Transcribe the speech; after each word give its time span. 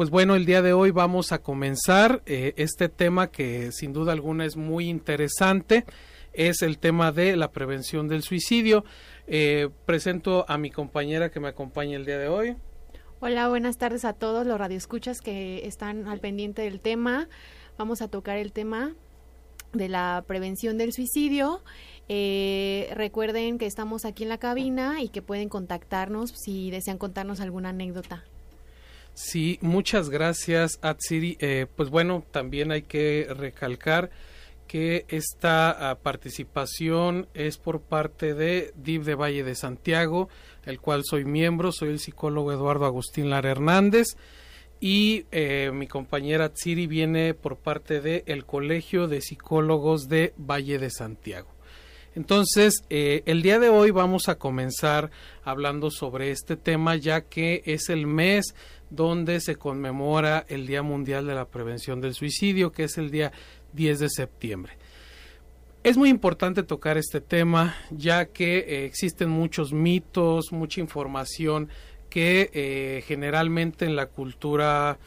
pues 0.00 0.08
bueno, 0.08 0.34
el 0.34 0.46
día 0.46 0.62
de 0.62 0.72
hoy 0.72 0.92
vamos 0.92 1.30
a 1.30 1.42
comenzar 1.42 2.22
eh, 2.24 2.54
este 2.56 2.88
tema 2.88 3.30
que 3.30 3.70
sin 3.70 3.92
duda 3.92 4.12
alguna 4.12 4.46
es 4.46 4.56
muy 4.56 4.88
interesante, 4.88 5.84
es 6.32 6.62
el 6.62 6.78
tema 6.78 7.12
de 7.12 7.36
la 7.36 7.50
prevención 7.52 8.08
del 8.08 8.22
suicidio. 8.22 8.86
Eh, 9.26 9.68
presento 9.84 10.46
a 10.48 10.56
mi 10.56 10.70
compañera 10.70 11.30
que 11.30 11.38
me 11.38 11.48
acompaña 11.48 11.98
el 11.98 12.06
día 12.06 12.16
de 12.16 12.28
hoy. 12.28 12.56
Hola, 13.20 13.50
buenas 13.50 13.76
tardes 13.76 14.06
a 14.06 14.14
todos 14.14 14.46
los 14.46 14.58
radioescuchas 14.58 15.20
que 15.20 15.66
están 15.66 16.08
al 16.08 16.18
pendiente 16.18 16.62
del 16.62 16.80
tema. 16.80 17.28
Vamos 17.76 18.00
a 18.00 18.08
tocar 18.08 18.38
el 18.38 18.52
tema 18.52 18.94
de 19.74 19.90
la 19.90 20.24
prevención 20.26 20.78
del 20.78 20.94
suicidio. 20.94 21.60
Eh, 22.08 22.90
recuerden 22.94 23.58
que 23.58 23.66
estamos 23.66 24.06
aquí 24.06 24.22
en 24.22 24.30
la 24.30 24.38
cabina 24.38 25.02
y 25.02 25.10
que 25.10 25.20
pueden 25.20 25.50
contactarnos 25.50 26.30
si 26.30 26.70
desean 26.70 26.96
contarnos 26.96 27.42
alguna 27.42 27.68
anécdota. 27.68 28.24
Sí, 29.14 29.58
muchas 29.60 30.08
gracias, 30.08 30.78
Atsiri. 30.82 31.36
Eh, 31.40 31.66
pues 31.76 31.90
bueno, 31.90 32.24
también 32.30 32.72
hay 32.72 32.82
que 32.82 33.26
recalcar 33.36 34.10
que 34.66 35.04
esta 35.08 35.90
ah, 35.90 35.98
participación 35.98 37.28
es 37.34 37.58
por 37.58 37.80
parte 37.80 38.34
de 38.34 38.72
DIV 38.76 39.04
de 39.04 39.14
Valle 39.16 39.42
de 39.42 39.56
Santiago, 39.56 40.28
el 40.64 40.80
cual 40.80 41.02
soy 41.04 41.24
miembro, 41.24 41.72
soy 41.72 41.88
el 41.88 41.98
psicólogo 41.98 42.52
Eduardo 42.52 42.84
Agustín 42.84 43.30
Lara 43.30 43.50
Hernández 43.50 44.16
y 44.80 45.26
eh, 45.30 45.70
mi 45.74 45.86
compañera 45.86 46.52
Tsiri 46.52 46.86
viene 46.86 47.34
por 47.34 47.56
parte 47.56 48.22
el 48.26 48.46
Colegio 48.46 49.08
de 49.08 49.20
Psicólogos 49.20 50.08
de 50.08 50.32
Valle 50.38 50.78
de 50.78 50.90
Santiago. 50.90 51.50
Entonces, 52.14 52.82
eh, 52.90 53.22
el 53.26 53.42
día 53.42 53.60
de 53.60 53.68
hoy 53.68 53.92
vamos 53.92 54.28
a 54.28 54.36
comenzar 54.36 55.10
hablando 55.44 55.90
sobre 55.90 56.32
este 56.32 56.56
tema 56.56 56.96
ya 56.96 57.22
que 57.22 57.62
es 57.66 57.88
el 57.88 58.06
mes 58.06 58.54
donde 58.90 59.40
se 59.40 59.54
conmemora 59.54 60.44
el 60.48 60.66
Día 60.66 60.82
Mundial 60.82 61.26
de 61.26 61.36
la 61.36 61.44
Prevención 61.44 62.00
del 62.00 62.14
Suicidio, 62.14 62.72
que 62.72 62.84
es 62.84 62.98
el 62.98 63.12
día 63.12 63.30
10 63.74 64.00
de 64.00 64.08
septiembre. 64.08 64.72
Es 65.84 65.96
muy 65.96 66.08
importante 66.08 66.64
tocar 66.64 66.98
este 66.98 67.20
tema 67.20 67.76
ya 67.90 68.26
que 68.26 68.58
eh, 68.58 68.84
existen 68.84 69.30
muchos 69.30 69.72
mitos, 69.72 70.50
mucha 70.50 70.80
información 70.80 71.68
que 72.10 72.50
eh, 72.52 73.04
generalmente 73.06 73.84
en 73.84 73.94
la 73.94 74.06
cultura 74.06 74.98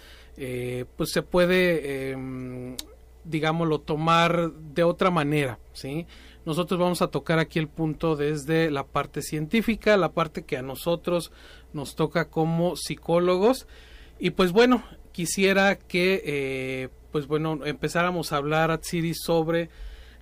pues 0.97 1.11
se 1.11 1.21
puede 1.21 2.09
em, 2.09 2.75
digámoslo 3.23 3.79
tomar 3.79 4.51
de 4.51 4.83
otra 4.83 5.11
manera, 5.11 5.59
¿sí? 5.73 6.07
Nosotros 6.45 6.79
vamos 6.79 7.01
a 7.01 7.07
tocar 7.07 7.39
aquí 7.39 7.59
el 7.59 7.67
punto 7.67 8.15
desde 8.15 8.69
la 8.69 8.85
parte 8.85 9.21
científica, 9.21 9.97
la 9.97 10.11
parte 10.11 10.43
que 10.43 10.57
a 10.57 10.61
nosotros 10.61 11.31
nos 11.71 11.95
toca 11.95 12.29
como 12.29 12.75
psicólogos 12.75 13.67
y 14.19 14.31
pues 14.31 14.51
bueno, 14.51 14.83
quisiera 15.11 15.75
que 15.75 16.89
pues 17.13 17.27
bueno, 17.27 17.63
empezáramos 17.63 18.33
a 18.33 18.37
hablar, 18.37 18.71
Atsiri, 18.71 19.13
sobre 19.13 19.69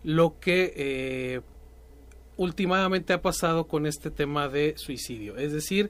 lo 0.03 0.39
que 0.41 0.73
eh, 0.75 1.41
últimamente 2.35 3.13
ha 3.13 3.21
pasado 3.21 3.65
con 3.65 3.85
este 3.85 4.11
tema 4.11 4.49
de 4.49 4.73
suicidio. 4.75 5.37
Es 5.37 5.53
decir, 5.53 5.89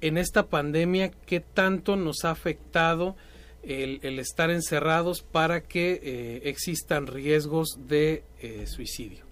en 0.00 0.16
esta 0.16 0.46
pandemia, 0.46 1.10
¿qué 1.10 1.40
tanto 1.40 1.96
nos 1.96 2.24
ha 2.24 2.30
afectado 2.30 3.14
el, 3.62 4.18
estar 4.18 4.50
encerrados 4.50 5.20
para 5.20 5.64
que 5.64 6.00
eh, 6.02 6.40
existan 6.44 7.06
riesgos 7.06 7.78
de 7.86 8.24
eh, 8.40 8.66
suicidio? 8.66 9.27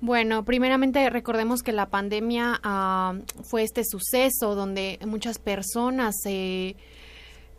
Bueno, 0.00 0.44
primeramente 0.44 1.10
recordemos 1.10 1.62
que 1.62 1.72
la 1.72 1.90
pandemia 1.90 2.60
ah, 2.62 3.14
fue 3.42 3.64
este 3.64 3.82
suceso 3.84 4.54
donde 4.54 4.98
muchas 5.04 5.38
personas 5.38 6.14
se 6.22 6.76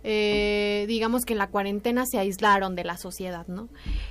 eh, 0.04 0.86
digamos 0.88 1.26
que 1.26 1.34
en 1.34 1.40
la 1.40 1.48
cuarentena 1.48 2.06
se 2.06 2.20
aislaron 2.20 2.76
de 2.76 2.86
la 2.86 2.98
sociedad, 2.98 3.46
¿no? 3.48 3.68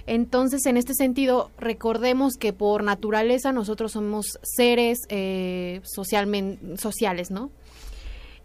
Entonces, 0.06 0.66
en 0.66 0.76
este 0.76 0.92
sentido, 0.94 1.50
recordemos 1.58 2.34
que 2.36 2.52
por 2.52 2.84
naturaleza 2.84 3.52
nosotros 3.52 3.92
somos 3.92 4.38
seres 4.42 4.98
eh, 5.08 5.80
sociales, 5.84 7.30
¿no? 7.30 7.50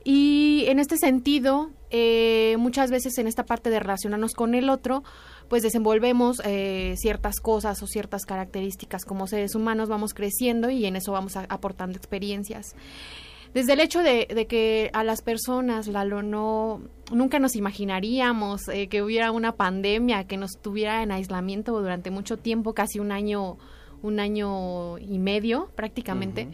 Y 0.05 0.65
en 0.67 0.79
este 0.79 0.97
sentido, 0.97 1.69
eh, 1.89 2.55
muchas 2.59 2.91
veces 2.91 3.17
en 3.17 3.27
esta 3.27 3.45
parte 3.45 3.69
de 3.69 3.79
relacionarnos 3.79 4.33
con 4.33 4.53
el 4.53 4.69
otro, 4.69 5.03
pues 5.47 5.63
desenvolvemos 5.63 6.41
eh, 6.45 6.95
ciertas 6.97 7.39
cosas 7.39 7.81
o 7.83 7.87
ciertas 7.87 8.25
características 8.25 9.05
como 9.05 9.27
seres 9.27 9.55
humanos, 9.55 9.89
vamos 9.89 10.13
creciendo 10.13 10.69
y 10.69 10.85
en 10.85 10.95
eso 10.95 11.11
vamos 11.11 11.35
aportando 11.35 11.97
experiencias. 11.97 12.75
Desde 13.53 13.73
el 13.73 13.81
hecho 13.81 14.01
de, 14.01 14.47
que 14.49 14.89
a 14.93 15.03
las 15.03 15.21
personas, 15.21 15.87
Lalo, 15.87 16.23
no, 16.23 16.81
nunca 17.11 17.37
nos 17.37 17.55
imaginaríamos 17.55 18.67
eh, 18.67 18.87
que 18.87 19.03
hubiera 19.03 19.31
una 19.31 19.55
pandemia 19.55 20.25
que 20.25 20.37
nos 20.37 20.57
tuviera 20.59 21.03
en 21.03 21.11
aislamiento 21.11 21.79
durante 21.79 22.09
mucho 22.09 22.37
tiempo, 22.37 22.73
casi 22.73 22.97
un 22.97 23.11
año, 23.11 23.57
un 24.01 24.19
año 24.19 24.97
y 24.97 25.19
medio 25.19 25.69
prácticamente 25.75 26.47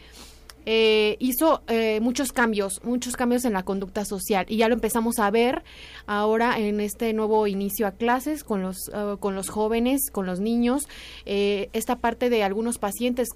eh, 0.72 1.18
hizo 1.18 1.64
eh, 1.68 2.00
muchos 2.00 2.32
cambios, 2.32 2.80
muchos 2.84 3.16
cambios 3.16 3.44
en 3.44 3.54
la 3.54 3.64
conducta 3.64 4.06
social. 4.06 4.46
Y 4.48 4.58
ya 4.58 4.68
lo 4.68 4.76
empezamos 4.76 5.18
a 5.18 5.32
ver 5.32 5.64
ahora 6.06 6.60
en 6.60 6.80
este 6.80 7.12
nuevo 7.12 7.48
inicio 7.48 7.88
a 7.88 7.92
clases 7.94 8.44
con 8.44 8.62
los, 8.62 8.78
eh, 8.94 9.16
con 9.20 9.34
los 9.34 9.50
jóvenes, 9.50 10.12
con 10.12 10.28
los 10.28 10.40
niños, 10.40 10.88
eh, 11.26 11.70
esta 11.74 11.96
parte 11.96 12.30
de 12.30 12.44
algunos 12.44 12.78
pacientes 12.78 13.30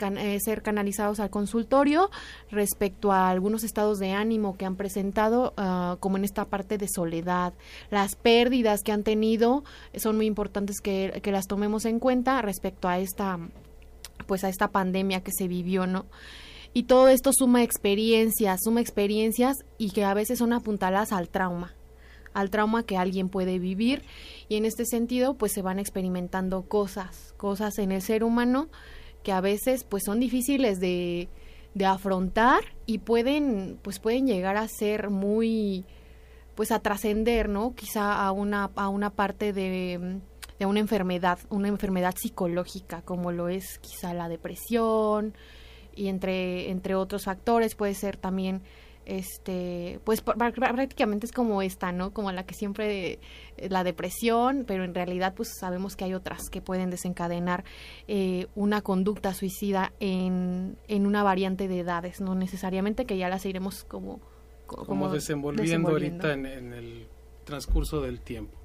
ser 0.46 0.62
canalizados 0.62 1.20
al 1.20 1.32
consultorio 1.32 2.12
respecto 2.52 3.12
a 3.12 3.32
algunos 3.32 3.64
estados 3.64 3.98
de 3.98 4.12
ánimo 4.12 4.56
que 4.56 4.66
han 4.66 4.76
presentado, 4.76 5.56
ah, 5.58 5.98
como 6.00 6.18
en 6.18 6.26
esta 6.26 6.46
parte 6.46 6.78
de 6.78 6.88
soledad, 6.88 7.56
las 7.90 8.16
pérdidas 8.16 8.84
que 8.84 8.92
han 8.92 9.02
tenido 9.02 9.64
son 9.96 10.18
muy 10.18 10.28
importantes 10.28 10.82
que, 10.82 11.20
que 11.24 11.32
las 11.32 11.48
tomemos 11.48 11.86
en 11.86 11.98
cuenta 11.98 12.44
respecto 12.44 12.88
a 12.88 13.00
esta 13.00 13.40
pues 14.28 14.44
a 14.44 14.50
esta 14.50 14.68
pandemia 14.68 15.22
que 15.22 15.32
se 15.36 15.48
vivió, 15.48 15.88
¿no? 15.88 16.06
Y 16.74 16.84
todo 16.84 17.08
esto 17.08 17.32
suma 17.34 17.62
experiencias, 17.62 18.62
suma 18.64 18.82
experiencias 18.82 19.58
y 19.78 19.92
que 19.92 20.04
a 20.04 20.14
veces 20.14 20.40
son 20.40 20.54
apuntaladas 20.54 21.12
al 21.12 21.30
trauma, 21.30 21.76
al 22.34 22.50
trauma 22.50 22.84
que 22.84 22.98
alguien 22.98 23.30
puede 23.30 23.60
vivir 23.60 24.04
y 24.50 24.56
en 24.56 24.66
este 24.66 24.86
sentido 24.86 25.36
pues 25.36 25.52
se 25.52 25.62
van 25.62 25.78
experimentando 25.78 26.64
cosas, 26.64 27.34
cosas 27.38 27.78
en 27.78 27.92
el 27.92 28.02
ser 28.02 28.24
humano 28.24 28.70
que 29.22 29.32
a 29.32 29.42
veces 29.42 29.84
pues 29.84 30.04
son 30.04 30.20
difíciles 30.20 30.80
de, 30.80 31.30
de 31.76 31.86
afrontar 31.86 32.64
y 32.88 33.00
pueden 33.00 33.78
pues 33.84 34.00
pueden 34.00 34.26
llegar 34.26 34.58
a 34.58 34.68
ser 34.68 35.12
muy 35.12 35.86
pues 36.56 36.72
a 36.72 36.80
trascender, 36.80 37.50
¿no? 37.50 37.74
Quizá 37.76 38.26
a 38.26 38.32
una 38.32 38.72
a 38.76 38.90
una 38.90 39.12
parte 39.12 39.54
de 39.54 40.20
de 40.60 40.66
una 40.66 40.80
enfermedad, 40.80 41.40
una 41.50 41.68
enfermedad 41.68 42.16
psicológica 42.16 43.02
como 43.02 43.32
lo 43.32 43.50
es 43.50 43.80
quizá 43.80 44.14
la 44.14 44.30
depresión, 44.30 45.34
y 45.96 46.08
entre, 46.08 46.70
entre 46.70 46.96
otros 46.96 47.26
factores 47.26 47.76
puede 47.76 47.94
ser 47.94 48.18
también 48.18 48.62
este 49.06 50.00
pues 50.06 50.22
prácticamente 50.22 51.26
es 51.26 51.34
como 51.34 51.62
esta 51.62 51.92
no 51.92 52.14
como 52.14 52.32
la 52.32 52.46
que 52.46 52.54
siempre 52.54 53.20
eh, 53.58 53.70
la 53.70 53.84
depresión 53.84 54.64
pero 54.66 54.86
en 54.86 54.96
realidad 54.96 55.34
pues 55.36 55.58
sabemos 55.60 55.98
que 55.98 56.06
hay 56.06 56.14
otras 56.14 56.50
que 56.50 56.62
pueden 56.62 56.90
desencadenar 56.90 57.66
eh, 58.08 58.48
una 58.56 58.82
conducta 58.82 59.34
suicida 59.34 59.92
en, 60.00 60.78
en 60.88 61.06
una 61.06 61.22
variante 61.22 61.68
de 61.68 61.80
edades 61.80 62.22
no 62.22 62.34
necesariamente 62.34 63.06
que 63.06 63.18
ya 63.18 63.28
las 63.28 63.46
iremos 63.46 63.84
como 63.84 64.22
como, 64.66 65.10
desenvolviendo, 65.10 65.90
ahorita 65.90 66.34
en, 66.34 66.46
en, 66.46 66.74
el 66.74 67.08
transcurso 67.44 68.02
del 68.02 68.22
tiempo. 68.22 68.58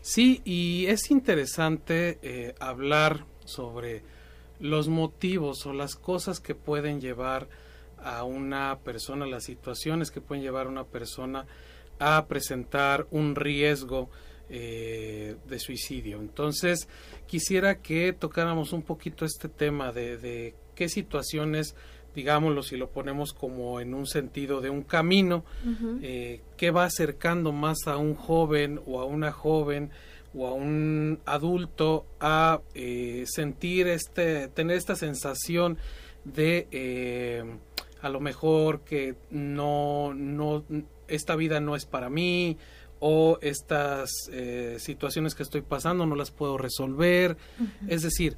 Sí 0.00 0.40
y 0.44 0.86
es 0.86 1.10
interesante 1.10 2.18
eh, 2.22 2.54
hablar 2.60 3.24
sobre 3.44 4.02
los 4.60 4.88
motivos 4.88 5.66
o 5.66 5.72
las 5.72 5.94
cosas 5.94 6.40
que 6.40 6.54
pueden 6.54 7.00
llevar 7.00 7.48
a 8.02 8.24
una 8.24 8.78
persona, 8.84 9.26
las 9.26 9.44
situaciones 9.44 10.10
que 10.10 10.20
pueden 10.20 10.42
llevar 10.42 10.66
a 10.66 10.70
una 10.70 10.84
persona 10.84 11.46
a 11.98 12.26
presentar 12.26 13.06
un 13.10 13.34
riesgo 13.34 14.08
eh, 14.50 15.36
de 15.46 15.58
suicidio. 15.58 16.20
Entonces, 16.20 16.88
quisiera 17.26 17.80
que 17.80 18.12
tocáramos 18.12 18.72
un 18.72 18.82
poquito 18.82 19.24
este 19.24 19.48
tema 19.48 19.92
de, 19.92 20.54
qué 20.74 20.88
situaciones, 20.88 21.74
digámoslo, 22.14 22.62
si 22.62 22.76
lo 22.76 22.88
ponemos 22.88 23.32
como 23.32 23.80
en 23.80 23.94
un 23.94 24.06
sentido 24.06 24.60
de 24.60 24.70
un 24.70 24.82
camino, 24.82 25.44
eh, 26.02 26.40
que 26.56 26.70
va 26.70 26.84
acercando 26.84 27.52
más 27.52 27.86
a 27.86 27.96
un 27.96 28.14
joven 28.14 28.80
o 28.86 29.00
a 29.00 29.04
una 29.04 29.32
joven 29.32 29.90
o 30.38 30.46
a 30.46 30.54
un 30.54 31.20
adulto 31.26 32.06
a 32.20 32.60
eh, 32.74 33.24
sentir 33.26 33.88
este, 33.88 34.48
tener 34.48 34.76
esta 34.76 34.94
sensación 34.94 35.78
de 36.24 36.68
eh, 36.70 37.44
a 38.00 38.08
lo 38.08 38.20
mejor 38.20 38.82
que 38.82 39.16
no, 39.30 40.14
no, 40.14 40.64
esta 41.08 41.34
vida 41.34 41.60
no 41.60 41.74
es 41.74 41.86
para 41.86 42.08
mí 42.08 42.56
o 43.00 43.38
estas 43.42 44.10
eh, 44.32 44.76
situaciones 44.78 45.34
que 45.34 45.42
estoy 45.42 45.62
pasando 45.62 46.06
no 46.06 46.14
las 46.14 46.30
puedo 46.30 46.56
resolver. 46.56 47.36
Es 47.88 48.02
decir, 48.02 48.36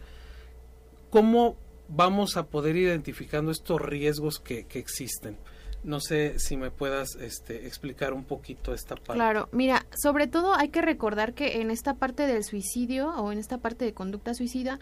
¿cómo 1.10 1.56
vamos 1.88 2.36
a 2.36 2.46
poder 2.46 2.76
ir 2.76 2.88
identificando 2.88 3.50
estos 3.50 3.80
riesgos 3.80 4.38
que, 4.38 4.64
que 4.64 4.78
existen? 4.78 5.38
No 5.82 6.00
sé 6.00 6.38
si 6.38 6.56
me 6.56 6.70
puedas 6.70 7.14
este, 7.16 7.66
explicar 7.66 8.12
un 8.12 8.24
poquito 8.24 8.74
esta 8.74 8.96
parte. 8.96 9.14
Claro, 9.14 9.48
mira, 9.52 9.86
sobre 10.02 10.26
todo 10.26 10.54
hay 10.54 10.68
que 10.68 10.82
recordar 10.82 11.32
que 11.32 11.60
en 11.62 11.70
esta 11.70 11.94
parte 11.94 12.26
del 12.26 12.44
suicidio 12.44 13.08
o 13.10 13.32
en 13.32 13.38
esta 13.38 13.58
parte 13.58 13.86
de 13.86 13.94
conducta 13.94 14.34
suicida 14.34 14.78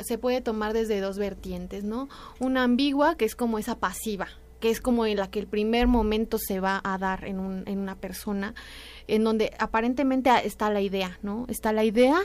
se 0.00 0.18
puede 0.18 0.40
tomar 0.40 0.72
desde 0.72 1.00
dos 1.00 1.16
vertientes, 1.16 1.84
¿no? 1.84 2.08
Una 2.40 2.64
ambigua, 2.64 3.16
que 3.16 3.24
es 3.24 3.36
como 3.36 3.58
esa 3.58 3.78
pasiva, 3.78 4.28
que 4.62 4.70
es 4.70 4.80
como 4.80 5.06
en 5.06 5.16
la 5.18 5.28
que 5.28 5.40
el 5.40 5.48
primer 5.48 5.88
momento 5.88 6.38
se 6.38 6.60
va 6.60 6.80
a 6.84 6.96
dar 6.96 7.24
en, 7.24 7.40
un, 7.40 7.64
en 7.66 7.80
una 7.80 7.96
persona, 7.96 8.54
en 9.08 9.24
donde 9.24 9.52
aparentemente 9.58 10.30
está 10.44 10.70
la 10.70 10.80
idea, 10.80 11.18
¿no? 11.22 11.46
Está 11.48 11.72
la 11.72 11.84
idea 11.84 12.20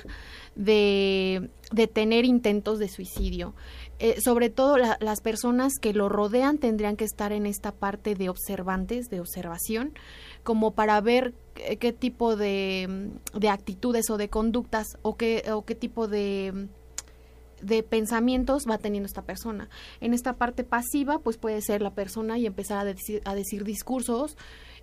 de, 0.56 1.50
de 1.72 1.88
tener 1.88 2.26
intentos 2.26 2.78
de 2.78 2.90
suicidio. 2.90 3.56
Eh, 4.00 4.22
sobre 4.22 4.50
todo 4.50 4.78
las 4.78 5.22
personas 5.22 5.74
que 5.82 5.92
lo 5.92 6.08
rodean 6.08 6.60
tendrían 6.60 6.96
que 6.98 7.06
estar 7.06 7.32
en 7.32 7.48
esta 7.48 7.72
parte 7.72 8.14
de 8.14 8.30
observantes, 8.30 9.10
de 9.10 9.20
observación, 9.20 9.94
como 10.44 10.72
para 10.72 11.02
ver 11.02 11.34
qué, 11.80 11.94
tipo 11.94 12.36
de, 12.36 13.10
de, 13.34 13.50
actitudes 13.50 14.10
o 14.12 14.18
de 14.18 14.30
conductas 14.30 14.98
o 15.02 15.16
qué, 15.16 15.44
o 15.52 15.66
qué 15.66 15.74
tipo 15.74 16.08
de 16.08 16.68
de 17.62 17.84
pensamientos 17.84 18.66
va 18.70 18.78
teniendo 18.78 19.08
esta 19.08 19.24
persona. 19.24 19.70
En 20.00 20.14
esta 20.14 20.34
parte 20.34 20.64
pasiva, 20.64 21.20
pues 21.20 21.38
puede 21.38 21.62
ser 21.62 21.82
la 21.82 21.94
persona 21.94 22.38
y 22.38 22.46
empezar 22.46 22.80
a 22.80 22.86
decir, 22.86 23.22
a 23.26 23.36
decir 23.36 23.64
discursos 23.64 24.38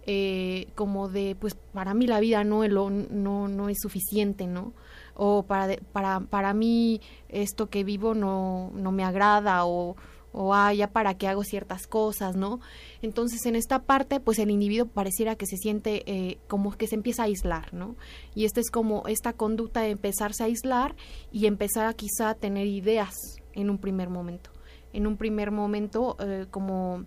eh, 0.07 0.69
como 0.75 1.09
de, 1.09 1.37
pues 1.39 1.55
para 1.55 1.95
mí 1.95 2.07
la 2.07 2.21
vida 2.21 2.45
no, 2.45 2.67
no, 2.69 3.49
no 3.49 3.69
es 3.69 3.79
suficiente, 3.81 4.47
¿no? 4.47 4.73
O 5.15 5.45
para, 5.45 5.77
para, 5.93 6.21
para 6.21 6.55
mí 6.55 7.01
esto 7.29 7.71
que 7.71 7.85
vivo 7.85 8.15
no, 8.15 8.71
no 8.75 8.93
me 8.93 9.05
agrada 9.05 9.65
o 9.65 9.97
o 10.35 10.53
ah, 10.53 10.75
ya 10.75 10.89
para 10.89 11.15
qué 11.15 11.29
hago 11.29 11.45
ciertas 11.45 11.87
cosas, 11.87 12.37
¿no? 12.37 12.59
Entonces 13.03 13.47
en 13.47 13.55
esta 13.55 13.83
parte, 13.85 14.19
pues 14.19 14.41
el 14.41 14.51
individuo 14.51 14.87
pareciera 14.87 15.37
que 15.37 15.47
se 15.47 15.57
siente 15.57 16.03
eh, 16.07 16.39
como 16.49 16.73
que 16.73 16.89
se 16.89 16.97
empieza 16.97 17.23
a 17.23 17.27
aislar, 17.27 17.73
¿no? 17.73 17.95
Y 18.35 18.45
esta 18.45 18.61
es 18.61 18.71
como 18.71 19.07
esta 19.07 19.33
conducta 19.33 19.81
de 19.83 19.91
empezarse 19.91 20.43
a 20.43 20.47
aislar 20.47 20.97
y 21.31 21.47
empezar 21.47 21.87
a 21.87 21.95
quizá 21.95 22.31
a 22.31 22.35
tener 22.35 22.67
ideas 22.67 23.15
en 23.53 23.71
un 23.71 23.79
primer 23.79 24.11
momento. 24.11 24.51
En 24.93 25.07
un 25.07 25.17
primer 25.17 25.53
momento, 25.53 26.17
eh, 26.19 26.47
como 26.51 27.05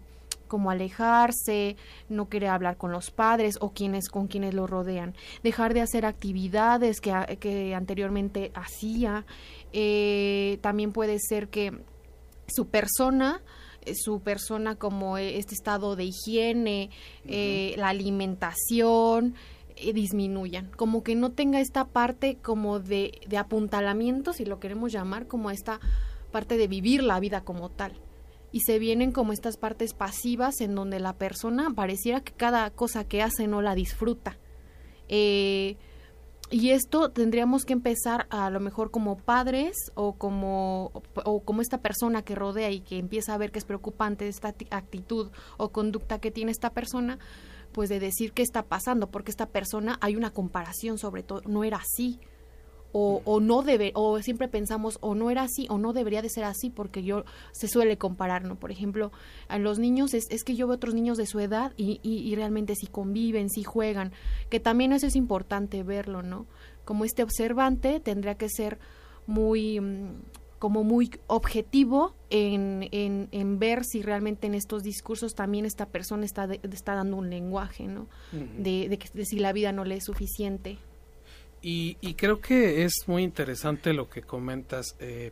como 0.48 0.72
alejarse, 0.72 1.76
no 2.10 2.30
querer 2.30 2.50
hablar 2.50 2.78
con 2.78 2.92
los 2.92 3.12
padres 3.12 3.58
o 3.62 3.72
quienes 3.74 4.10
con 4.10 4.28
quienes 4.28 4.54
lo 4.54 4.68
rodean, 4.68 5.16
dejar 5.44 5.74
de 5.74 5.82
hacer 5.82 6.06
actividades 6.06 7.02
que, 7.02 7.38
que 7.40 7.76
anteriormente 7.76 8.52
hacía. 8.56 9.26
Eh, 9.74 10.60
también 10.62 10.92
puede 10.92 11.20
ser 11.20 11.50
que 11.50 11.72
su 12.48 12.68
persona 12.68 13.42
eh, 13.88 13.96
su 13.96 14.20
persona 14.20 14.76
como 14.76 15.18
e, 15.18 15.38
este 15.38 15.56
estado 15.56 15.96
de 15.96 16.06
higiene, 16.06 16.90
eh, 17.26 17.74
la 17.78 17.90
alimentación, 17.90 19.36
eh, 19.78 19.94
disminuyan, 19.94 20.72
como 20.76 21.04
que 21.04 21.16
no 21.16 21.32
tenga 21.32 21.62
esta 21.62 21.86
parte 21.86 22.38
como 22.42 22.80
de, 22.80 23.22
de 23.28 23.38
apuntalamiento, 23.38 24.34
si 24.34 24.44
lo 24.44 24.60
queremos 24.60 24.92
llamar, 24.92 25.28
como 25.28 25.52
esta 25.52 25.80
parte 26.32 26.58
de 26.58 26.68
vivir 26.68 27.02
la 27.02 27.20
vida 27.20 27.42
como 27.42 27.70
tal. 27.70 27.94
Y 28.52 28.62
se 28.62 28.80
vienen 28.80 29.12
como 29.12 29.34
estas 29.34 29.58
partes 29.58 29.94
pasivas 29.94 30.62
en 30.62 30.74
donde 30.74 31.00
la 31.00 31.14
persona 31.14 31.72
pareciera 31.76 32.22
que 32.22 32.34
cada 32.34 32.70
cosa 32.72 33.04
que 33.04 33.22
hace 33.22 33.48
no 33.48 33.62
la 33.62 33.76
disfruta. 33.76 34.38
Eh, 35.10 35.78
y 36.50 36.70
esto 36.70 37.12
tendríamos 37.12 37.66
que 37.66 37.74
empezar 37.74 38.26
a, 38.30 38.50
lo 38.50 38.62
mejor 38.62 38.90
como 38.90 39.18
padres 39.18 39.76
o 39.96 40.14
como, 40.14 41.04
o 41.26 41.44
como 41.44 41.62
esta 41.62 41.82
persona 41.82 42.22
que 42.22 42.36
rodea 42.36 42.72
y 42.72 42.80
que 42.80 43.00
empieza 43.00 43.34
a 43.34 43.38
ver 43.38 43.52
que 43.52 43.60
es 43.60 43.66
preocupante 43.66 44.30
esta 44.30 44.56
actitud 44.72 45.30
o 45.58 45.72
conducta 45.74 46.20
que 46.20 46.32
tiene 46.32 46.52
esta 46.52 46.70
persona, 46.70 47.20
pues 47.74 47.90
de 47.90 48.00
decir 48.00 48.32
qué 48.32 48.44
está 48.44 48.64
pasando, 48.64 49.12
porque 49.12 49.32
esta 49.32 49.50
persona 49.50 49.98
hay 50.00 50.16
una 50.16 50.32
comparación 50.32 50.98
sobre 50.98 51.22
todo, 51.22 51.42
no 51.46 51.66
era 51.66 51.78
así, 51.78 52.22
o, 52.92 53.22
o, 53.26 53.40
no 53.40 53.62
debe, 53.62 53.92
o 53.96 54.20
siempre 54.22 54.48
pensamos 54.48 54.98
o 55.02 55.16
no 55.16 55.30
era 55.30 55.44
así 55.44 55.68
o 55.70 55.78
no 55.78 55.94
debería 55.94 56.22
de 56.22 56.30
ser 56.30 56.44
así 56.44 56.70
porque 56.70 57.04
yo 57.04 57.26
se 57.52 57.68
suele 57.68 57.98
comparar, 57.98 58.44
¿no? 58.44 58.56
Por 58.56 58.72
ejemplo, 58.72 59.12
a 59.48 59.58
los 59.58 59.80
niños 59.80 60.14
es, 60.14 60.26
es 60.30 60.44
que 60.44 60.56
yo 60.56 60.68
veo 60.68 60.76
otros 60.76 60.94
niños 60.94 61.18
de 61.18 61.26
su 61.26 61.40
edad 61.40 61.74
y, 61.78 62.00
y, 62.04 62.36
realmente 62.36 62.76
si 62.76 62.88
conviven, 62.88 63.50
si 63.50 63.64
juegan, 63.64 64.12
que 64.50 64.60
también 64.60 64.94
eso 64.94 65.08
es 65.08 65.16
importante 65.16 65.84
verlo, 65.84 66.24
¿no? 66.24 66.46
Como 66.86 67.06
este 67.06 67.24
observante 67.24 68.00
tendría 68.00 68.36
que 68.36 68.50
ser 68.50 68.80
muy 69.26 69.80
mm, 69.80 70.22
como 70.60 70.84
muy 70.84 71.12
objetivo 71.28 72.16
en, 72.30 72.88
en, 72.92 73.30
en, 73.32 73.60
ver 73.60 73.84
si 73.84 74.02
realmente 74.02 74.48
en 74.48 74.56
estos 74.56 74.82
discursos 74.82 75.36
también 75.36 75.66
esta 75.66 75.86
persona 75.86 76.26
está, 76.26 76.48
está 76.52 76.96
dando 76.96 77.18
un 77.18 77.30
lenguaje, 77.30 77.88
¿no? 77.88 78.08
de, 78.32 78.90
de, 78.90 78.98
que, 78.98 79.08
de 79.14 79.26
si 79.26 79.38
la 79.38 79.54
vida 79.54 79.72
no 79.72 79.86
le 79.86 79.98
es 79.98 80.06
suficiente. 80.06 80.80
Y, 81.62 81.98
y, 82.02 82.14
creo 82.14 82.40
que 82.40 82.84
es 82.84 82.94
muy 83.08 83.24
interesante 83.24 83.94
lo 83.94 84.10
que 84.10 84.22
comentas. 84.22 84.96
Eh, 85.00 85.32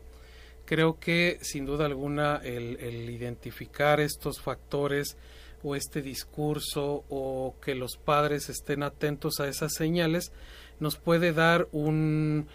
creo 0.66 1.00
que 1.00 1.38
sin 1.42 1.66
duda 1.66 1.86
alguna 1.86 2.42
el, 2.44 3.10
identificar 3.10 4.00
estos 4.00 4.42
factores 4.42 5.16
o 5.63 5.75
este 5.75 6.01
discurso 6.01 7.06
o 7.10 7.56
que 7.63 7.75
los 7.75 7.98
padres 7.98 8.50
estén 8.50 8.83
atentos 8.83 9.39
a 9.39 9.48
esas 9.48 9.74
señales 9.74 10.31
nos 10.80 10.98
puede 10.98 11.31
dar 11.31 11.68
un, 11.72 12.48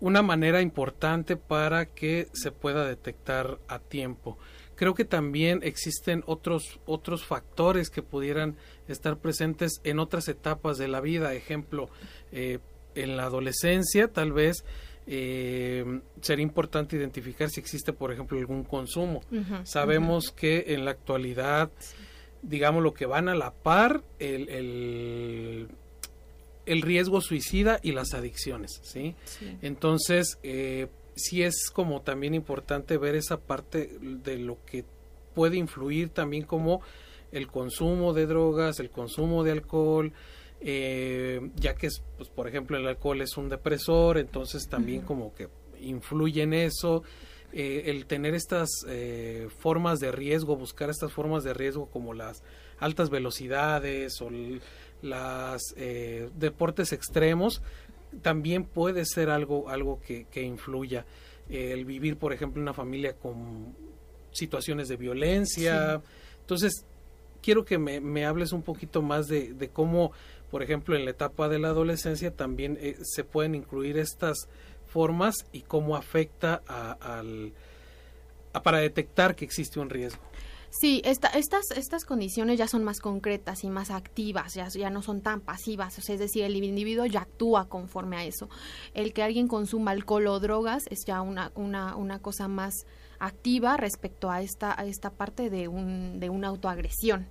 una 0.00 0.22
manera 0.22 0.60
importante 0.60 1.36
para 1.36 1.86
que 1.86 2.28
se 2.32 2.50
pueda 2.50 2.84
detectar 2.84 3.58
a 3.68 3.78
tiempo. 3.78 4.36
Creo 4.80 4.94
que 4.94 5.04
también 5.04 5.60
existen 5.62 6.24
otros, 6.24 6.80
otros 6.86 7.26
factores 7.26 7.90
que 7.90 8.00
pudieran 8.00 8.56
estar 8.88 9.18
presentes 9.18 9.82
en 9.84 9.98
otras 9.98 10.26
etapas 10.28 10.78
de 10.78 10.88
la 10.88 11.02
vida. 11.02 11.34
Ejemplo, 11.34 11.90
eh, 12.32 12.60
en 12.94 13.18
la 13.18 13.24
adolescencia 13.24 14.08
tal 14.08 14.32
vez 14.32 14.64
eh, 15.06 16.00
sería 16.22 16.42
importante 16.42 16.96
identificar 16.96 17.50
si 17.50 17.60
existe, 17.60 17.92
por 17.92 18.10
ejemplo, 18.10 18.38
algún 18.38 18.64
consumo. 18.64 19.20
Sabemos 19.64 20.32
que 20.32 20.64
en 20.68 20.86
la 20.86 20.92
actualidad, 20.92 21.70
digamos, 22.40 22.82
lo 22.82 22.94
que 22.94 23.04
van 23.04 23.28
a 23.28 23.34
la 23.34 23.52
par, 23.52 24.02
el, 24.18 24.48
el, 24.48 25.68
el 26.64 26.80
riesgo 26.80 27.20
suicida 27.20 27.80
y 27.82 27.92
las 27.92 28.14
adicciones, 28.14 28.80
¿sí? 28.82 29.14
Entonces, 29.60 30.38
eh, 30.42 30.86
sí 31.20 31.42
es 31.42 31.70
como 31.70 32.02
también 32.02 32.34
importante 32.34 32.98
ver 32.98 33.14
esa 33.14 33.38
parte 33.40 33.90
de 34.00 34.38
lo 34.38 34.64
que 34.64 34.84
puede 35.34 35.56
influir 35.56 36.10
también 36.10 36.44
como 36.44 36.80
el 37.32 37.46
consumo 37.46 38.12
de 38.12 38.26
drogas, 38.26 38.80
el 38.80 38.90
consumo 38.90 39.44
de 39.44 39.52
alcohol, 39.52 40.12
eh, 40.60 41.40
ya 41.56 41.74
que 41.74 41.86
es, 41.86 42.02
pues, 42.16 42.28
por 42.28 42.48
ejemplo, 42.48 42.76
el 42.76 42.86
alcohol 42.86 43.20
es 43.22 43.36
un 43.36 43.48
depresor, 43.48 44.18
entonces 44.18 44.68
también 44.68 45.02
como 45.02 45.32
que 45.34 45.48
influye 45.80 46.42
en 46.42 46.54
eso. 46.54 47.02
Eh, 47.52 47.84
el 47.86 48.06
tener 48.06 48.34
estas 48.34 48.68
eh, 48.88 49.48
formas 49.58 49.98
de 49.98 50.12
riesgo, 50.12 50.56
buscar 50.56 50.88
estas 50.90 51.12
formas 51.12 51.42
de 51.42 51.52
riesgo 51.52 51.86
como 51.86 52.14
las 52.14 52.44
altas 52.78 53.10
velocidades 53.10 54.20
o 54.20 54.30
las 55.02 55.60
deportes 56.34 56.92
extremos, 56.92 57.62
también 58.22 58.64
puede 58.64 59.04
ser 59.04 59.30
algo, 59.30 59.68
algo 59.68 60.00
que, 60.00 60.24
que 60.24 60.42
influya. 60.42 61.04
el 61.48 61.84
vivir, 61.84 62.16
por 62.16 62.32
ejemplo, 62.32 62.60
en 62.60 62.62
una 62.62 62.74
familia 62.74 63.14
con 63.14 63.74
situaciones 64.32 64.88
de 64.88 64.96
violencia. 64.96 66.00
Entonces, 66.40 66.84
quiero 67.42 67.64
que 67.64 67.78
me, 67.78 68.00
me, 68.00 68.26
hables 68.26 68.52
un 68.52 68.62
poquito 68.62 69.02
más 69.02 69.26
de, 69.26 69.54
de 69.54 69.68
cómo 69.68 70.12
por 70.50 70.62
ejemplo, 70.62 70.96
en 70.96 71.04
la 71.04 71.12
etapa 71.12 71.48
de 71.48 71.58
la 71.58 71.68
adolescencia 71.68 72.32
también 72.32 72.76
eh, 72.80 72.96
se 73.02 73.22
pueden 73.24 73.54
incluir 73.54 73.98
estas 73.98 74.48
formas 74.86 75.46
y 75.52 75.60
cómo 75.60 75.96
afecta 75.96 76.62
a, 76.66 76.92
al, 77.18 77.52
para 78.64 78.78
detectar 78.78 79.36
que 79.36 79.44
existe 79.44 79.78
un 79.78 79.90
riesgo. 79.90 80.22
Sí, 80.70 81.02
esta, 81.04 81.28
estas, 81.28 81.72
estas 81.72 82.04
condiciones 82.04 82.56
ya 82.56 82.68
son 82.68 82.84
más 82.84 83.00
concretas 83.00 83.64
y 83.64 83.70
más 83.70 83.90
activas, 83.90 84.54
ya, 84.54 84.68
ya 84.68 84.88
no 84.88 85.02
son 85.02 85.20
tan 85.20 85.40
pasivas, 85.40 85.98
o 85.98 86.00
sea, 86.00 86.14
es 86.14 86.20
decir, 86.20 86.44
el 86.44 86.54
individuo 86.56 87.06
ya 87.06 87.22
actúa 87.22 87.68
conforme 87.68 88.16
a 88.16 88.24
eso. 88.24 88.48
El 88.94 89.12
que 89.12 89.24
alguien 89.24 89.48
consuma 89.48 89.90
alcohol 89.90 90.28
o 90.28 90.38
drogas 90.38 90.86
es 90.88 91.04
ya 91.04 91.22
una, 91.22 91.50
una, 91.56 91.96
una 91.96 92.20
cosa 92.20 92.46
más 92.46 92.86
activa 93.18 93.76
respecto 93.76 94.30
a 94.30 94.42
esta, 94.42 94.80
a 94.80 94.84
esta 94.84 95.10
parte 95.10 95.50
de, 95.50 95.66
un, 95.66 96.20
de 96.20 96.30
una 96.30 96.48
autoagresión 96.48 97.28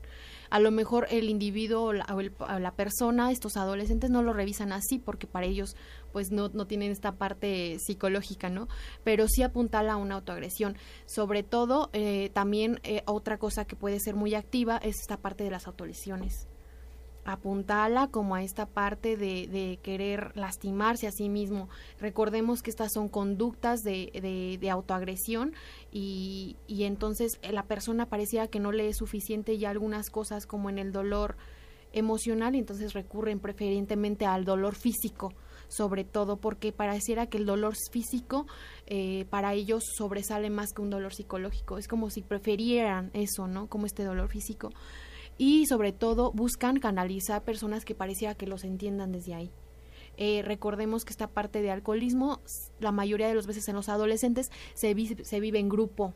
a 0.49 0.59
lo 0.59 0.71
mejor 0.71 1.07
el 1.11 1.29
individuo 1.29 1.83
o 1.83 1.93
la, 1.93 2.73
persona, 2.75 3.31
estos 3.31 3.57
adolescentes 3.57 4.09
no 4.09 4.23
lo 4.23 4.33
revisan 4.33 4.71
así 4.71 4.97
porque 4.97 5.27
para 5.27 5.45
ellos 5.45 5.75
pues 6.11 6.31
no, 6.31 6.49
no 6.49 6.67
tienen 6.67 6.91
esta 6.91 7.13
parte 7.13 7.77
psicológica, 7.79 8.49
¿no? 8.49 8.67
Pero 9.03 9.27
sí 9.27 9.43
apuntala 9.43 9.93
a 9.93 9.97
una 9.97 10.15
autoagresión. 10.15 10.77
Sobre 11.05 11.43
todo, 11.43 11.89
eh, 11.93 12.29
también 12.33 12.79
eh, 12.83 13.03
otra 13.05 13.37
cosa 13.37 13.65
que 13.65 13.75
puede 13.75 13.99
ser 13.99 14.15
muy 14.15 14.35
activa 14.35 14.77
es 14.77 14.95
esta 15.01 15.17
parte 15.17 15.43
de 15.43 15.51
las 15.51 15.67
autolesiones 15.67 16.47
apuntala 17.25 18.07
como 18.07 18.35
a 18.35 18.43
esta 18.43 18.65
parte 18.65 19.15
de, 19.17 19.47
de, 19.47 19.79
querer 19.81 20.31
lastimarse 20.35 21.07
a 21.07 21.11
sí 21.11 21.29
mismo. 21.29 21.69
Recordemos 21.99 22.61
que 22.61 22.69
estas 22.69 22.91
son 22.93 23.07
conductas 23.09 23.81
de, 23.81 24.57
de, 24.59 24.69
autoagresión 24.69 25.53
y, 25.91 26.57
y, 26.67 26.83
entonces 26.83 27.39
la 27.49 27.63
persona 27.63 28.07
parecía 28.07 28.47
que 28.47 28.59
no 28.59 28.71
le 28.71 28.87
es 28.87 28.97
suficiente 28.97 29.57
ya 29.57 29.69
algunas 29.69 30.09
cosas 30.09 30.45
como 30.45 30.69
en 30.69 30.79
el 30.79 30.91
dolor 30.91 31.35
emocional 31.91 32.55
y 32.55 32.59
entonces 32.59 32.93
recurren 32.93 33.39
preferentemente 33.39 34.25
al 34.25 34.45
dolor 34.45 34.75
físico 34.75 35.33
sobre 35.69 36.03
todo 36.03 36.35
porque 36.37 36.73
pareciera 36.73 37.27
que 37.27 37.37
el 37.37 37.45
dolor 37.45 37.75
físico 37.91 38.45
eh, 38.87 39.25
para 39.29 39.53
ellos 39.53 39.83
sobresale 39.97 40.49
más 40.49 40.73
que 40.73 40.81
un 40.81 40.89
dolor 40.89 41.13
psicológico. 41.13 41.77
Es 41.77 41.87
como 41.87 42.09
si 42.09 42.21
prefirieran 42.21 43.11
eso, 43.13 43.47
¿no? 43.47 43.67
Como 43.67 43.85
este 43.85 44.03
dolor 44.03 44.27
físico. 44.27 44.71
Y 45.37 45.65
sobre 45.67 45.93
todo 45.93 46.33
buscan 46.33 46.79
canalizar 46.79 47.43
personas 47.43 47.85
que 47.85 47.95
pareciera 47.95 48.35
que 48.35 48.47
los 48.47 48.65
entiendan 48.65 49.13
desde 49.13 49.35
ahí. 49.35 49.51
Eh, 50.17 50.41
recordemos 50.43 51.05
que 51.05 51.11
esta 51.11 51.27
parte 51.27 51.61
de 51.61 51.71
alcoholismo, 51.71 52.41
la 52.81 52.91
mayoría 52.91 53.29
de 53.29 53.35
las 53.35 53.47
veces 53.47 53.69
en 53.69 53.75
los 53.75 53.87
adolescentes 53.87 54.51
se, 54.73 54.93
se 55.23 55.39
vive 55.39 55.59
en 55.59 55.69
grupo, 55.69 56.13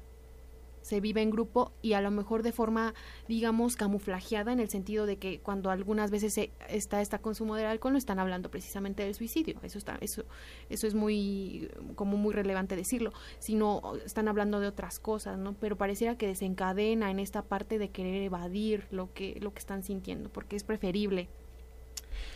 se 0.83 1.01
vive 1.01 1.21
en 1.21 1.31
grupo 1.31 1.71
y 1.81 1.93
a 1.93 2.01
lo 2.01 2.11
mejor 2.11 2.43
de 2.43 2.51
forma, 2.51 2.93
digamos, 3.27 3.75
camuflajeada 3.75 4.53
en 4.53 4.59
el 4.59 4.69
sentido 4.69 5.07
de 5.07 5.17
que 5.17 5.39
cuando 5.39 5.71
algunas 5.71 6.11
veces 6.11 6.33
se, 6.33 6.51
está 6.69 7.01
este 7.01 7.17
consumo 7.19 7.55
del 7.55 7.65
alcohol 7.65 7.93
no 7.93 7.97
están 7.97 8.19
hablando 8.19 8.51
precisamente 8.51 9.03
del 9.03 9.15
suicidio, 9.15 9.59
eso 9.63 9.77
está, 9.77 9.97
eso, 10.01 10.23
eso 10.69 10.85
es 10.85 10.93
muy, 10.93 11.69
como 11.95 12.17
muy 12.17 12.33
relevante 12.33 12.75
decirlo, 12.75 13.13
sino 13.39 13.95
están 14.05 14.27
hablando 14.27 14.59
de 14.59 14.67
otras 14.67 14.99
cosas, 14.99 15.37
¿no? 15.39 15.53
Pero 15.53 15.77
pareciera 15.77 16.17
que 16.17 16.27
desencadena 16.27 17.09
en 17.09 17.19
esta 17.19 17.41
parte 17.41 17.79
de 17.79 17.89
querer 17.89 18.21
evadir 18.21 18.85
lo 18.91 19.11
que, 19.13 19.37
lo 19.41 19.53
que 19.53 19.59
están 19.59 19.83
sintiendo, 19.83 20.29
porque 20.29 20.55
es 20.55 20.63
preferible. 20.63 21.27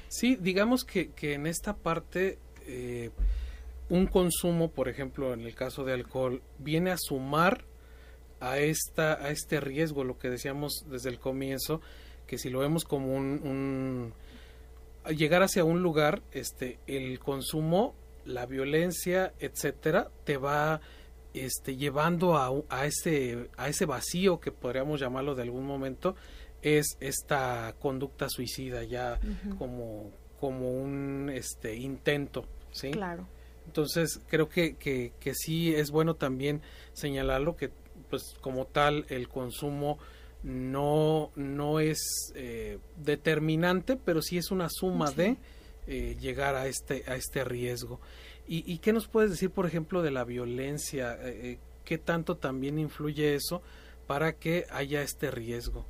Sí, 0.07 0.37
digamos 0.37 0.83
que, 0.83 1.11
que 1.11 1.33
en 1.33 1.47
esta 1.47 1.75
parte 1.75 2.39
eh, 2.65 3.11
un 3.89 4.05
consumo, 4.07 4.69
por 4.69 4.89
ejemplo, 4.89 5.33
en 5.33 5.41
el 5.41 5.55
caso 5.55 5.83
de 5.83 5.93
alcohol, 5.93 6.41
viene 6.59 6.91
a 6.91 6.97
sumar 6.97 7.63
a, 8.39 8.59
esta, 8.59 9.13
a 9.13 9.29
este 9.29 9.59
riesgo, 9.59 10.03
lo 10.03 10.17
que 10.17 10.29
decíamos 10.29 10.85
desde 10.89 11.09
el 11.09 11.19
comienzo, 11.19 11.81
que 12.25 12.37
si 12.37 12.49
lo 12.49 12.59
vemos 12.59 12.83
como 12.83 13.15
un, 13.15 14.13
llegar 15.09 15.43
hacia 15.43 15.63
un 15.63 15.81
lugar, 15.81 16.21
este, 16.31 16.79
el 16.87 17.19
consumo, 17.19 17.95
la 18.25 18.45
violencia, 18.45 19.33
etcétera, 19.39 20.09
te 20.25 20.37
va 20.37 20.81
este, 21.33 21.75
llevando 21.75 22.37
a, 22.37 22.49
a, 22.69 22.85
ese, 22.85 23.49
a 23.57 23.69
ese 23.69 23.85
vacío 23.85 24.39
que 24.39 24.51
podríamos 24.51 24.99
llamarlo 24.99 25.35
de 25.35 25.43
algún 25.43 25.65
momento, 25.65 26.15
es 26.61 26.97
esta 26.99 27.75
conducta 27.79 28.29
suicida 28.29 28.83
ya 28.83 29.19
como, 29.57 30.11
como 30.39 30.71
un 30.71 31.31
este, 31.33 31.75
intento, 31.75 32.45
¿sí? 32.71 32.91
Claro. 32.91 33.27
Entonces 33.65 34.21
creo 34.27 34.49
que, 34.49 34.75
que, 34.75 35.13
que 35.19 35.33
sí 35.35 35.73
es 35.75 35.91
bueno 35.91 36.15
también 36.15 36.61
señalarlo 36.93 37.55
que 37.55 37.69
pues 38.09 38.35
como 38.41 38.65
tal 38.65 39.05
el 39.09 39.27
consumo 39.27 39.97
no, 40.43 41.31
no 41.35 41.79
es 41.79 42.31
eh, 42.35 42.79
determinante, 42.97 43.95
pero 43.95 44.21
sí 44.21 44.37
es 44.37 44.51
una 44.51 44.69
suma 44.69 45.11
de 45.11 45.37
eh, 45.87 46.15
llegar 46.19 46.55
a 46.55 46.67
este, 46.67 47.03
a 47.07 47.15
este 47.15 47.43
riesgo. 47.43 47.99
¿Y, 48.47 48.63
¿Y, 48.71 48.77
qué 48.77 48.93
nos 48.93 49.07
puedes 49.07 49.29
decir, 49.29 49.51
por 49.51 49.65
ejemplo, 49.65 50.01
de 50.01 50.11
la 50.11 50.23
violencia? 50.23 51.17
Eh, 51.21 51.59
¿Qué 51.83 51.97
tanto 51.97 52.37
también 52.37 52.79
influye 52.79 53.35
eso 53.35 53.61
para 54.07 54.33
que 54.33 54.65
haya 54.71 55.01
este 55.01 55.31
riesgo? 55.31 55.85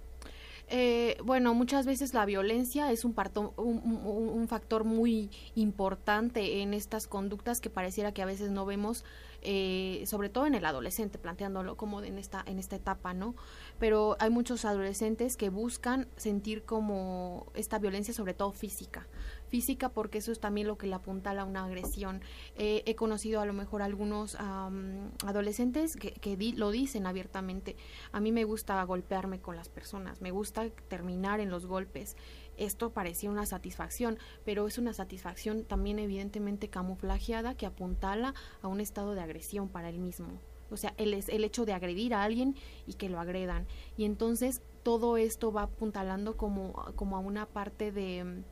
bueno, 1.23 1.53
muchas 1.53 1.85
veces 1.85 2.13
la 2.13 2.25
violencia 2.25 2.91
es 2.91 3.05
un, 3.05 3.13
parto, 3.13 3.53
un, 3.55 3.79
un, 4.05 4.47
factor 4.49 4.83
muy 4.83 5.29
importante 5.55 6.61
en 6.61 6.73
estas 6.73 7.07
conductas 7.07 7.61
que 7.61 7.69
pareciera 7.69 8.11
que 8.11 8.21
a 8.21 8.25
veces 8.25 8.51
no 8.51 8.65
vemos 8.65 9.05
eh, 9.49 10.03
sobre 10.07 10.27
todo 10.27 10.45
en 10.45 10.55
el 10.55 10.65
adolescente, 10.65 11.17
planteándolo 11.17 11.77
como 11.77 12.03
en 12.03 12.17
esta, 12.17 12.43
en 12.45 12.59
esta 12.59 12.75
etapa, 12.75 13.13
¿no? 13.13 13.33
Pero 13.79 14.17
hay 14.19 14.29
muchos 14.29 14.65
adolescentes 14.65 15.37
que 15.37 15.47
buscan 15.47 16.09
sentir 16.17 16.63
como 16.63 17.49
esta 17.53 17.79
violencia, 17.79 18.13
sobre 18.13 18.33
todo 18.33 18.51
física, 18.51 19.07
física 19.47 19.87
porque 19.87 20.17
eso 20.17 20.33
es 20.33 20.41
también 20.41 20.67
lo 20.67 20.77
que 20.77 20.87
le 20.87 20.95
apuntala 20.95 21.43
a 21.43 21.45
una 21.45 21.63
agresión. 21.63 22.19
Eh, 22.57 22.83
he 22.85 22.95
conocido 22.95 23.39
a 23.39 23.45
lo 23.45 23.53
mejor 23.53 23.81
algunos 23.81 24.35
adolescentes 24.35 25.95
que, 25.95 26.11
que 26.11 26.35
lo 26.57 26.69
dicen 26.71 27.07
abiertamente, 27.07 27.77
a 28.11 28.19
mí 28.19 28.33
me 28.33 28.43
gusta 28.43 28.83
golpearme 28.83 29.39
con 29.39 29.55
las 29.55 29.69
personas, 29.69 30.19
me 30.19 30.31
gusta 30.31 30.69
terminar 30.89 31.39
en 31.39 31.49
los 31.49 31.67
golpes 31.67 32.17
esto 32.57 32.91
parecía 32.91 33.29
una 33.29 33.45
satisfacción, 33.45 34.17
pero 34.45 34.67
es 34.67 34.77
una 34.77 34.93
satisfacción 34.93 35.63
también 35.63 35.99
evidentemente 35.99 36.69
camuflajeada 36.69 37.55
que 37.55 37.65
apuntala 37.65 38.33
a 38.61 38.67
un 38.67 38.81
estado 38.81 39.13
de 39.13 39.21
agresión 39.21 39.69
para 39.69 39.89
él 39.89 39.99
mismo. 39.99 40.27
O 40.69 40.77
sea, 40.77 40.93
el, 40.97 41.13
el 41.13 41.43
hecho 41.43 41.65
de 41.65 41.73
agredir 41.73 42.13
a 42.13 42.23
alguien 42.23 42.55
y 42.85 42.95
que 42.95 43.09
lo 43.09 43.19
agredan. 43.19 43.65
Y 43.95 44.03
entonces 44.03 44.61
todo 44.83 45.17
esto 45.17 45.51
va 45.51 45.63
apuntalando 45.63 46.35
como, 46.35 46.73
como 46.95 47.15
a 47.15 47.19
una 47.19 47.45
parte 47.45 47.91
de 47.91 48.43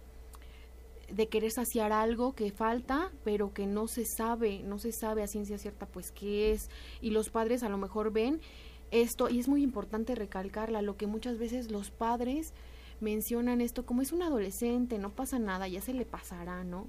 de 1.09 1.27
querer 1.27 1.51
saciar 1.51 1.91
algo 1.91 2.33
que 2.33 2.51
falta, 2.51 3.11
pero 3.23 3.53
que 3.53 3.67
no 3.67 3.87
se 3.87 4.05
sabe, 4.05 4.63
no 4.63 4.79
se 4.79 4.91
sabe 4.91 5.23
a 5.23 5.27
ciencia 5.27 5.57
cierta 5.57 5.85
pues 5.85 6.11
qué 6.11 6.51
es. 6.51 6.69
Y 7.01 7.11
los 7.11 7.29
padres 7.29 7.63
a 7.63 7.69
lo 7.69 7.77
mejor 7.77 8.11
ven 8.11 8.41
esto, 8.91 9.29
y 9.29 9.39
es 9.39 9.47
muy 9.47 9.63
importante 9.63 10.15
recalcarla, 10.15 10.81
lo 10.81 10.97
que 10.97 11.07
muchas 11.07 11.37
veces 11.37 11.71
los 11.71 11.91
padres 11.91 12.53
mencionan 12.99 13.61
esto 13.61 13.85
como 13.85 14.01
es 14.01 14.11
un 14.11 14.21
adolescente, 14.21 14.97
no 14.97 15.11
pasa 15.11 15.39
nada, 15.39 15.67
ya 15.67 15.81
se 15.81 15.93
le 15.93 16.05
pasará, 16.05 16.63
¿no? 16.63 16.87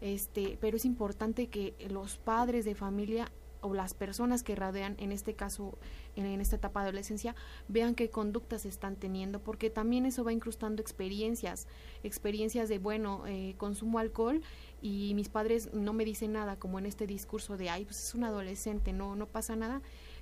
Este, 0.00 0.58
pero 0.60 0.76
es 0.76 0.84
importante 0.84 1.46
que 1.46 1.74
los 1.88 2.16
padres 2.16 2.64
de 2.64 2.74
familia 2.74 3.30
o 3.64 3.72
las 3.72 3.94
personas 3.94 4.42
que 4.42 4.54
rodean, 4.54 4.94
en 4.98 5.10
este 5.10 5.34
caso, 5.34 5.78
en, 6.16 6.40
esta 6.40 6.56
etapa 6.56 6.82
de 6.82 6.88
adolescencia, 6.88 7.34
vean 7.68 7.94
qué 7.94 8.10
conductas 8.10 8.66
están 8.66 8.96
teniendo, 8.96 9.40
porque 9.40 9.70
también 9.70 10.04
eso 10.04 10.22
va 10.22 10.32
incrustando 10.32 10.82
experiencias, 10.82 11.66
experiencias 12.02 12.68
de, 12.68 12.78
bueno, 12.78 13.26
eh, 13.26 13.54
consumo 13.56 13.98
alcohol 13.98 14.42
y 14.82 15.14
mis 15.14 15.30
padres 15.30 15.72
no 15.72 15.94
me 15.94 16.04
dicen 16.04 16.32
nada, 16.32 16.58
como 16.58 16.78
en 16.78 16.84
este 16.84 17.06
discurso 17.06 17.56
de, 17.56 17.70
ay, 17.70 17.86
pues 17.86 18.02
es 18.04 18.14
un 18.14 18.24
adolescente, 18.24 18.92
no, 18.92 19.16
no 19.16 19.26
pasa 19.26 19.56
nada, 19.56 19.80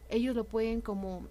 ellos 0.09 0.37
lo 0.37 0.45
pueden 0.45 0.81
como 0.81 1.26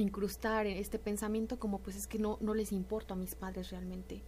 incrustar 0.00 0.66
este 0.66 0.98
pensamiento 0.98 1.58
como 1.58 1.78
pues 1.80 1.96
es 1.96 2.06
que 2.06 2.18
no, 2.18 2.38
no 2.40 2.54
les 2.54 2.72
importo 2.72 3.14
a 3.14 3.16
mis 3.16 3.34
padres 3.34 3.70
realmente, 3.70 4.22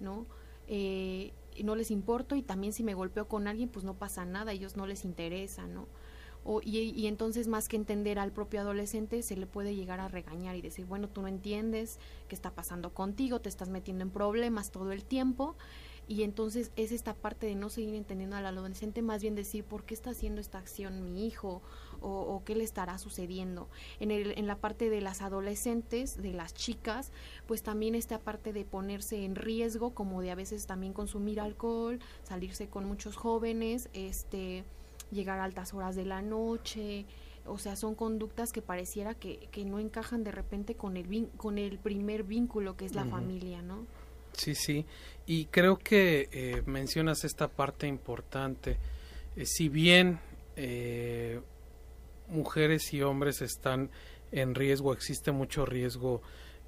¿no? 0.00 0.26
Eh, 0.66 1.32
no 1.62 1.76
les 1.76 1.90
importo 1.90 2.34
y 2.34 2.42
también 2.42 2.72
si 2.72 2.82
me 2.82 2.94
golpeo 2.94 3.28
con 3.28 3.46
alguien 3.46 3.68
pues 3.68 3.84
no 3.84 3.94
pasa 3.94 4.24
nada, 4.24 4.52
ellos 4.52 4.76
no 4.76 4.86
les 4.86 5.04
interesa, 5.04 5.66
¿no? 5.66 5.86
O, 6.46 6.60
y, 6.62 6.78
y, 6.78 7.06
entonces 7.06 7.48
más 7.48 7.68
que 7.68 7.76
entender 7.76 8.18
al 8.18 8.30
propio 8.30 8.60
adolescente 8.60 9.22
se 9.22 9.34
le 9.34 9.46
puede 9.46 9.74
llegar 9.74 9.98
a 10.00 10.08
regañar 10.08 10.56
y 10.56 10.60
decir, 10.60 10.84
bueno, 10.84 11.08
tú 11.08 11.22
no 11.22 11.28
entiendes 11.28 11.98
qué 12.28 12.34
está 12.34 12.50
pasando 12.50 12.92
contigo, 12.92 13.40
te 13.40 13.48
estás 13.48 13.70
metiendo 13.70 14.02
en 14.02 14.10
problemas 14.10 14.70
todo 14.70 14.92
el 14.92 15.04
tiempo 15.04 15.56
y 16.06 16.22
entonces 16.22 16.70
es 16.76 16.92
esta 16.92 17.14
parte 17.14 17.46
de 17.46 17.54
no 17.54 17.70
seguir 17.70 17.94
entendiendo 17.94 18.36
al 18.36 18.44
adolescente, 18.44 19.00
más 19.00 19.22
bien 19.22 19.34
decir, 19.34 19.64
¿por 19.64 19.84
qué 19.84 19.94
está 19.94 20.10
haciendo 20.10 20.40
esta 20.40 20.58
acción 20.58 21.02
mi 21.02 21.26
hijo? 21.26 21.62
O, 22.00 22.42
qué 22.44 22.54
le 22.54 22.64
estará 22.64 22.98
sucediendo. 22.98 23.68
En, 24.00 24.10
el, 24.10 24.36
en 24.36 24.46
la 24.46 24.56
parte 24.56 24.90
de 24.90 25.00
las 25.00 25.22
adolescentes, 25.22 26.20
de 26.20 26.32
las 26.32 26.54
chicas, 26.54 27.12
pues 27.46 27.62
también 27.62 27.94
esta 27.94 28.18
parte 28.18 28.52
de 28.52 28.64
ponerse 28.64 29.24
en 29.24 29.34
riesgo, 29.34 29.94
como 29.94 30.20
de 30.20 30.30
a 30.30 30.34
veces 30.34 30.66
también 30.66 30.92
consumir 30.92 31.40
alcohol, 31.40 31.98
salirse 32.22 32.68
con 32.68 32.84
muchos 32.84 33.16
jóvenes, 33.16 33.88
este, 33.92 34.64
llegar 35.10 35.38
a 35.38 35.44
altas 35.44 35.74
horas 35.74 35.96
de 35.96 36.04
la 36.04 36.22
noche, 36.22 37.06
o 37.46 37.58
sea, 37.58 37.76
son 37.76 37.94
conductas 37.94 38.52
que 38.52 38.62
pareciera 38.62 39.14
que, 39.14 39.48
que 39.50 39.64
no 39.64 39.78
encajan 39.78 40.24
de 40.24 40.32
repente 40.32 40.74
con 40.74 40.96
el, 40.96 41.28
con 41.36 41.58
el 41.58 41.78
primer 41.78 42.24
vínculo 42.24 42.76
que 42.76 42.86
es 42.86 42.94
la 42.94 43.04
familia, 43.04 43.60
¿no? 43.62 43.86
Sí, 44.32 44.54
sí, 44.54 44.84
y 45.26 45.46
creo 45.46 45.78
que 45.78 46.28
eh, 46.32 46.62
mencionas 46.66 47.24
esta 47.24 47.48
parte 47.48 47.86
importante. 47.86 48.78
Eh, 49.36 49.46
si 49.46 49.68
bien 49.68 50.18
eh, 50.56 51.40
mujeres 52.34 52.92
y 52.92 53.02
hombres 53.02 53.40
están 53.40 53.90
en 54.32 54.54
riesgo, 54.54 54.92
existe 54.92 55.32
mucho 55.32 55.64
riesgo 55.64 56.20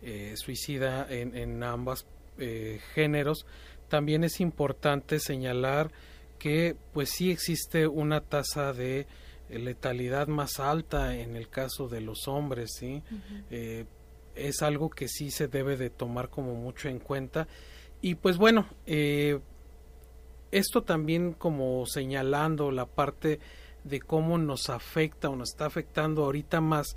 eh, 0.02 0.34
suicida 0.36 1.06
en, 1.10 1.36
en 1.36 1.62
ambos 1.62 2.06
eh, 2.38 2.80
géneros. 2.94 3.46
También 3.88 4.24
es 4.24 4.40
importante 4.40 5.18
señalar 5.18 5.90
que 6.38 6.76
pues 6.92 7.10
sí 7.10 7.30
existe 7.30 7.86
una 7.86 8.20
tasa 8.20 8.72
de 8.72 9.06
letalidad 9.48 10.28
más 10.28 10.60
alta 10.60 11.16
en 11.16 11.34
el 11.34 11.48
caso 11.48 11.88
de 11.88 12.00
los 12.00 12.28
hombres, 12.28 12.74
¿sí? 12.78 13.02
Eh, 13.50 13.84
es 14.34 14.60
algo 14.60 14.90
que 14.90 15.08
sí 15.08 15.30
se 15.30 15.48
debe 15.48 15.76
de 15.76 15.88
tomar 15.88 16.28
como 16.28 16.54
mucho 16.54 16.88
en 16.88 16.98
cuenta. 16.98 17.48
Y 18.02 18.16
pues 18.16 18.36
bueno, 18.36 18.66
esto 20.50 20.82
también 20.82 21.32
como 21.32 21.86
señalando 21.86 22.70
la 22.70 22.86
parte 22.86 23.40
de 23.88 24.00
cómo 24.00 24.38
nos 24.38 24.68
afecta 24.68 25.28
o 25.28 25.36
nos 25.36 25.50
está 25.50 25.66
afectando 25.66 26.24
ahorita 26.24 26.60
más. 26.60 26.96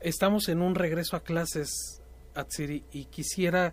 Estamos 0.00 0.48
en 0.48 0.62
un 0.62 0.74
regreso 0.74 1.16
a 1.16 1.22
clases, 1.22 2.02
Atsiri, 2.34 2.84
y 2.92 3.06
quisiera 3.06 3.72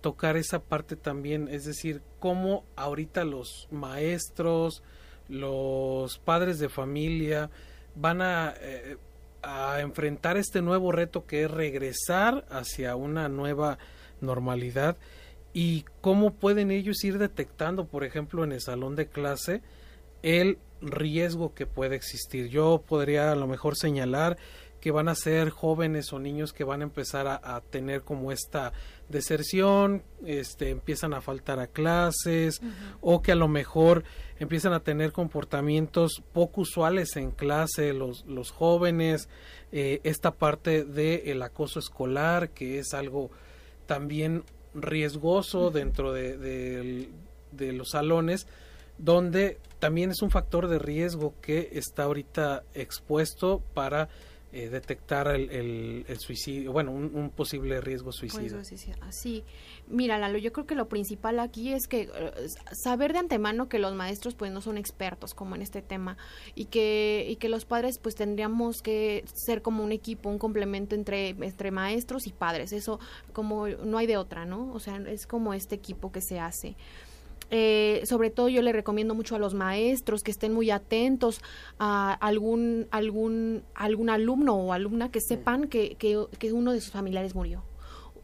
tocar 0.00 0.36
esa 0.36 0.60
parte 0.60 0.96
también, 0.96 1.48
es 1.48 1.64
decir, 1.64 2.02
cómo 2.18 2.64
ahorita 2.76 3.24
los 3.24 3.68
maestros, 3.70 4.82
los 5.28 6.18
padres 6.18 6.58
de 6.58 6.70
familia 6.70 7.50
van 7.94 8.22
a, 8.22 8.54
eh, 8.58 8.96
a 9.42 9.80
enfrentar 9.80 10.36
este 10.36 10.62
nuevo 10.62 10.90
reto 10.90 11.26
que 11.26 11.44
es 11.44 11.50
regresar 11.50 12.46
hacia 12.50 12.96
una 12.96 13.28
nueva 13.28 13.78
normalidad 14.20 14.96
y 15.52 15.84
cómo 16.00 16.34
pueden 16.34 16.70
ellos 16.70 17.02
ir 17.04 17.18
detectando, 17.18 17.86
por 17.86 18.04
ejemplo, 18.04 18.44
en 18.44 18.52
el 18.52 18.60
salón 18.60 18.96
de 18.96 19.08
clase, 19.08 19.62
el 20.22 20.58
riesgo 20.80 21.54
que 21.54 21.66
puede 21.66 21.96
existir. 21.96 22.48
Yo 22.48 22.82
podría 22.86 23.32
a 23.32 23.36
lo 23.36 23.46
mejor 23.46 23.76
señalar 23.76 24.36
que 24.80 24.90
van 24.90 25.08
a 25.08 25.14
ser 25.14 25.50
jóvenes 25.50 26.12
o 26.12 26.18
niños 26.18 26.52
que 26.52 26.64
van 26.64 26.80
a 26.80 26.84
empezar 26.84 27.26
a, 27.26 27.60
tener 27.70 28.02
como 28.02 28.32
esta 28.32 28.72
deserción, 29.08 30.02
este, 30.24 30.70
empiezan 30.70 31.12
a 31.12 31.20
faltar 31.20 31.60
a 31.60 31.66
clases 31.66 32.62
o 33.00 33.20
que 33.20 33.32
a 33.32 33.34
lo 33.36 33.46
mejor 33.46 34.04
empiezan 34.38 34.72
a 34.72 34.80
tener 34.80 35.12
comportamientos 35.12 36.22
poco 36.32 36.62
usuales 36.62 37.16
en 37.16 37.30
clase 37.30 37.92
los, 37.92 38.24
los 38.24 38.50
jóvenes, 38.50 39.28
eh, 39.70 40.00
esta 40.02 40.32
parte 40.32 40.84
del 40.84 41.22
el 41.26 41.42
acoso 41.42 41.78
escolar 41.78 42.50
que 42.50 42.78
es 42.78 42.94
algo 42.94 43.30
también 43.86 44.44
riesgoso 44.74 45.70
dentro 45.70 46.12
de, 46.12 47.08
de 47.52 47.72
los 47.72 47.90
salones 47.90 48.46
donde 48.96 49.58
también 49.80 50.10
es 50.10 50.22
un 50.22 50.30
factor 50.30 50.68
de 50.68 50.78
riesgo 50.78 51.34
que 51.40 51.70
está 51.72 52.04
ahorita 52.04 52.62
expuesto 52.74 53.62
para 53.74 54.08
eh, 54.52 54.68
detectar 54.68 55.28
el, 55.28 56.04
el, 56.08 56.18
suicidio, 56.18 56.72
bueno, 56.72 56.90
un, 56.90 57.30
posible 57.30 57.80
riesgo 57.80 58.10
suicida. 58.10 58.64
Sí, 59.10 59.44
mira 59.86 60.18
Lalo, 60.18 60.38
yo 60.38 60.52
creo 60.52 60.66
que 60.66 60.74
lo 60.74 60.88
principal 60.88 61.38
aquí 61.38 61.72
es 61.72 61.86
que 61.86 62.10
eh, 62.12 62.32
saber 62.72 63.12
de 63.12 63.20
antemano 63.20 63.68
que 63.68 63.78
los 63.78 63.94
maestros 63.94 64.34
pues 64.34 64.50
no 64.50 64.60
son 64.60 64.76
expertos 64.76 65.34
como 65.34 65.54
en 65.54 65.62
este 65.62 65.82
tema 65.82 66.16
y 66.56 66.64
que, 66.64 67.26
y 67.28 67.36
que 67.36 67.48
los 67.48 67.64
padres 67.64 67.98
pues 67.98 68.16
tendríamos 68.16 68.82
que 68.82 69.24
ser 69.32 69.62
como 69.62 69.84
un 69.84 69.92
equipo, 69.92 70.28
un 70.28 70.38
complemento 70.38 70.96
entre, 70.96 71.28
entre 71.28 71.70
maestros 71.70 72.26
y 72.26 72.32
padres, 72.32 72.72
eso 72.72 72.98
como 73.32 73.68
no 73.68 73.98
hay 73.98 74.08
de 74.08 74.16
otra, 74.16 74.46
¿no? 74.46 74.72
O 74.72 74.80
sea, 74.80 74.96
es 74.96 75.28
como 75.28 75.54
este 75.54 75.76
equipo 75.76 76.10
que 76.10 76.20
se 76.20 76.40
hace. 76.40 76.74
Eh, 77.50 78.02
sobre 78.04 78.30
todo 78.30 78.48
yo 78.48 78.62
le 78.62 78.72
recomiendo 78.72 79.14
mucho 79.14 79.34
a 79.34 79.38
los 79.38 79.54
maestros 79.54 80.22
que 80.22 80.30
estén 80.30 80.52
muy 80.52 80.70
atentos 80.70 81.40
a 81.80 82.12
algún 82.12 82.86
algún 82.92 83.64
algún 83.74 84.08
alumno 84.08 84.54
o 84.54 84.72
alumna 84.72 85.10
que 85.10 85.20
sepan 85.20 85.66
que, 85.66 85.96
que, 85.96 86.52
uno 86.52 86.72
de 86.72 86.80
sus 86.80 86.92
familiares 86.92 87.34
murió 87.34 87.64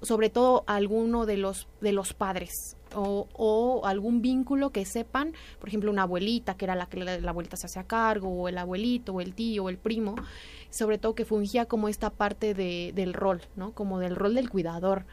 sobre 0.00 0.30
todo 0.30 0.62
alguno 0.68 1.26
de 1.26 1.38
los 1.38 1.66
de 1.80 1.90
los 1.90 2.14
padres 2.14 2.76
o, 2.94 3.26
o, 3.32 3.84
algún 3.84 4.22
vínculo 4.22 4.70
que 4.70 4.84
sepan, 4.84 5.32
por 5.58 5.68
ejemplo, 5.68 5.90
una 5.90 6.02
abuelita, 6.02 6.56
que 6.56 6.64
era 6.64 6.74
la 6.74 6.86
que 6.86 6.98
la, 6.98 7.18
la, 7.18 7.30
abuelita 7.30 7.56
se 7.56 7.66
hacía 7.66 7.82
cargo, 7.82 8.28
o 8.28 8.48
el 8.48 8.56
abuelito, 8.56 9.12
o 9.12 9.20
el 9.20 9.34
tío, 9.34 9.64
o 9.64 9.68
el 9.68 9.76
primo, 9.76 10.14
sobre 10.70 10.96
todo 10.96 11.14
que 11.14 11.24
fungía 11.24 11.66
como 11.66 11.88
esta 11.88 12.10
parte 12.10 12.54
de, 12.54 12.92
del 12.94 13.12
rol, 13.12 13.42
¿no? 13.56 13.72
Como 13.72 13.98
del 13.98 14.16
rol 14.16 14.34
del 14.34 14.48
cuidador. 14.48 15.04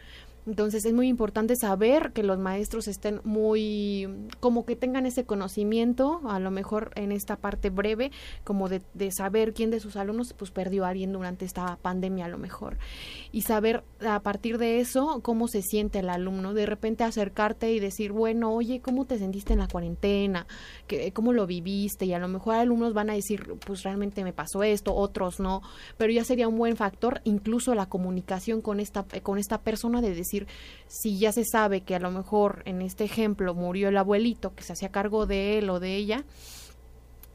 Entonces 0.46 0.86
es 0.86 0.94
muy 0.94 1.08
importante 1.08 1.56
saber 1.56 2.12
que 2.14 2.24
los 2.24 2.38
maestros 2.38 2.88
estén 2.88 3.22
muy, 3.24 4.08
como 4.40 4.66
que 4.66 4.76
tengan 4.76 5.06
ese 5.06 5.26
conocimiento, 5.26 6.22
a 6.28 6.40
lo 6.40 6.52
mejor 6.52 6.92
en 6.96 7.12
esta 7.12 7.38
parte 7.38 7.70
breve, 7.70 8.12
como 8.44 8.70
de, 8.70 8.82
de, 8.94 9.12
saber 9.12 9.54
quién 9.54 9.72
de 9.72 9.80
sus 9.80 9.96
alumnos 9.96 10.34
pues 10.34 10.52
perdió 10.52 10.86
a 10.86 10.90
alguien 10.90 11.14
durante 11.14 11.46
esta 11.46 11.78
pandemia 11.82 12.26
a 12.26 12.30
lo 12.30 12.38
mejor. 12.38 12.78
Y 13.32 13.42
saber 13.44 13.84
a 14.06 14.20
partir 14.22 14.58
de 14.58 14.80
eso 14.80 15.22
cómo 15.22 15.48
se 15.48 15.62
siente 15.62 16.00
el 16.00 16.10
alumno. 16.10 16.54
De 16.54 16.66
repente 16.66 17.04
acercarte 17.04 17.72
y 17.72 17.80
decir, 17.80 18.12
bueno, 18.12 18.54
oye, 18.54 18.82
¿cómo 18.82 19.06
te 19.06 19.18
sentiste 19.18 19.54
en 19.54 19.60
la 19.60 19.68
cuarentena? 19.68 20.48
¿Cómo 21.14 21.34
lo 21.34 21.48
viviste? 21.48 22.06
Y 22.06 22.14
a 22.14 22.20
lo 22.20 22.28
mejor 22.28 22.56
alumnos 22.56 22.94
van 22.94 23.10
a 23.10 23.14
decir, 23.14 23.56
pues 23.66 23.84
realmente 23.84 24.24
me 24.24 24.34
pasó 24.34 24.64
esto, 24.64 24.94
otros 24.94 25.40
no. 25.40 25.62
Pero 25.98 26.12
ya 26.12 26.24
sería 26.24 26.48
un 26.48 26.58
buen 26.58 26.76
factor 26.76 27.22
incluso 27.24 27.76
la 27.76 27.88
comunicación 27.88 28.62
con 28.62 28.80
esta, 28.80 29.06
con 29.22 29.38
esta 29.38 29.62
persona 29.62 30.02
de 30.02 30.14
decir, 30.14 30.33
si 30.88 31.18
ya 31.18 31.32
se 31.32 31.46
sabe 31.46 31.82
que 31.82 31.96
a 31.96 32.00
lo 32.00 32.12
mejor 32.12 32.64
en 32.66 32.82
este 32.82 33.04
ejemplo 33.04 33.54
murió 33.54 33.90
el 33.90 33.98
abuelito 33.98 34.54
que 34.56 34.64
se 34.64 34.74
hacía 34.74 34.90
cargo 34.90 35.26
de 35.26 35.58
él 35.58 35.70
o 35.70 35.80
de 35.80 35.96
ella, 35.96 36.24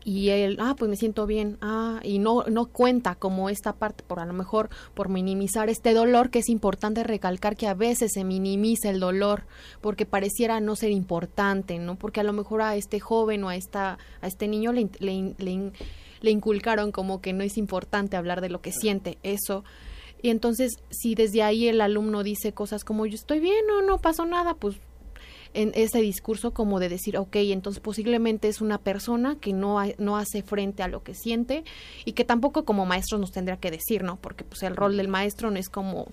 y 0.04 0.30
él, 0.30 0.56
ah, 0.58 0.74
pues 0.78 0.88
me 0.88 0.96
siento 0.96 1.26
bien, 1.26 1.58
ah, 1.60 2.00
y 2.02 2.18
no, 2.18 2.44
no 2.44 2.66
cuenta 2.66 3.14
como 3.14 3.50
esta 3.50 3.74
parte, 3.74 4.04
por 4.06 4.20
a 4.20 4.24
lo 4.24 4.32
mejor 4.32 4.70
por 4.94 5.10
minimizar 5.10 5.68
este 5.68 5.92
dolor, 5.92 6.30
que 6.30 6.38
es 6.38 6.48
importante 6.48 7.04
recalcar 7.04 7.56
que 7.56 7.66
a 7.66 7.74
veces 7.74 8.12
se 8.14 8.24
minimiza 8.24 8.88
el 8.88 9.00
dolor, 9.00 9.44
porque 9.82 10.06
pareciera 10.06 10.60
no 10.60 10.76
ser 10.76 10.92
importante, 10.92 11.78
¿no? 11.78 11.96
Porque 11.96 12.20
a 12.20 12.24
lo 12.24 12.32
mejor 12.32 12.62
a 12.62 12.76
este 12.76 13.00
joven 13.00 13.44
o 13.44 13.50
a, 13.50 13.56
esta, 13.56 13.98
a 14.22 14.26
este 14.26 14.48
niño 14.48 14.72
le, 14.72 14.88
le, 14.98 15.34
le, 15.36 15.72
le 16.20 16.30
inculcaron 16.30 16.90
como 16.90 17.20
que 17.20 17.34
no 17.34 17.42
es 17.44 17.58
importante 17.58 18.16
hablar 18.16 18.40
de 18.40 18.48
lo 18.48 18.62
que 18.62 18.72
siente, 18.72 19.18
eso 19.22 19.62
y 20.22 20.30
entonces, 20.30 20.78
si 20.90 21.14
desde 21.14 21.42
ahí 21.42 21.68
el 21.68 21.80
alumno 21.80 22.22
dice 22.22 22.52
cosas 22.52 22.84
como 22.84 23.06
yo 23.06 23.14
estoy 23.14 23.40
bien 23.40 23.64
o 23.70 23.82
no 23.82 23.98
pasó 23.98 24.26
nada, 24.26 24.54
pues 24.54 24.76
en 25.54 25.72
ese 25.74 26.00
discurso 26.00 26.52
como 26.52 26.78
de 26.78 26.88
decir, 26.88 27.16
ok, 27.16 27.36
entonces 27.36 27.80
posiblemente 27.80 28.48
es 28.48 28.60
una 28.60 28.78
persona 28.78 29.36
que 29.40 29.52
no, 29.52 29.78
no 29.98 30.16
hace 30.16 30.42
frente 30.42 30.82
a 30.82 30.88
lo 30.88 31.02
que 31.02 31.14
siente 31.14 31.64
y 32.04 32.12
que 32.12 32.24
tampoco 32.24 32.64
como 32.64 32.86
maestro 32.86 33.18
nos 33.18 33.32
tendría 33.32 33.56
que 33.56 33.70
decir, 33.70 34.02
¿no? 34.02 34.16
Porque 34.16 34.44
pues 34.44 34.62
el 34.62 34.76
rol 34.76 34.96
del 34.96 35.08
maestro 35.08 35.50
no 35.50 35.58
es 35.58 35.68
como 35.68 36.08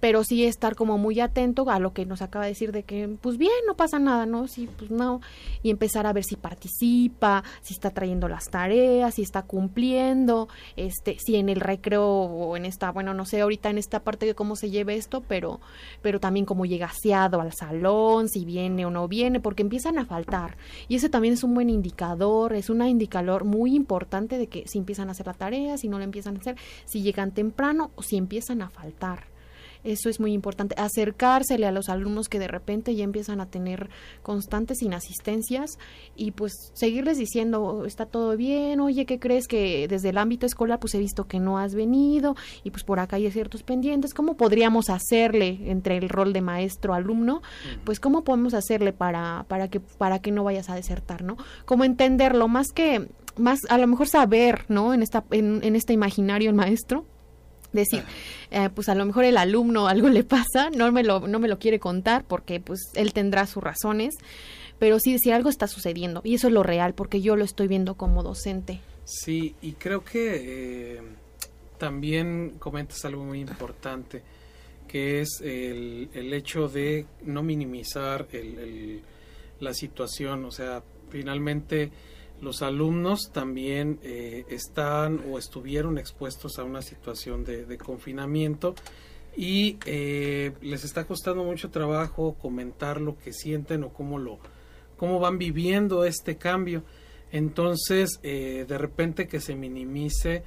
pero 0.00 0.24
sí 0.24 0.44
estar 0.44 0.76
como 0.76 0.98
muy 0.98 1.20
atento 1.20 1.68
a 1.70 1.78
lo 1.78 1.92
que 1.92 2.06
nos 2.06 2.22
acaba 2.22 2.44
de 2.44 2.50
decir 2.50 2.72
de 2.72 2.82
que 2.82 3.08
pues 3.20 3.38
bien, 3.38 3.52
no 3.66 3.76
pasa 3.76 3.98
nada, 3.98 4.26
¿no? 4.26 4.48
Sí, 4.48 4.68
pues 4.78 4.90
no, 4.90 5.20
y 5.62 5.70
empezar 5.70 6.06
a 6.06 6.12
ver 6.12 6.24
si 6.24 6.36
participa, 6.36 7.42
si 7.62 7.74
está 7.74 7.90
trayendo 7.90 8.28
las 8.28 8.50
tareas, 8.50 9.14
si 9.14 9.22
está 9.22 9.42
cumpliendo, 9.42 10.48
este, 10.76 11.16
si 11.18 11.36
en 11.36 11.48
el 11.48 11.60
recreo 11.60 12.04
o 12.04 12.56
en 12.56 12.64
esta, 12.64 12.90
bueno, 12.92 13.14
no 13.14 13.24
sé 13.24 13.40
ahorita 13.40 13.70
en 13.70 13.78
esta 13.78 14.00
parte 14.00 14.26
de 14.26 14.34
cómo 14.34 14.56
se 14.56 14.70
lleve 14.70 14.96
esto, 14.96 15.22
pero 15.26 15.60
pero 16.02 16.20
también 16.20 16.46
cómo 16.46 16.66
llega 16.66 16.86
aseado 16.86 17.40
al 17.40 17.52
salón, 17.52 18.28
si 18.28 18.44
viene 18.44 18.86
o 18.86 18.90
no 18.90 19.08
viene, 19.08 19.40
porque 19.40 19.62
empiezan 19.62 19.98
a 19.98 20.04
faltar. 20.04 20.56
Y 20.88 20.96
ese 20.96 21.08
también 21.08 21.34
es 21.34 21.44
un 21.44 21.54
buen 21.54 21.70
indicador, 21.70 22.52
es 22.52 22.70
un 22.70 22.82
indicador 22.82 23.44
muy 23.44 23.74
importante 23.74 24.38
de 24.38 24.46
que 24.48 24.64
si 24.66 24.78
empiezan 24.78 25.08
a 25.08 25.12
hacer 25.12 25.26
la 25.26 25.34
tarea, 25.34 25.78
si 25.78 25.88
no 25.88 25.98
la 25.98 26.04
empiezan 26.04 26.36
a 26.36 26.40
hacer, 26.40 26.56
si 26.84 27.02
llegan 27.02 27.32
temprano 27.32 27.90
o 27.96 28.02
si 28.02 28.16
empiezan 28.16 28.62
a 28.62 28.70
faltar. 28.70 29.33
Eso 29.84 30.08
es 30.08 30.18
muy 30.18 30.32
importante. 30.32 30.74
Acercársele 30.78 31.66
a 31.66 31.72
los 31.72 31.88
alumnos 31.88 32.28
que 32.28 32.38
de 32.38 32.48
repente 32.48 32.94
ya 32.94 33.04
empiezan 33.04 33.40
a 33.40 33.46
tener 33.46 33.90
constantes 34.22 34.82
inasistencias 34.82 35.78
y 36.16 36.30
pues 36.32 36.52
seguirles 36.74 37.18
diciendo, 37.18 37.84
está 37.86 38.06
todo 38.06 38.36
bien, 38.36 38.80
oye, 38.80 39.06
¿qué 39.06 39.18
crees 39.18 39.46
que 39.46 39.86
desde 39.88 40.08
el 40.08 40.18
ámbito 40.18 40.46
escolar 40.46 40.78
pues 40.80 40.94
he 40.94 40.98
visto 40.98 41.26
que 41.26 41.38
no 41.38 41.58
has 41.58 41.74
venido 41.74 42.34
y 42.62 42.70
pues 42.70 42.82
por 42.82 42.98
acá 42.98 43.16
hay 43.16 43.30
ciertos 43.30 43.62
pendientes? 43.62 44.14
¿Cómo 44.14 44.36
podríamos 44.36 44.88
hacerle 44.88 45.58
entre 45.66 45.98
el 45.98 46.08
rol 46.08 46.32
de 46.32 46.40
maestro-alumno? 46.40 47.42
Pues 47.84 48.00
cómo 48.00 48.24
podemos 48.24 48.54
hacerle 48.54 48.92
para, 48.92 49.44
para, 49.48 49.68
que, 49.68 49.80
para 49.80 50.18
que 50.20 50.32
no 50.32 50.44
vayas 50.44 50.70
a 50.70 50.74
desertar, 50.74 51.22
¿no? 51.22 51.36
Cómo 51.66 51.84
entenderlo, 51.84 52.48
más 52.48 52.68
que 52.72 53.08
más 53.36 53.60
a 53.68 53.78
lo 53.78 53.86
mejor 53.86 54.08
saber, 54.08 54.64
¿no? 54.68 54.94
En 54.94 55.02
esta 55.02 55.24
en, 55.30 55.60
en 55.62 55.76
este 55.76 55.92
imaginario 55.92 56.50
el 56.50 56.56
maestro, 56.56 57.04
decir, 57.82 58.02
eh, 58.50 58.68
pues 58.74 58.88
a 58.88 58.94
lo 58.94 59.04
mejor 59.04 59.24
el 59.24 59.36
alumno 59.36 59.88
algo 59.88 60.08
le 60.08 60.24
pasa, 60.24 60.70
no 60.70 60.90
me 60.92 61.02
lo, 61.02 61.26
no 61.26 61.38
me 61.38 61.48
lo 61.48 61.58
quiere 61.58 61.78
contar 61.78 62.24
porque 62.24 62.60
pues 62.60 62.80
él 62.94 63.12
tendrá 63.12 63.46
sus 63.46 63.62
razones, 63.62 64.14
pero 64.78 64.98
sí, 64.98 65.18
si 65.18 65.30
algo 65.30 65.48
está 65.48 65.66
sucediendo 65.66 66.20
y 66.24 66.34
eso 66.34 66.48
es 66.48 66.52
lo 66.52 66.62
real 66.62 66.94
porque 66.94 67.20
yo 67.20 67.36
lo 67.36 67.44
estoy 67.44 67.68
viendo 67.68 67.94
como 67.94 68.22
docente. 68.22 68.80
Sí, 69.04 69.54
y 69.60 69.72
creo 69.72 70.02
que 70.02 70.96
eh, 70.96 71.02
también 71.78 72.56
comentas 72.58 73.04
algo 73.04 73.24
muy 73.24 73.40
importante, 73.40 74.22
que 74.88 75.20
es 75.20 75.40
el, 75.42 76.08
el 76.14 76.32
hecho 76.32 76.68
de 76.68 77.06
no 77.22 77.42
minimizar 77.42 78.26
el, 78.32 79.02
la 79.60 79.74
situación, 79.74 80.44
o 80.44 80.50
sea, 80.50 80.82
finalmente 81.10 81.90
los 82.44 82.62
alumnos 82.62 83.30
también 83.32 83.98
eh, 84.02 84.44
están 84.48 85.20
o 85.30 85.38
estuvieron 85.38 85.98
expuestos 85.98 86.58
a 86.58 86.64
una 86.64 86.82
situación 86.82 87.42
de, 87.44 87.78
confinamiento 87.78 88.74
y 89.36 89.78
eh, 89.86 90.52
les 90.60 90.84
está 90.84 91.04
costando 91.04 91.42
mucho 91.42 91.70
trabajo 91.70 92.34
comentar 92.34 93.00
lo 93.00 93.16
que 93.16 93.32
sienten 93.32 93.82
o 93.82 93.92
cómo 93.92 94.18
lo 94.18 94.38
cómo 94.96 95.18
van 95.18 95.38
viviendo 95.38 96.04
este 96.04 96.36
cambio. 96.36 96.84
Entonces 97.32 98.20
eh, 98.22 98.64
de 98.68 98.78
repente 98.78 99.26
que 99.26 99.40
se 99.40 99.56
minimice 99.56 100.44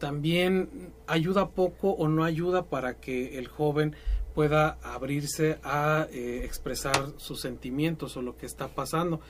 también 0.00 0.90
ayuda 1.06 1.50
poco 1.50 1.92
o 1.92 2.08
no 2.08 2.24
ayuda 2.24 2.64
para 2.64 2.94
que 2.94 3.38
el 3.38 3.46
joven 3.46 3.94
pueda 4.34 4.76
abrirse 4.82 5.60
a 5.62 6.08
expresar 6.10 7.12
sus 7.18 7.40
sentimientos 7.40 8.16
o 8.16 8.22
lo 8.22 8.36
que 8.36 8.46
está 8.46 8.66
pasando 8.66 9.20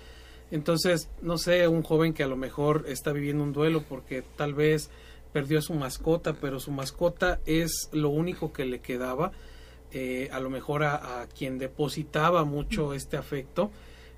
entonces, 0.53 1.09
no 1.23 1.39
sé, 1.39 1.67
un 1.67 1.83
joven 1.83 2.13
que 2.13 2.23
a 2.23 2.27
lo 2.27 2.37
mejor 2.37 2.85
está 2.87 3.11
viviendo 3.11 3.43
un 3.43 3.55
duelo 3.55 3.83
porque 3.89 4.23
tal 4.37 4.53
vez 4.53 4.91
perdió 5.33 5.59
a 5.59 5.63
su 5.63 5.73
mascota, 5.73 6.35
pero 6.35 6.61
su 6.61 6.71
mascota 6.71 7.41
es 7.47 7.89
lo 7.91 8.11
único 8.11 8.53
que 8.53 8.67
le 8.67 8.81
quedaba, 8.81 9.33
eh, 9.93 10.29
a 10.31 10.41
lo 10.41 10.51
mejor 10.51 10.85
a, 10.85 11.27
quien 11.35 11.57
depositaba 11.57 12.45
mucho 12.45 12.93
este 12.93 13.17
afecto. 13.17 13.71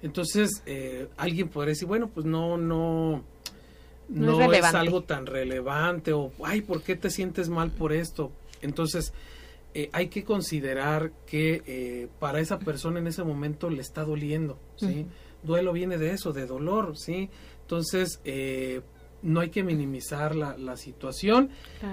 Entonces, 0.03 0.64
eh, 0.66 1.07
alguien 1.16 1.49
podría 1.49 1.70
decir, 1.70 1.87
bueno, 1.87 2.11
pues 2.12 2.27
no, 2.27 2.57
no, 2.57 3.23
no, 4.09 4.53
es, 4.53 4.64
algo 4.75 5.05
tan 5.05 5.27
relevante 5.27 6.12
o, 6.12 6.33
ay, 6.42 6.62
¿por 6.62 6.83
qué 6.83 6.97
te 6.97 7.11
sientes 7.11 7.49
mal 7.49 7.70
por 7.70 7.92
esto? 7.92 8.33
Entonces, 8.61 9.12
eh, 9.73 9.88
hay 9.92 10.09
que 10.09 10.25
considerar 10.25 11.12
que 11.27 12.09
para 12.18 12.40
esa 12.40 12.59
persona 12.59 12.99
en 12.99 13.07
ese 13.07 13.23
momento 13.23 13.70
le 13.70 13.83
está 13.83 14.03
doliendo, 14.03 14.59
¿sí? 14.75 15.07
Duelo 15.45 15.73
viene 15.73 15.99
de 15.99 16.13
eso, 16.13 16.33
de 16.33 16.47
dolor, 16.47 16.97
¿sí? 16.97 17.31
Entonces, 17.61 18.21
no 19.23 19.41
hay 19.41 19.51
que 19.51 19.63
minimizar 19.63 20.35
la, 20.35 20.57
la 20.59 20.77
situación 20.77 21.51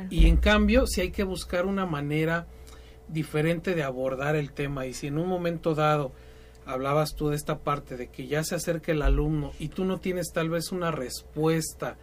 y 0.10 0.28
en 0.28 0.38
cambio, 0.38 0.86
si 0.88 1.02
hay 1.02 1.12
que 1.12 1.24
buscar 1.24 1.66
una 1.66 1.86
manera 1.86 2.48
diferente 3.08 3.76
de 3.76 3.84
abordar 3.84 4.36
el 4.36 4.52
tema 4.52 4.86
y 4.86 4.94
si 4.94 5.08
en 5.08 5.18
un 5.18 5.28
momento 5.28 5.76
dado 5.76 6.12
hablabas 6.66 7.16
tú 7.16 7.30
de 7.30 7.36
esta 7.36 7.60
parte 7.60 7.98
de 7.98 8.08
que 8.10 8.28
ya 8.28 8.44
se 8.44 8.56
acerca 8.56 8.92
el 8.92 9.02
alumno 9.02 9.52
y 9.60 9.70
tú 9.70 9.86
no 9.86 10.00
tienes 10.00 10.32
tal 10.32 10.50
vez 10.50 10.72
una 10.72 10.92
respuesta 10.92 11.98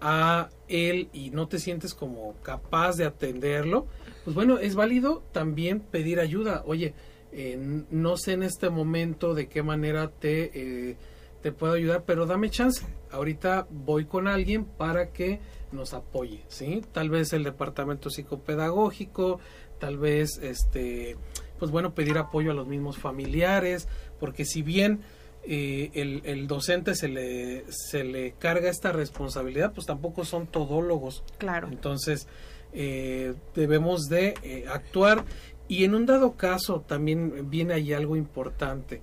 a 0.00 0.50
él 0.68 1.08
y 1.12 1.30
no 1.30 1.48
te 1.48 1.58
sientes 1.58 1.94
como 1.94 2.34
capaz 2.42 2.96
de 2.96 3.06
atenderlo, 3.06 3.86
pues 4.24 4.34
bueno, 4.34 4.58
es 4.58 4.74
válido 4.74 5.22
también 5.32 5.80
pedir 5.80 6.20
ayuda. 6.20 6.62
Oye, 6.66 6.94
eh, 7.34 7.84
no 7.90 8.16
sé 8.16 8.32
en 8.32 8.44
este 8.44 8.70
momento 8.70 9.34
de 9.34 9.48
qué 9.48 9.62
manera 9.62 10.08
te, 10.08 10.90
eh, 10.90 10.96
te 11.42 11.52
puedo 11.52 11.72
ayudar, 11.74 12.04
pero 12.06 12.26
dame 12.26 12.48
chance. 12.48 12.86
Ahorita 13.10 13.66
voy 13.70 14.04
con 14.04 14.28
alguien 14.28 14.64
para 14.64 15.10
que 15.12 15.40
nos 15.72 15.94
apoye, 15.94 16.44
¿sí? 16.48 16.82
Tal 16.92 17.10
vez 17.10 17.32
el 17.32 17.42
departamento 17.42 18.08
psicopedagógico, 18.08 19.40
tal 19.78 19.98
vez 19.98 20.38
este 20.42 21.16
pues 21.58 21.70
bueno 21.70 21.94
pedir 21.94 22.18
apoyo 22.18 22.50
a 22.50 22.54
los 22.54 22.66
mismos 22.66 22.98
familiares 22.98 23.88
porque 24.18 24.44
si 24.44 24.62
bien 24.62 25.00
eh, 25.46 25.90
el, 26.24 26.46
docente 26.46 26.94
se 26.94 27.08
le 27.08 27.64
se 27.68 28.02
le 28.04 28.32
carga 28.32 28.70
esta 28.70 28.92
responsabilidad 28.92 29.72
pues 29.72 29.86
tampoco 29.86 30.24
son 30.24 30.46
todólogos 30.46 31.22
claro 31.38 31.68
entonces 31.68 32.28
eh, 32.72 33.34
debemos 33.54 34.08
de 34.08 34.34
eh, 34.42 34.64
actuar 34.68 35.24
y 35.68 35.84
en 35.84 35.94
un 35.94 36.06
dado 36.06 36.36
caso 36.36 36.80
también 36.86 37.50
viene 37.50 37.74
ahí 37.74 37.92
algo 37.92 38.16
importante. 38.16 39.00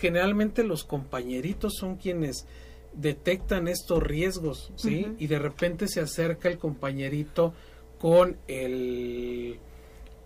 Generalmente 0.00 0.62
los 0.62 0.84
compañeritos 0.84 1.74
son 1.78 1.96
quienes 1.96 2.46
detectan 2.92 3.68
estos 3.68 4.02
riesgos 4.02 4.72
sí 4.76 5.06
y 5.18 5.26
de 5.26 5.38
repente 5.38 5.86
se 5.86 6.00
acerca 6.00 6.48
el 6.48 6.58
compañerito 6.58 7.52
con 7.98 8.38
el 8.46 9.58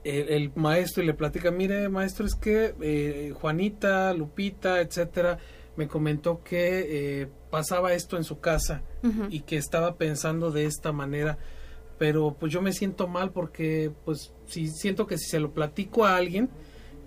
el, 0.05 0.53
maestro 0.55 1.03
y 1.03 1.07
le 1.07 1.15
platica, 1.15 1.51
mire 1.51 1.89
maestro, 1.89 2.27
es 2.27 2.35
que 2.35 2.75
eh, 2.81 3.35
Juanita, 3.39 4.13
Lupita, 4.15 4.81
etcétera, 4.81 5.39
me 5.77 5.89
comentó 5.89 6.43
que 6.43 7.23
eh, 7.23 7.29
pasaba 7.51 7.93
esto 7.93 8.17
en 8.17 8.25
su 8.25 8.41
casa 8.41 8.83
y 9.31 9.41
que 9.41 9.57
estaba 9.57 9.97
pensando 9.97 10.51
de 10.51 10.67
esta 10.67 10.93
manera, 10.93 11.39
pero 12.01 12.35
pues 12.41 12.51
yo 12.51 12.63
me 12.63 12.73
siento 12.73 13.09
mal 13.09 13.31
porque 13.31 13.93
pues 14.07 14.33
si 14.47 14.69
siento 14.69 15.07
que 15.07 15.19
si 15.19 15.29
se 15.29 15.39
lo 15.39 15.51
platico 15.51 16.07
a 16.07 16.17
alguien, 16.17 16.49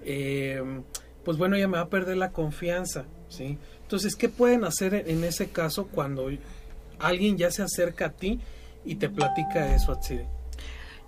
em, 0.05 0.83
pues 1.25 1.35
bueno, 1.35 1.57
ya 1.57 1.67
me 1.67 1.77
va 1.77 1.85
a 1.85 1.89
perder 1.89 2.17
la 2.17 2.29
confianza, 2.29 3.05
¿sí? 3.27 3.57
Entonces, 3.81 4.15
¿qué 4.15 4.29
pueden 4.29 4.63
hacer 4.63 4.93
en 5.07 5.23
ese 5.23 5.49
caso 5.49 5.87
cuando 5.87 6.29
alguien 6.99 7.39
ya 7.39 7.49
se 7.49 7.63
acerca 7.63 8.05
a 8.05 8.09
ti 8.11 8.39
y 8.85 8.93
te 8.93 9.09
platica 9.09 9.73
eso, 9.73 9.93
Atsiri? 9.93 10.25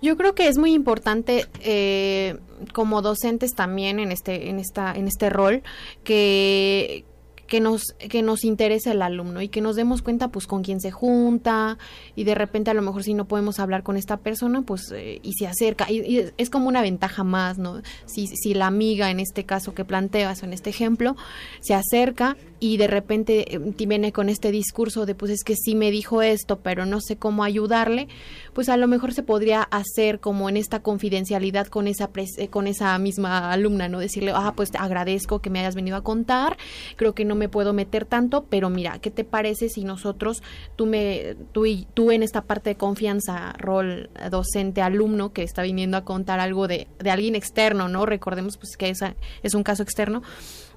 Yo 0.02 0.16
creo 0.16 0.34
que 0.34 0.48
es 0.48 0.58
muy 0.58 0.74
importante 0.74 1.46
eh, 1.60 2.38
como 2.72 3.02
docentes 3.02 3.54
también 3.54 4.00
en 4.00 4.10
este 4.10 4.50
en 4.50 4.58
esta 4.58 4.92
en 4.96 5.06
este 5.06 5.30
rol 5.30 5.62
que 6.02 7.04
que 7.46 7.60
nos, 7.60 7.82
que 7.98 8.22
nos 8.22 8.44
interese 8.44 8.92
el 8.92 9.02
alumno 9.02 9.42
y 9.42 9.48
que 9.48 9.60
nos 9.60 9.76
demos 9.76 10.02
cuenta 10.02 10.28
pues 10.28 10.46
con 10.46 10.62
quién 10.62 10.80
se 10.80 10.90
junta 10.90 11.78
y 12.14 12.24
de 12.24 12.34
repente 12.34 12.70
a 12.70 12.74
lo 12.74 12.82
mejor 12.82 13.02
si 13.02 13.14
no 13.14 13.26
podemos 13.26 13.58
hablar 13.58 13.82
con 13.82 13.96
esta 13.96 14.18
persona 14.18 14.62
pues 14.62 14.92
eh, 14.92 15.20
y 15.22 15.32
se 15.34 15.46
acerca 15.46 15.90
y, 15.90 16.30
es 16.36 16.50
como 16.50 16.68
una 16.68 16.82
ventaja 16.82 17.24
más, 17.24 17.58
¿no? 17.58 17.82
Si, 18.06 18.26
si 18.26 18.54
la 18.54 18.66
amiga 18.66 19.10
en 19.10 19.20
este 19.20 19.44
caso 19.44 19.74
que 19.74 19.84
planteas 19.84 20.42
o 20.42 20.46
en 20.46 20.52
este 20.52 20.70
ejemplo 20.70 21.16
se 21.60 21.74
acerca 21.74 22.36
y 22.58 22.76
de 22.76 22.86
repente 22.86 23.54
eh, 23.54 23.58
viene 23.58 24.12
con 24.12 24.28
este 24.28 24.50
discurso 24.50 25.06
de 25.06 25.14
pues 25.14 25.30
es 25.30 25.44
que 25.44 25.56
sí 25.56 25.74
me 25.74 25.90
dijo 25.90 26.22
esto 26.22 26.60
pero 26.60 26.86
no 26.86 27.00
sé 27.00 27.16
cómo 27.16 27.44
ayudarle, 27.44 28.08
pues 28.52 28.68
a 28.68 28.76
lo 28.76 28.88
mejor 28.88 29.12
se 29.12 29.22
podría 29.22 29.62
hacer 29.62 30.20
como 30.20 30.48
en 30.48 30.56
esta 30.56 30.80
confidencialidad 30.80 31.66
con 31.66 31.86
esa, 31.86 32.10
eh, 32.38 32.48
con 32.48 32.66
esa 32.66 32.98
misma 32.98 33.52
alumna, 33.52 33.88
¿no? 33.88 33.98
Decirle, 33.98 34.32
ah, 34.34 34.54
pues 34.56 34.70
te 34.70 34.78
agradezco 34.78 35.40
que 35.40 35.50
me 35.50 35.60
hayas 35.60 35.74
venido 35.74 35.96
a 35.96 36.02
contar, 36.02 36.56
creo 36.96 37.14
que 37.14 37.24
no 37.24 37.34
me 37.34 37.48
puedo 37.48 37.72
meter 37.72 38.04
tanto, 38.04 38.44
pero 38.48 38.70
mira, 38.70 38.98
¿qué 38.98 39.10
te 39.10 39.24
parece 39.24 39.68
si 39.68 39.84
nosotros, 39.84 40.42
tú, 40.76 40.86
me, 40.86 41.36
tú, 41.52 41.66
y, 41.66 41.86
tú 41.94 42.10
en 42.10 42.22
esta 42.22 42.42
parte 42.42 42.70
de 42.70 42.76
confianza, 42.76 43.52
rol 43.58 44.10
docente, 44.30 44.82
alumno, 44.82 45.32
que 45.32 45.42
está 45.42 45.62
viniendo 45.62 45.96
a 45.96 46.04
contar 46.04 46.40
algo 46.40 46.68
de, 46.68 46.86
de 46.98 47.10
alguien 47.10 47.34
externo, 47.34 47.88
¿no? 47.88 48.06
Recordemos 48.06 48.56
pues 48.56 48.76
que 48.76 48.88
esa 48.88 49.14
es 49.42 49.54
un 49.54 49.62
caso 49.62 49.82
externo 49.82 50.22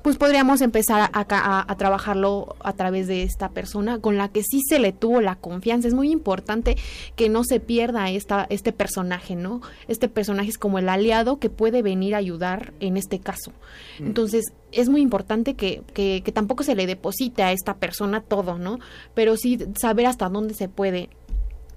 pues 0.01 0.17
podríamos 0.17 0.61
empezar 0.61 1.09
a, 1.11 1.65
a, 1.67 1.75
trabajarlo 1.75 2.55
a 2.59 2.73
través 2.73 3.07
de 3.07 3.23
esta 3.23 3.49
persona 3.49 3.99
con 3.99 4.17
la 4.17 4.29
que 4.29 4.43
sí 4.43 4.61
se 4.67 4.79
le 4.79 4.93
tuvo 4.93 5.21
la 5.21 5.35
confianza. 5.35 5.87
Es 5.87 5.93
muy 5.93 6.11
importante 6.11 6.77
que 7.15 7.29
no 7.29 7.43
se 7.43 7.59
pierda 7.59 8.09
esta, 8.09 8.47
este 8.49 8.71
personaje, 8.71 9.35
¿no? 9.35 9.61
Este 9.87 10.07
personaje 10.07 10.49
es 10.49 10.57
como 10.57 10.79
el 10.79 10.89
aliado 10.89 11.39
que 11.39 11.49
puede 11.49 11.81
venir 11.81 12.15
a 12.15 12.19
ayudar 12.19 12.73
en 12.79 12.97
este 12.97 13.19
caso. 13.19 13.51
Mm. 13.99 14.07
Entonces, 14.07 14.45
es 14.71 14.87
muy 14.89 15.01
importante 15.01 15.55
que, 15.55 15.81
que, 15.93 16.21
que 16.23 16.31
tampoco 16.31 16.63
se 16.63 16.75
le 16.75 16.87
deposite 16.87 17.43
a 17.43 17.51
esta 17.51 17.77
persona 17.77 18.21
todo, 18.21 18.57
¿no? 18.57 18.79
Pero 19.13 19.35
sí 19.35 19.59
saber 19.79 20.05
hasta 20.05 20.29
dónde 20.29 20.53
se 20.53 20.69
puede 20.69 21.09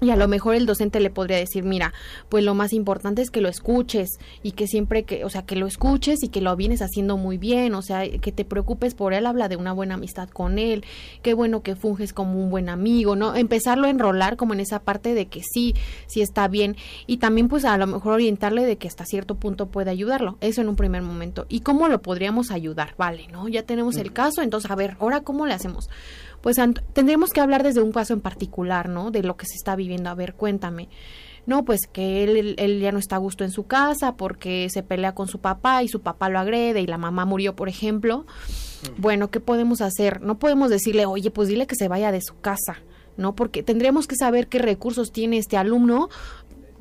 y 0.02 0.10
a 0.10 0.16
lo 0.16 0.26
mejor 0.28 0.56
el 0.56 0.66
docente 0.66 1.00
le 1.00 1.10
podría 1.10 1.36
decir, 1.36 1.62
mira, 1.62 1.94
pues 2.28 2.44
lo 2.44 2.54
más 2.54 2.72
importante 2.72 3.22
es 3.22 3.30
que 3.30 3.40
lo 3.40 3.48
escuches 3.48 4.18
y 4.42 4.52
que 4.52 4.66
siempre 4.66 5.04
que, 5.04 5.24
o 5.24 5.30
sea, 5.30 5.42
que 5.42 5.54
lo 5.56 5.66
escuches 5.66 6.22
y 6.22 6.28
que 6.28 6.40
lo 6.40 6.54
vienes 6.56 6.82
haciendo 6.82 7.16
muy 7.16 7.38
bien, 7.38 7.74
o 7.74 7.82
sea, 7.82 8.08
que 8.08 8.32
te 8.32 8.44
preocupes 8.44 8.94
por 8.94 9.14
él, 9.14 9.26
habla 9.26 9.48
de 9.48 9.56
una 9.56 9.72
buena 9.72 9.94
amistad 9.94 10.28
con 10.28 10.58
él, 10.58 10.84
qué 11.22 11.34
bueno 11.34 11.62
que 11.62 11.76
funges 11.76 12.12
como 12.12 12.42
un 12.42 12.50
buen 12.50 12.68
amigo, 12.68 13.14
¿no? 13.14 13.36
Empezarlo 13.36 13.86
a 13.86 13.90
enrolar 13.90 14.36
como 14.36 14.54
en 14.54 14.60
esa 14.60 14.80
parte 14.80 15.14
de 15.14 15.26
que 15.26 15.42
sí, 15.42 15.74
sí 16.06 16.20
está 16.20 16.48
bien 16.48 16.76
y 17.06 17.18
también 17.18 17.48
pues 17.48 17.64
a 17.64 17.78
lo 17.78 17.86
mejor 17.86 18.14
orientarle 18.14 18.64
de 18.64 18.76
que 18.76 18.88
hasta 18.88 19.06
cierto 19.06 19.36
punto 19.36 19.66
puede 19.66 19.90
ayudarlo, 19.90 20.36
eso 20.40 20.60
en 20.60 20.68
un 20.68 20.76
primer 20.76 21.02
momento. 21.02 21.46
¿Y 21.48 21.60
cómo 21.60 21.86
lo 21.86 22.02
podríamos 22.02 22.50
ayudar? 22.50 22.94
Vale, 22.98 23.28
¿no? 23.28 23.48
Ya 23.48 23.62
tenemos 23.62 23.96
el 23.96 24.12
caso, 24.12 24.42
entonces 24.42 24.68
a 24.68 24.74
ver, 24.74 24.96
ahora 24.98 25.20
cómo 25.20 25.46
le 25.46 25.54
hacemos? 25.54 25.88
Pues 26.42 26.56
tendremos 26.92 27.30
que 27.30 27.40
hablar 27.40 27.62
desde 27.62 27.80
un 27.80 27.92
caso 27.92 28.12
en 28.12 28.20
particular, 28.20 28.88
¿no? 28.88 29.10
De 29.10 29.22
lo 29.22 29.36
que 29.36 29.46
se 29.46 29.54
está 29.54 29.76
viviendo. 29.76 30.10
A 30.10 30.14
ver, 30.14 30.34
cuéntame. 30.34 30.88
No, 31.46 31.64
pues 31.64 31.86
que 31.92 32.22
él, 32.22 32.54
él, 32.58 32.80
ya 32.80 32.92
no 32.92 32.98
está 32.98 33.16
a 33.16 33.18
gusto 33.18 33.42
en 33.42 33.50
su 33.50 33.66
casa 33.66 34.16
porque 34.16 34.68
se 34.70 34.82
pelea 34.82 35.14
con 35.14 35.26
su 35.26 35.40
papá 35.40 35.82
y 35.82 35.88
su 35.88 36.00
papá 36.00 36.28
lo 36.28 36.38
agrede 36.38 36.80
y 36.80 36.86
la 36.86 36.98
mamá 36.98 37.24
murió, 37.24 37.56
por 37.56 37.68
ejemplo. 37.68 38.26
Bueno, 38.96 39.30
¿qué 39.30 39.40
podemos 39.40 39.80
hacer? 39.80 40.20
No 40.20 40.38
podemos 40.38 40.70
decirle, 40.70 41.06
oye, 41.06 41.30
pues 41.30 41.48
dile 41.48 41.66
que 41.66 41.74
se 41.74 41.88
vaya 41.88 42.12
de 42.12 42.20
su 42.20 42.38
casa. 42.40 42.78
¿no? 43.16 43.34
Porque 43.34 43.62
tendríamos 43.62 44.06
que 44.06 44.16
saber 44.16 44.48
qué 44.48 44.58
recursos 44.58 45.12
tiene 45.12 45.38
este 45.38 45.56
alumno 45.56 46.08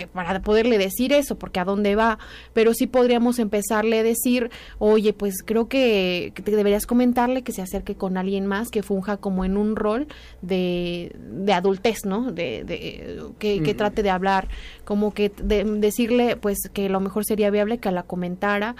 para 0.08 0.42
poderle 0.42 0.78
decir 0.78 1.14
eso, 1.14 1.38
porque 1.38 1.60
a 1.60 1.66
dónde 1.66 1.96
va, 1.96 2.20
pero 2.54 2.74
sí 2.74 2.88
podríamos 2.88 3.40
empezarle 3.40 4.00
a 4.00 4.04
decir, 4.04 4.50
oye, 4.80 5.14
pues 5.14 5.36
creo 5.46 5.68
que, 5.68 6.34
te 6.44 6.52
deberías 6.52 6.86
comentarle 6.86 7.44
que 7.44 7.52
se 7.52 7.62
acerque 7.62 7.96
con 7.96 8.18
alguien 8.18 8.46
más 8.46 8.70
que 8.70 8.84
funja 8.84 9.18
como 9.18 9.46
en 9.46 9.58
un 9.58 9.76
rol 9.76 10.08
de, 10.42 11.16
de 11.20 11.54
adultez, 11.54 12.06
¿no? 12.06 12.32
De, 12.32 12.64
de 12.64 13.20
que, 13.38 13.62
que, 13.62 13.74
trate 13.74 14.04
de 14.04 14.10
hablar, 14.10 14.48
como 14.86 15.14
que 15.14 15.32
de, 15.42 15.64
decirle, 15.64 16.38
pues 16.38 16.58
que 16.74 16.90
lo 16.90 17.00
mejor 17.00 17.26
sería 17.26 17.50
viable 17.50 17.78
que 17.78 17.92
la 17.92 18.04
comentara, 18.04 18.76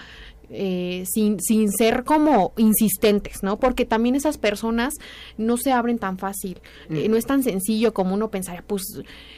eh, 0.52 1.04
sin, 1.12 1.40
sin 1.40 1.70
ser 1.72 2.04
como 2.04 2.52
insistentes, 2.56 3.42
¿no? 3.42 3.58
Porque 3.58 3.84
también 3.84 4.14
esas 4.14 4.38
personas 4.38 4.94
no 5.38 5.56
se 5.56 5.72
abren 5.72 5.98
tan 5.98 6.18
fácil, 6.18 6.60
eh, 6.90 7.08
no 7.08 7.16
es 7.16 7.26
tan 7.26 7.42
sencillo 7.42 7.94
como 7.94 8.14
uno 8.14 8.30
pensaría, 8.30 8.62
pues 8.66 8.82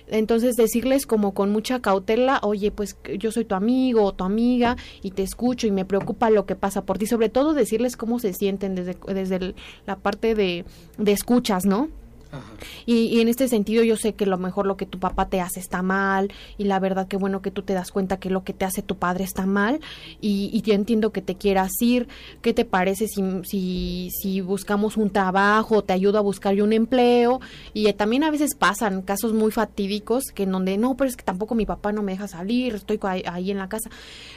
entonces 0.09 0.57
decirles 0.57 1.07
como 1.07 1.33
con 1.33 1.51
mucha 1.51 1.81
cautela, 1.81 2.41
oye, 2.43 2.71
pues 2.71 2.97
yo 3.19 3.31
soy 3.31 3.45
tu 3.45 3.55
amigo 3.55 4.03
o 4.03 4.13
tu 4.13 4.25
amiga 4.25 4.77
y 5.03 5.13
te 5.13 5.23
escucho 5.23 5.67
y 5.67 5.71
me 5.71 5.85
preocupa 5.85 6.31
lo 6.31 6.47
que 6.47 6.57
pasa 6.57 6.85
por 6.85 6.99
ti, 6.99 7.07
sobre 7.07 7.29
todo 7.29 7.55
decirles 7.55 7.97
cómo 7.97 8.19
se 8.19 8.33
sienten 8.33 8.75
desde, 8.75 8.97
desde 9.13 9.55
la 9.87 9.97
parte 9.97 10.35
de, 10.35 10.65
de 10.99 11.13
escuchas, 11.13 11.65
¿no? 11.65 11.89
Y, 12.87 13.21
en 13.21 13.29
este 13.29 13.49
sentido 13.49 13.83
yo 13.83 13.97
sé 13.97 14.15
que 14.15 14.27
lo 14.27 14.39
mejor 14.39 14.67
lo 14.67 14.77
que 14.77 14.87
tu 14.87 14.99
papá 14.99 15.29
te 15.29 15.41
hace 15.41 15.61
está 15.61 15.83
mal 15.83 16.33
y 16.59 16.65
la 16.65 16.79
verdad 16.79 17.09
que 17.09 17.17
bueno 17.17 17.43
que 17.43 17.51
tú 17.51 17.63
te 17.63 17.75
das 17.75 17.91
cuenta 17.91 18.19
que 18.19 18.31
lo 18.31 18.45
que 18.45 18.53
te 18.53 18.65
hace 18.65 18.83
tu 18.83 18.97
padre 18.97 19.25
está 19.25 19.47
mal 19.47 19.81
y, 20.21 20.51
y 20.53 20.63
yo 20.63 20.75
entiendo 20.75 21.13
que 21.13 21.23
te 21.23 21.37
quieras 21.37 21.71
ir. 21.81 22.09
¿Qué 22.43 22.53
te 22.53 22.65
parece 22.65 23.09
si, 23.09 23.23
si, 23.45 24.11
si 24.11 24.41
buscamos 24.41 24.97
un 24.97 25.11
trabajo, 25.11 25.83
te 25.83 25.93
ayudo 25.93 26.19
a 26.19 26.23
buscar 26.23 26.55
yo 26.55 26.65
un 26.65 26.73
empleo? 26.73 27.41
Y 27.73 27.93
también 27.95 28.25
a 28.25 28.31
veces 28.31 28.55
pasan 28.55 29.03
casos 29.03 29.33
muy 29.33 29.51
fatídicos 29.51 30.25
que 30.35 30.45
en 30.45 30.53
donde 30.53 30.77
no, 30.79 30.97
pero 30.97 31.09
es 31.09 31.17
que 31.17 31.25
tampoco 31.25 31.55
mi 31.55 31.67
papá 31.67 31.93
no 31.93 32.03
me 32.03 32.13
deja 32.13 32.29
salir, 32.29 32.75
estoy 32.75 32.99
ahí 33.03 33.51
en 33.51 33.59
la 33.59 33.69
casa. 33.69 33.91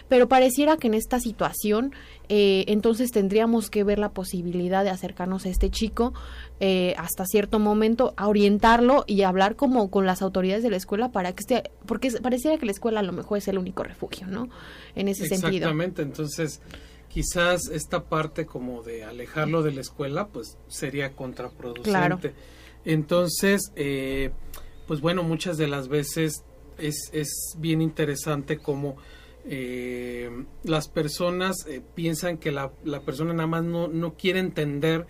Pero 0.07 0.27
pareciera 0.27 0.77
que 0.77 0.87
en 0.87 0.93
esta 0.93 1.19
situación 1.19 1.93
eh, 2.29 2.65
entonces 2.67 3.11
tendríamos 3.11 3.69
que 3.69 3.83
ver 3.83 3.99
la 3.99 4.09
posibilidad 4.09 4.83
de 4.83 4.89
acercarnos 4.89 5.45
a 5.45 5.49
este 5.49 5.69
chico 5.69 6.13
eh, 6.59 6.93
hasta 6.97 7.25
cierto 7.25 7.59
momento, 7.59 8.13
a 8.17 8.27
orientarlo 8.27 9.05
y 9.07 9.21
hablar 9.21 9.55
como 9.55 9.89
con 9.89 10.05
las 10.05 10.21
autoridades 10.21 10.63
de 10.63 10.69
la 10.69 10.77
escuela 10.77 11.11
para 11.11 11.33
que 11.33 11.41
esté, 11.41 11.71
porque 11.85 12.11
pareciera 12.21 12.57
que 12.57 12.65
la 12.65 12.71
escuela 12.71 12.99
a 12.99 13.03
lo 13.03 13.13
mejor 13.13 13.37
es 13.37 13.47
el 13.47 13.57
único 13.57 13.83
refugio, 13.83 14.27
¿no? 14.27 14.49
En 14.95 15.07
ese 15.07 15.27
sentido. 15.27 15.49
Exactamente, 15.49 16.01
entonces 16.01 16.61
quizás 17.07 17.69
esta 17.71 18.03
parte 18.03 18.45
como 18.45 18.83
de 18.83 19.03
alejarlo 19.03 19.63
de 19.63 19.71
la 19.71 19.81
escuela, 19.81 20.27
pues 20.27 20.57
sería 20.67 21.13
contraproducente. 21.13 22.33
Entonces, 22.85 23.71
eh, 23.75 24.31
pues 24.85 25.01
bueno, 25.01 25.23
muchas 25.23 25.57
de 25.57 25.67
las 25.67 25.87
veces 25.87 26.43
es, 26.77 27.09
es 27.13 27.55
bien 27.57 27.81
interesante 27.81 28.57
como 28.57 28.97
eh, 29.49 30.29
las 30.63 30.87
personas 30.89 31.65
eh, 31.67 31.81
piensan 31.95 32.37
que 32.37 32.51
la, 32.51 32.71
la, 32.83 33.01
persona 33.01 33.33
nada 33.33 33.47
más 33.47 33.63
no, 33.63 33.87
no 33.87 34.15
quiere 34.15 34.39
entender 34.39 35.07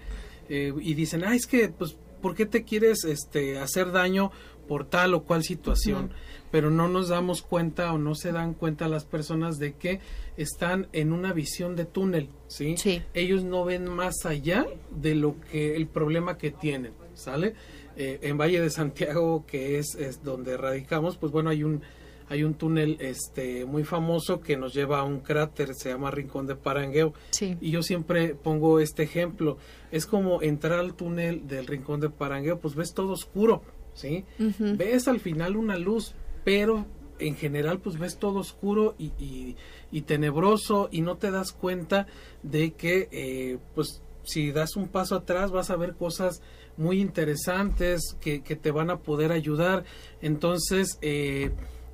eh, 0.49 0.73
y 0.79 0.93
dicen, 0.93 1.23
ah, 1.23 1.35
es 1.35 1.47
que, 1.47 1.69
pues, 1.69 1.97
¿por 2.21 2.35
qué 2.35 2.45
te 2.45 2.63
quieres 2.63 3.03
este, 3.03 3.57
hacer 3.57 3.91
daño 3.91 4.31
por 4.67 4.85
tal 4.85 5.13
o 5.13 5.23
cual 5.23 5.43
situación? 5.43 6.11
Pero 6.51 6.69
no 6.69 6.87
nos 6.87 7.09
damos 7.09 7.41
cuenta 7.41 7.91
o 7.93 7.97
no 7.97 8.15
se 8.15 8.31
dan 8.31 8.53
cuenta 8.53 8.87
las 8.87 9.05
personas 9.05 9.57
de 9.57 9.73
que 9.73 9.99
están 10.37 10.87
en 10.93 11.11
una 11.11 11.33
visión 11.33 11.75
de 11.75 11.85
túnel, 11.85 12.29
¿sí? 12.47 12.75
Ellos 13.13 13.43
no 13.43 13.65
ven 13.65 13.89
más 13.89 14.25
allá 14.25 14.65
de 14.91 15.15
lo 15.15 15.35
que 15.51 15.75
el 15.75 15.87
problema 15.87 16.37
que 16.37 16.51
tienen, 16.51 16.93
¿sale? 17.15 17.55
Eh, 17.97 18.19
en 18.21 18.37
Valle 18.37 18.61
de 18.61 18.69
Santiago, 18.69 19.45
que 19.47 19.79
es, 19.79 19.95
es 19.95 20.23
donde 20.23 20.55
radicamos, 20.55 21.17
pues 21.17 21.31
bueno, 21.31 21.49
hay 21.49 21.63
un 21.63 21.81
hay 22.29 22.43
un 22.43 22.55
túnel 22.55 22.97
este 22.99 23.65
muy 23.65 23.83
famoso 23.83 24.41
que 24.41 24.57
nos 24.57 24.73
lleva 24.73 24.99
a 24.99 25.03
un 25.03 25.19
cráter, 25.19 25.73
se 25.73 25.89
llama 25.89 26.11
Rincón 26.11 26.45
de 26.47 26.55
Parangueo. 26.55 27.13
Y 27.39 27.71
yo 27.71 27.81
siempre 27.81 28.35
pongo 28.35 28.79
este 28.79 29.03
ejemplo, 29.03 29.57
es 29.91 30.05
como 30.05 30.41
entrar 30.41 30.79
al 30.79 30.93
túnel 30.93 31.47
del 31.47 31.67
Rincón 31.67 31.99
de 31.99 32.09
Parangueo, 32.09 32.59
pues 32.59 32.75
ves 32.75 32.93
todo 32.93 33.13
oscuro, 33.13 33.61
¿sí? 33.93 34.25
Ves 34.37 35.07
al 35.07 35.19
final 35.19 35.55
una 35.55 35.77
luz, 35.77 36.15
pero 36.43 36.85
en 37.19 37.35
general 37.35 37.79
pues 37.79 37.97
ves 37.97 38.17
todo 38.17 38.39
oscuro 38.39 38.95
y, 38.99 39.55
y, 39.91 40.01
tenebroso 40.01 40.89
y 40.91 41.01
no 41.01 41.17
te 41.17 41.31
das 41.31 41.51
cuenta 41.51 42.05
de 42.43 42.73
que 42.73 43.09
eh, 43.11 43.57
pues 43.73 44.01
si 44.23 44.51
das 44.51 44.75
un 44.75 44.87
paso 44.87 45.15
atrás 45.15 45.51
vas 45.51 45.69
a 45.69 45.77
ver 45.77 45.95
cosas 45.95 46.41
muy 46.75 46.99
interesantes 46.99 48.15
que, 48.21 48.43
que 48.43 48.55
te 48.55 48.71
van 48.71 48.89
a 48.89 48.99
poder 48.99 49.31
ayudar. 49.31 49.83
Entonces, 50.21 50.99
eh, 51.01 51.51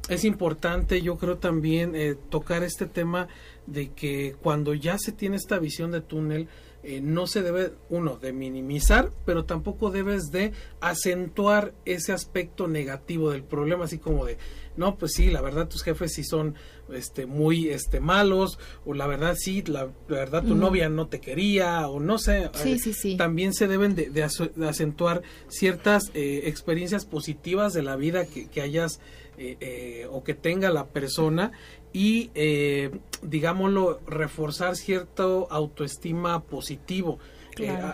es 0.10 0.26
importante, 0.26 1.02
yo 1.02 1.18
creo 1.18 1.38
también, 1.38 1.96
eh, 1.96 2.16
tocar 2.30 2.64
este 2.64 2.86
tema 2.86 3.28
de 3.68 3.92
que 3.92 4.36
cuando 4.42 4.74
ya 4.74 4.98
se 4.98 5.12
tiene 5.12 5.38
esta 5.38 5.60
visión 5.60 5.92
de 5.92 6.02
túnel, 6.02 6.50
eh, 6.86 7.00
no 7.00 7.28
se 7.28 7.42
debe, 7.42 7.72
uno, 7.90 8.18
de 8.18 8.34
minimizar, 8.34 9.10
pero 9.26 9.46
tampoco 9.46 9.90
debes 9.90 10.32
de 10.32 10.52
acentuar 10.82 11.74
ese 11.86 12.12
aspecto 12.12 12.68
negativo 12.68 13.32
del 13.32 13.44
problema, 13.44 13.86
así 13.86 14.00
como 14.00 14.26
de, 14.26 14.38
no, 14.76 14.98
pues 14.98 15.14
sí, 15.14 15.32
la 15.32 15.40
verdad 15.40 15.70
tus 15.70 15.82
jefes 15.82 16.12
sí 16.14 16.26
son 16.26 16.56
este, 16.92 17.26
muy 17.26 17.70
este, 17.70 18.02
malos, 18.02 18.60
o 18.86 18.94
la 18.94 19.08
verdad 19.08 19.36
sí, 19.38 19.64
la, 19.66 19.88
verdad 20.10 20.44
tu 20.44 20.56
novia 20.56 20.90
no 20.90 21.08
te 21.08 21.22
quería, 21.22 21.88
o 21.88 22.02
no 22.02 22.18
sé. 22.18 22.50
Sí, 22.54 22.78
sí, 22.78 22.92
sí. 22.92 23.16
También 23.16 23.54
se 23.54 23.70
deben 23.70 23.96
de, 23.96 24.24
acentuar 24.68 25.22
ciertas 25.48 26.12
eh, 26.14 26.42
experiencias 26.48 27.06
positivas 27.06 27.72
de 27.72 27.84
la 27.84 27.96
vida 27.96 28.26
que, 28.26 28.50
que 28.50 28.60
hayas 28.60 29.00
eh, 29.38 29.58
eh, 29.60 30.08
o 30.12 30.24
que 30.24 30.34
tenga 30.34 30.70
la 30.70 30.86
persona 30.88 31.52
y 31.92 32.30
eh, 32.36 32.92
digámoslo 33.22 34.00
reforzar 34.06 34.76
cierto 34.76 35.48
autoestima 35.50 36.44
positivo. 36.44 37.20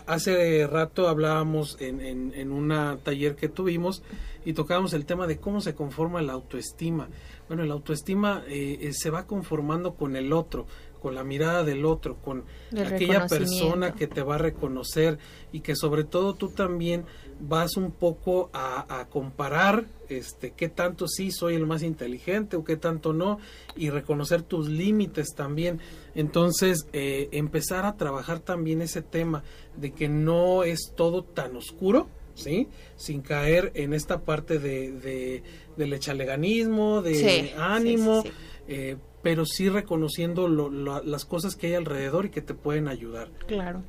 Hace 0.06 0.68
rato 0.68 1.10
hablábamos 1.10 1.76
en, 1.82 2.00
en, 2.00 2.34
en 2.34 2.52
un 2.54 2.70
taller 3.04 3.36
que 3.36 3.50
tuvimos 3.50 4.04
y 4.46 4.54
tocábamos 4.54 4.94
el 4.94 5.06
tema 5.06 5.28
de 5.28 5.38
cómo 5.38 5.60
se 5.60 5.76
conforma 5.76 6.22
la 6.22 6.32
autoestima. 6.32 7.10
Bueno 7.50 7.66
la 7.66 7.74
autoestima 7.74 8.44
se 8.48 9.10
va 9.10 9.28
conformando 9.28 9.96
con 9.96 10.16
el 10.16 10.32
otro 10.32 10.66
con 11.00 11.16
la 11.16 11.24
mirada 11.24 11.64
del 11.64 11.86
otro, 11.86 12.18
con 12.18 12.44
aquella 12.78 13.26
persona 13.28 13.94
que 13.94 14.08
te 14.08 14.22
va 14.22 14.36
a 14.36 14.38
reconocer 14.38 15.18
y 15.52 15.62
que 15.62 15.76
sobre 15.76 16.04
todo 16.04 16.36
tú 16.36 16.50
también 16.50 17.06
vas 17.40 17.78
un 17.78 17.92
poco 17.92 18.50
a, 18.54 19.08
comparar 19.10 19.86
este 20.10 20.52
qué 20.52 20.70
tanto 20.70 21.08
sí 21.08 21.32
soy 21.32 21.56
el 21.56 21.66
más 21.66 21.84
inteligente 21.84 22.58
o 22.58 22.64
qué 22.64 22.76
tanto 22.76 23.14
no 23.14 23.40
y 23.76 23.90
reconocer 23.90 24.42
tus 24.42 24.68
límites 24.68 25.30
también. 25.36 25.80
Entonces 26.16 26.88
eh, 26.94 27.30
empezar 27.32 27.86
a 27.86 27.96
trabajar 27.96 28.40
también 28.40 28.82
ese 28.82 29.02
tema 29.02 29.44
de 29.78 29.92
que 29.92 30.10
no 30.10 30.64
es 30.64 30.94
todo 30.96 31.24
tan 31.24 31.56
oscuro 31.56 32.10
sí 32.34 32.68
sin 32.96 33.22
caer 33.22 33.72
en 33.76 33.94
esta 33.94 34.22
parte 34.22 34.60
de, 34.60 34.92
de 34.92 35.44
del 35.78 35.94
echaleganismo 35.94 37.02
de 37.02 37.54
ánimo 37.58 38.24
eh, 38.68 38.98
pero 39.22 39.46
sí 39.46 39.68
reconociendo 39.68 40.48
las 40.48 41.26
cosas 41.26 41.56
que 41.56 41.68
hay 41.68 41.74
alrededor 41.74 42.28
y 42.28 42.30
que 42.30 42.42
te 42.42 42.54
pueden 42.54 42.88
ayudar. 42.88 43.30
Claro 43.48 43.84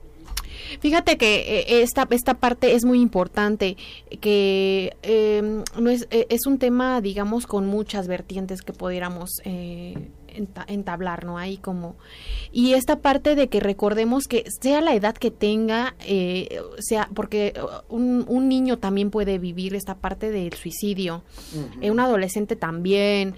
Fíjate 0.79 1.17
que 1.17 1.59
eh, 1.59 1.83
esta, 1.83 2.07
esta 2.11 2.35
parte 2.35 2.75
es 2.75 2.85
muy 2.85 3.01
importante, 3.01 3.77
que 4.21 4.97
em, 5.03 5.65
no 5.79 5.91
es, 5.91 6.07
eh, 6.11 6.27
es 6.31 6.47
un 6.47 6.59
tema, 6.59 7.01
digamos, 7.01 7.47
con 7.47 7.67
muchas 7.67 8.07
vertientes 8.07 8.63
que 8.63 8.73
pudiéramos 8.73 9.41
eh, 9.45 10.11
entablar, 10.69 11.25
¿no? 11.25 11.39
Ahí 11.39 11.57
como... 11.57 11.97
Y 12.53 12.75
esta 12.75 13.01
parte 13.01 13.35
de 13.35 13.49
que 13.49 13.59
recordemos 13.59 14.29
que 14.29 14.45
sea 14.61 14.81
la 14.81 14.95
edad 14.95 15.15
que 15.15 15.31
tenga, 15.31 15.97
sea, 16.79 17.09
porque 17.15 17.55
un, 17.89 18.25
un, 18.29 18.49
niño 18.49 18.79
también 18.79 19.11
puede 19.11 19.39
vivir 19.39 19.75
esta 19.75 19.97
parte 19.97 20.31
del 20.31 20.53
suicidio, 20.53 21.23
un 21.83 22.01
adolescente 22.01 22.55
también, 22.55 23.35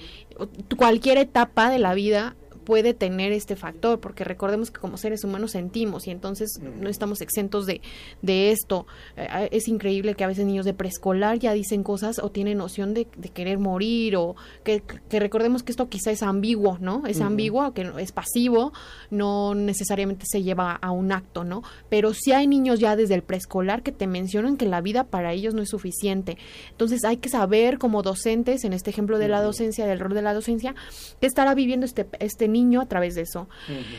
cualquier 0.77 1.18
etapa 1.18 1.71
de 1.71 1.79
la 1.79 1.95
vida 1.95 2.37
puede 2.64 2.94
tener 2.94 3.33
este 3.33 3.57
factor, 3.57 4.01
porque 4.01 4.25
recordemos 4.25 4.70
que 4.70 4.81
como 4.81 4.96
seres 4.96 5.25
humanos 5.25 5.53
sentimos 5.53 6.07
y 6.07 6.11
entonces 6.11 6.61
no 6.81 6.88
estamos 6.88 7.20
exentos 7.20 7.66
de, 7.66 7.81
de 8.22 8.51
esto. 8.51 8.87
Eh, 9.16 9.48
es 9.53 9.68
increíble 9.68 10.14
que 10.14 10.25
a 10.25 10.27
veces 10.27 10.46
niños 10.46 10.64
de 10.64 10.75
preescolar 10.75 11.38
ya 11.38 11.53
dicen 11.53 11.83
cosas 11.83 12.18
o 12.18 12.31
tienen 12.31 12.59
noción 12.59 12.94
de, 12.94 13.07
querer 13.35 13.59
morir 13.59 14.16
o 14.16 14.37
que, 14.64 14.83
recordemos 15.11 15.62
que 15.62 15.72
esto 15.72 15.88
quizá 15.88 16.11
es 16.11 16.22
ambiguo, 16.22 16.79
¿no? 16.81 17.07
Es 17.07 17.20
ambiguo, 17.20 17.72
que 17.72 17.90
es 17.98 18.12
pasivo, 18.12 18.72
no 19.11 19.55
necesariamente 19.55 20.27
se 20.27 20.42
lleva 20.42 20.72
a 20.72 20.90
un 20.90 21.12
acto, 21.12 21.44
¿no? 21.44 21.62
Pero 21.88 22.14
sí 22.14 22.33
hay 22.33 22.46
niños 22.46 22.81
ya 22.81 22.96
desde 22.96 23.14
el 23.14 23.22
preescolar 23.22 23.83
que 23.83 23.92
te 23.92 24.07
mencionan 24.07 24.57
que 24.57 24.66
la 24.66 24.81
vida 24.81 25.05
para 25.05 25.33
ellos 25.33 25.55
no 25.55 25.62
es 25.62 25.70
suficiente. 25.70 26.37
Entonces 26.70 27.05
hay 27.05 27.16
que 27.16 27.29
saber 27.29 27.79
como 27.79 28.03
docentes, 28.03 28.64
en 28.64 28.72
este 28.72 28.90
ejemplo 28.90 29.18
de 29.18 29.29
la 29.29 29.42
docencia, 29.42 29.87
del 29.87 30.01
rol 30.01 30.14
de 30.14 30.22
la 30.22 30.35
docencia, 30.35 30.75
que 31.20 31.27
estará 31.27 31.55
viviendo 31.55 31.87
este, 31.87 32.07
este 32.18 32.48
niño 32.53 32.81
a 32.81 32.87
través 32.87 33.15
de 33.15 33.23
eso. 33.23 33.49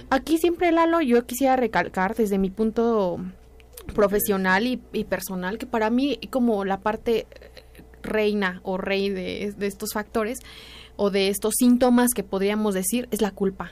Aquí 0.09 0.37
siempre, 0.37 0.71
Lalo, 0.71 1.01
yo 1.01 1.25
quisiera 1.25 1.55
recalcar 1.55 2.15
desde 2.15 2.37
mi 2.37 2.49
punto 2.49 3.19
profesional 3.93 4.67
y, 4.67 5.03
personal 5.03 5.57
que 5.57 5.65
para 5.65 5.89
mí 5.89 6.19
como 6.29 6.63
la 6.65 6.79
parte 6.79 7.27
reina 8.01 8.61
o 8.63 8.77
rey 8.77 9.09
de, 9.09 9.53
estos 9.59 9.93
factores 9.93 10.39
o 10.95 11.09
de 11.09 11.29
estos 11.29 11.55
síntomas 11.57 12.11
que 12.15 12.23
podríamos 12.23 12.73
decir 12.73 13.07
es 13.11 13.21
la 13.21 13.31
culpa. 13.31 13.71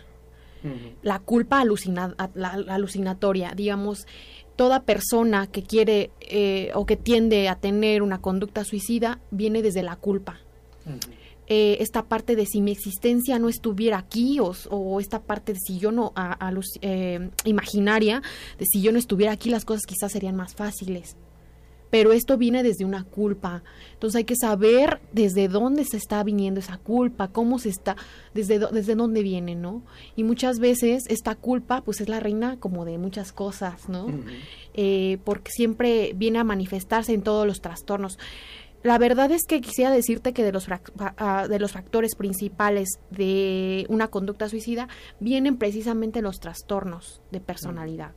La 1.02 1.18
culpa 1.18 1.60
alucina, 1.60 2.14
la, 2.36 2.50
alucinatoria, 2.50 3.54
digamos, 3.56 4.06
toda 4.56 4.84
persona 4.84 5.48
que 5.48 5.64
quiere 5.64 6.12
eh, 6.20 6.70
o 6.76 6.86
que 6.86 6.98
tiende 6.98 7.50
a 7.50 7.56
tener 7.56 8.04
una 8.04 8.22
conducta 8.22 8.64
suicida 8.64 9.20
viene 9.32 9.64
desde 9.64 9.82
la 9.82 9.96
culpa. 9.96 10.40
Eh, 11.54 11.82
esta 11.82 12.04
parte 12.04 12.38
de 12.38 12.46
si 12.46 12.62
mi 12.62 12.72
existencia 12.72 13.38
no 13.38 13.50
estuviera 13.50 13.98
aquí 13.98 14.40
o, 14.40 15.00
esta 15.02 15.22
parte 15.22 15.52
de 15.52 15.60
si 15.60 15.80
yo 15.80 15.92
no, 15.92 16.14
a, 16.16 16.50
eh, 16.80 17.30
imaginaria, 17.44 18.22
de 18.58 18.66
si 18.66 18.82
yo 18.82 18.94
no 18.94 18.98
estuviera 18.98 19.34
aquí 19.34 19.50
las 19.50 19.66
cosas 19.66 19.86
quizás 19.86 20.14
serían 20.14 20.38
más 20.38 20.56
fáciles. 20.56 21.18
pero 21.90 22.14
esto 22.14 22.38
viene 22.38 22.64
desde 22.64 22.86
una 22.86 23.04
culpa. 23.04 23.64
Entonces 23.92 24.20
hay 24.20 24.24
que 24.24 24.38
saber 24.38 25.02
desde 25.12 25.50
dónde 25.50 25.84
se 25.84 25.98
está 25.98 26.24
viniendo 26.24 26.62
esa 26.62 26.78
culpa, 26.78 27.28
cómo 27.28 27.60
se 27.60 27.68
está, 27.68 27.98
desde, 28.34 28.58
desde 28.58 28.96
dónde 28.96 29.22
viene, 29.22 29.56
¿no? 29.56 29.84
Y 30.16 30.24
muchas 30.24 30.58
veces 30.60 31.04
esta 31.10 31.36
culpa 31.36 31.82
pues 31.82 32.00
es 32.00 32.08
la 32.08 32.22
reina 32.22 32.56
como 32.62 32.86
de 32.86 32.98
muchas 32.98 33.34
cosas, 33.34 33.90
¿no? 33.90 34.08
Eh, 34.74 35.18
porque 35.26 35.52
siempre 35.52 36.14
viene 36.16 36.40
a 36.40 36.46
manifestarse 36.46 37.14
en 37.14 37.24
todos 37.24 37.46
los 37.46 37.60
trastornos. 37.60 38.18
La 38.84 38.98
verdad 38.98 39.32
es 39.32 39.46
que 39.46 39.62
quisiera 39.62 39.92
decirte 39.92 40.34
que 40.34 40.44
de 40.44 40.52
los, 40.52 40.68
ah, 41.18 41.48
de 41.48 41.60
los 41.60 41.72
factores 41.72 42.16
principales 42.16 43.00
de 43.12 43.86
una 43.90 44.08
conducta 44.08 44.50
suicida 44.50 44.88
vienen 45.20 45.58
precisamente 45.58 46.22
los 46.22 46.40
trastornos 46.40 47.22
de 47.32 47.42
personalidad. 47.42 48.14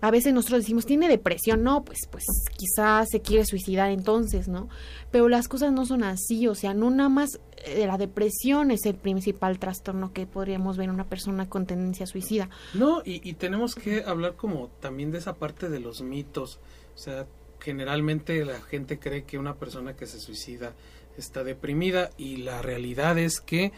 A 0.00 0.10
veces 0.10 0.34
nosotros 0.34 0.60
decimos, 0.60 0.84
tiene 0.84 1.08
depresión, 1.08 1.62
no, 1.62 1.82
pues, 1.82 2.00
pues 2.10 2.24
quizás 2.58 3.08
se 3.10 3.20
quiere 3.20 3.46
suicidar 3.46 3.90
entonces, 3.90 4.48
¿no? 4.48 4.68
Pero 5.10 5.30
las 5.30 5.48
cosas 5.48 5.72
no 5.72 5.86
son 5.86 6.02
así, 6.02 6.46
o 6.46 6.54
sea, 6.54 6.74
no 6.74 6.90
nada 6.90 7.08
más 7.08 7.40
eh, 7.64 7.86
la 7.86 7.96
depresión 7.96 8.70
es 8.70 8.84
el 8.84 8.96
principal 8.96 9.58
trastorno 9.58 10.12
que 10.12 10.26
podríamos 10.26 10.76
ver 10.76 10.88
en 10.88 10.94
una 10.94 11.08
persona 11.08 11.48
con 11.48 11.64
tendencia 11.64 12.06
suicida. 12.06 12.50
No, 12.74 13.00
y, 13.02 13.26
y 13.26 13.32
tenemos 13.34 13.74
que 13.74 14.04
hablar 14.04 14.36
como 14.36 14.68
también 14.80 15.10
de 15.10 15.18
esa 15.18 15.36
parte 15.36 15.70
de 15.70 15.80
los 15.80 16.02
mitos, 16.02 16.60
o 16.94 16.98
sea, 16.98 17.26
generalmente 17.64 18.44
la 18.44 18.60
gente 18.60 18.98
cree 18.98 19.24
que 19.24 19.38
una 19.38 19.54
persona 19.54 19.96
que 19.96 20.06
se 20.06 20.20
suicida 20.20 20.74
está 21.16 21.44
deprimida 21.44 22.10
y 22.18 22.36
la 22.36 22.60
realidad 22.60 23.18
es 23.18 23.40
que 23.40 23.72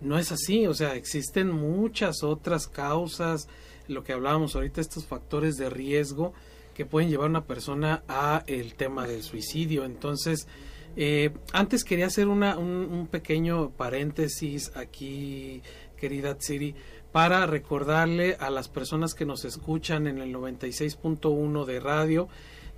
no 0.00 0.18
es 0.18 0.32
así, 0.32 0.66
o 0.66 0.74
sea, 0.74 0.94
existen 0.94 1.50
muchas 1.50 2.22
otras 2.22 2.66
causas, 2.66 3.48
lo 3.88 4.04
que 4.04 4.14
hablábamos 4.14 4.54
ahorita, 4.54 4.80
estos 4.80 5.06
factores 5.06 5.56
de 5.56 5.68
riesgo 5.68 6.32
que 6.74 6.86
pueden 6.86 7.10
llevar 7.10 7.26
a 7.26 7.30
una 7.30 7.44
persona 7.44 8.02
a 8.08 8.42
el 8.46 8.74
tema 8.74 9.06
del 9.06 9.22
suicidio. 9.22 9.84
Entonces, 9.84 10.46
eh, 10.96 11.30
antes 11.52 11.84
quería 11.84 12.06
hacer 12.06 12.28
una, 12.28 12.58
un, 12.58 13.06
pequeño 13.06 13.70
paréntesis 13.70 14.72
aquí, 14.74 15.62
querida 15.98 16.36
Tsiri, 16.36 16.74
para 17.12 17.46
recordarle 17.46 18.36
a 18.40 18.50
las 18.50 18.68
personas 18.68 19.14
que 19.14 19.24
nos 19.24 19.44
escuchan 19.44 20.06
en 20.06 20.18
el 20.18 20.34
96.1 20.34 21.64
de 21.64 21.80
radio 21.80 22.28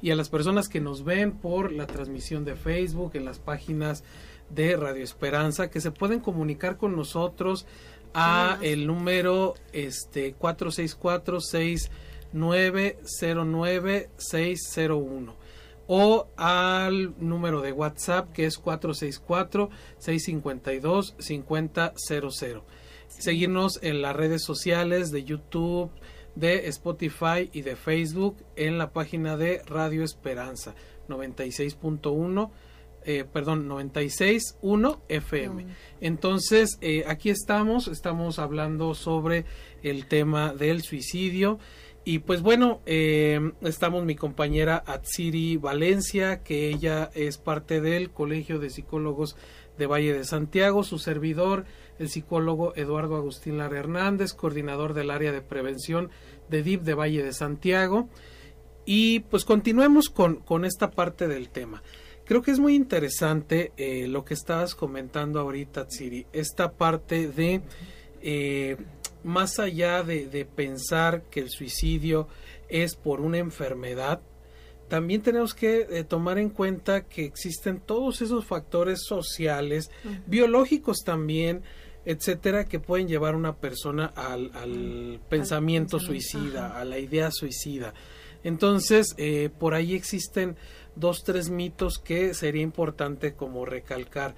y 0.01 0.11
a 0.11 0.17
las 0.17 0.29
personas 0.29 0.69
que 0.69 0.81
nos 0.81 1.05
ven 1.05 1.33
por 1.33 1.73
la 1.73 1.87
transmisión 1.87 2.45
de 2.45 2.57
Facebook, 2.57 3.13
en 3.15 3.25
las 3.25 3.39
páginas 3.39 4.05
de 4.51 4.77
Radio 4.77 5.03
Esperanza, 5.03 5.71
que 5.71 5.81
se 5.81 5.91
pueden 5.91 6.21
comunicar 6.21 6.77
con 6.77 6.95
nosotros 6.97 7.65
a 8.15 8.59
el 8.63 8.87
número 8.87 9.55
este 9.73 10.35
464 10.35 11.41
6909 11.41 14.11
601 14.17 15.49
o 15.89 16.29
al 16.37 17.15
número 17.19 17.63
de 17.63 17.73
WhatsApp 17.73 18.31
que 18.33 18.45
es 18.45 18.59
464 18.59 19.71
652 19.99 21.17
5000. 21.19 22.63
Seguirnos 23.09 23.81
en 23.83 24.03
las 24.03 24.15
redes 24.15 24.45
sociales 24.45 25.11
de 25.11 25.25
YouTube, 25.25 25.91
de 26.39 26.69
Spotify 26.69 27.51
y 27.53 27.63
de 27.63 27.77
Facebook 27.77 28.37
en 28.57 28.79
la 28.79 28.93
página 28.93 29.37
de 29.37 29.63
Radio 29.67 30.05
Esperanza 30.05 30.75
96.1 31.09 32.51
eh, 33.05 33.25
perdón, 33.25 33.69
96.1 33.69 35.01
FM. 35.09 35.67
Entonces, 36.03 36.77
eh, 36.83 37.05
aquí 37.07 37.31
estamos, 37.31 37.89
estamos 37.89 38.39
hablando 38.39 38.95
sobre 38.95 39.47
el 39.83 40.07
tema 40.07 40.53
del 40.53 40.83
suicidio. 40.83 41.59
Y 42.05 42.19
pues 42.19 42.43
bueno, 42.43 42.83
eh, 42.87 43.41
estamos 43.63 44.05
mi 44.05 44.15
compañera 44.15 44.83
Atsiri 44.87 45.57
Valencia, 45.57 46.43
que 46.43 46.69
ella 46.69 47.11
es 47.15 47.39
parte 47.39 47.81
del 47.81 48.11
Colegio 48.11 48.59
de 48.59 48.69
Psicólogos 48.69 49.37
de 49.79 49.87
Valle 49.87 50.13
de 50.13 50.25
Santiago, 50.25 50.83
su 50.85 50.99
servidor, 50.99 51.65
el 51.99 52.09
psicólogo 52.09 52.75
Eduardo 52.77 53.17
Agustín 53.17 53.59
Lara 53.59 53.79
Hernández, 53.79 54.33
coordinador 54.33 54.95
del 54.95 55.11
área 55.11 55.33
de 55.33 55.43
prevención 55.43 56.11
de 56.49 56.63
DIP 56.63 56.83
de 56.83 56.95
Valle 56.95 57.23
de 57.23 57.33
Santiago. 57.33 58.09
Y 58.85 59.21
pues 59.21 59.45
continuemos 59.45 60.09
con, 60.09 60.37
con 60.37 60.65
esta 60.65 60.91
parte 60.91 61.29
del 61.29 61.51
tema. 61.51 61.83
Creo 62.29 62.43
que 62.43 62.51
es 62.51 62.59
muy 62.59 62.75
interesante 62.75 63.73
eh, 63.79 64.07
lo 64.07 64.23
que 64.23 64.35
estabas 64.35 64.75
comentando 64.75 65.41
ahorita, 65.41 65.87
Tsiri, 65.87 66.27
esta 66.35 66.73
parte 66.73 67.27
de, 67.27 67.63
eh, 68.21 68.77
más 69.25 69.59
allá 69.59 70.03
de, 70.03 70.45
pensar 70.45 71.23
que 71.31 71.41
el 71.41 71.49
suicidio 71.49 72.29
es 72.69 72.97
por 72.97 73.23
una 73.23 73.39
enfermedad, 73.39 74.21
también 74.89 75.23
tenemos 75.23 75.55
que 75.55 75.87
eh, 75.89 76.05
tomar 76.05 76.37
en 76.37 76.51
cuenta 76.51 77.07
que 77.07 77.25
existen 77.25 77.81
todos 77.81 78.21
esos 78.21 78.45
factores 78.45 79.05
sociales, 79.07 79.91
biológicos 80.27 80.99
también, 81.07 81.63
etcétera, 82.09 82.65
que 82.65 82.81
pueden 82.81 83.07
llevar 83.07 83.35
a 83.35 83.37
una 83.37 83.57
persona 83.57 84.07
al, 84.17 84.51
al 84.55 85.21
pensamiento 85.29 86.01
suicida, 86.01 86.81
a 86.81 86.85
la 86.87 86.99
idea 86.99 87.31
suicida. 87.31 87.93
Entonces, 88.43 89.15
eh, 89.19 89.51
por 89.59 89.75
ahí 89.75 89.95
existen 89.95 90.57
dos, 90.97 91.23
tres 91.23 91.51
mitos 91.51 91.99
que 91.99 92.33
sería 92.33 92.63
importante 92.63 93.35
como 93.35 93.67
recalcar. 93.67 94.35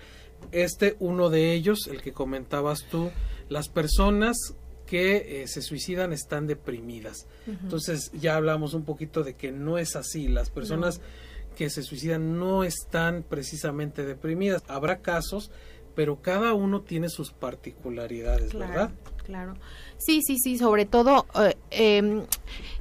Este, 0.51 0.97
uno 0.99 1.31
de 1.31 1.53
ellos, 1.53 1.87
el 1.87 2.03
que 2.03 2.13
comentabas 2.13 2.87
tú, 2.91 3.13
las 3.49 3.69
personas 3.69 4.37
que 4.85 5.43
eh, 5.43 5.47
se 5.47 5.63
suicidan 5.63 6.13
están 6.13 6.49
deprimidas. 6.49 7.29
Entonces, 7.47 8.11
ya 8.15 8.35
hablamos 8.35 8.75
un 8.75 8.85
poquito 8.85 9.23
de 9.23 9.35
que 9.35 9.53
no 9.53 9.79
es 9.79 9.95
así. 9.95 10.27
Las 10.27 10.51
personas 10.51 11.01
que 11.57 11.71
se 11.71 11.85
suicidan 11.85 12.37
no 12.37 12.65
están 12.65 13.23
precisamente 13.23 14.05
deprimidas. 14.05 14.65
Habrá 14.67 15.03
casos 15.03 15.53
pero 16.01 16.23
cada 16.23 16.55
uno 16.55 16.81
tiene 16.81 17.11
sus 17.11 17.31
particularidades, 17.31 18.55
¿verdad? 18.55 18.91
Claro. 19.27 19.53
Sí, 19.99 20.23
sí, 20.23 20.39
sí, 20.39 20.57
sobre 20.57 20.87
todo, 20.87 21.27
eh, 21.39 21.59
em, 21.71 22.23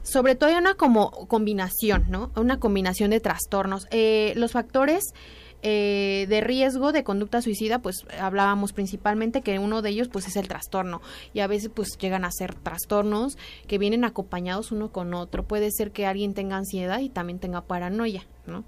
sobre 0.04 0.36
todo 0.36 0.50
hay 0.50 0.56
una 0.56 0.76
como 0.76 1.28
combinación, 1.28 2.06
¿no? 2.08 2.32
Una 2.38 2.62
combinación 2.62 3.10
de 3.10 3.20
trastornos. 3.20 3.88
Eh, 3.92 4.32
los 4.38 4.54
factores 4.54 5.14
eh, 5.62 6.26
de 6.30 6.42
riesgo 6.42 6.92
de 6.92 7.04
conducta 7.04 7.42
suicida, 7.42 7.80
pues 7.80 8.06
hablábamos 8.20 8.72
principalmente 8.72 9.42
que 9.42 9.60
uno 9.60 9.82
de 9.82 9.90
ellos 9.90 10.08
pues 10.08 10.28
es 10.28 10.38
el 10.38 10.48
trastorno 10.48 11.02
y 11.34 11.42
a 11.42 11.48
veces 11.48 11.70
pues 11.74 11.98
llegan 11.98 12.24
a 12.24 12.32
ser 12.32 12.56
trastornos 12.56 13.38
que 13.68 13.78
vienen 13.78 14.06
acompañados 14.06 14.72
uno 14.72 14.92
con 14.92 15.14
otro. 15.14 15.46
Puede 15.46 15.70
ser 15.72 15.92
que 15.92 16.06
alguien 16.06 16.34
tenga 16.34 16.56
ansiedad 16.56 17.00
y 17.00 17.10
también 17.10 17.40
tenga 17.40 17.62
paranoia, 17.62 18.26
¿no? 18.48 18.64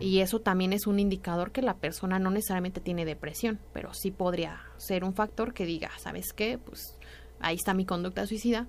Y 0.00 0.18
eso 0.18 0.40
también 0.40 0.72
es 0.72 0.86
un 0.86 0.98
indicador 0.98 1.52
que 1.52 1.62
la 1.62 1.74
persona 1.74 2.18
no 2.18 2.30
necesariamente 2.30 2.80
tiene 2.80 3.04
depresión, 3.04 3.58
pero 3.72 3.94
sí 3.94 4.10
podría 4.10 4.60
ser 4.76 5.04
un 5.04 5.14
factor 5.14 5.54
que 5.54 5.64
diga, 5.64 5.90
¿sabes 5.98 6.32
qué? 6.34 6.58
Pues 6.58 6.98
ahí 7.40 7.56
está 7.56 7.72
mi 7.72 7.86
conducta 7.86 8.26
suicida. 8.26 8.66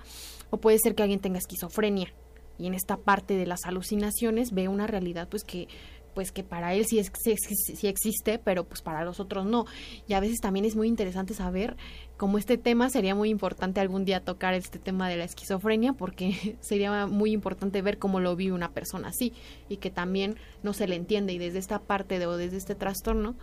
O 0.50 0.58
puede 0.58 0.78
ser 0.80 0.96
que 0.96 1.04
alguien 1.04 1.20
tenga 1.20 1.40
esquizofrenia 1.40 2.14
y 2.58 2.68
en 2.68 2.74
esta 2.74 2.98
parte 2.98 3.36
de 3.36 3.46
las 3.46 3.66
alucinaciones 3.66 4.52
ve 4.52 4.68
una 4.68 4.88
realidad 4.88 5.28
pues 5.28 5.44
que 5.44 5.68
pues 6.13 6.32
que 6.32 6.43
para 6.43 6.73
él 6.73 6.86
sí, 6.86 6.99
es, 6.99 7.12
sí, 7.15 7.88
existe, 7.88 8.39
pero 8.39 8.65
pues 8.65 8.82
para 8.82 9.04
los 9.04 9.19
otros 9.19 9.45
no. 9.45 9.65
Y 10.08 10.13
a 10.13 10.19
veces 10.19 10.39
también 10.39 10.65
es 10.65 10.76
muy 10.76 10.88
interesante 10.88 11.34
saber 11.34 11.76
cómo 12.17 12.38
este 12.38 12.58
tema 12.58 12.89
sería 12.89 13.15
muy 13.15 13.30
importante 13.30 13.80
algún 13.80 14.06
día 14.06 14.19
tocar 14.19 14.54
este 14.54 14.80
tema 14.80 15.10
de 15.10 15.17
la 15.17 15.23
esquizofrenia, 15.23 15.93
porque 15.93 16.58
sería 16.62 17.08
muy 17.08 17.32
importante 17.32 17.82
ver 17.82 17.97
cómo 17.97 18.19
lo 18.19 18.36
vive 18.36 18.54
una 18.54 18.71
persona 18.71 19.10
así 19.10 19.34
y 19.69 19.78
que 19.78 19.89
también 19.89 20.38
no 20.62 20.73
se 20.73 20.88
le 20.88 20.95
entiende 20.95 21.34
y 21.34 21.38
desde 21.38 21.60
esta 21.60 21.80
parte 21.80 22.19
de, 22.19 22.28
o 22.28 22.38
desde 22.38 22.58
este 22.58 22.76
trastorno 22.76 23.36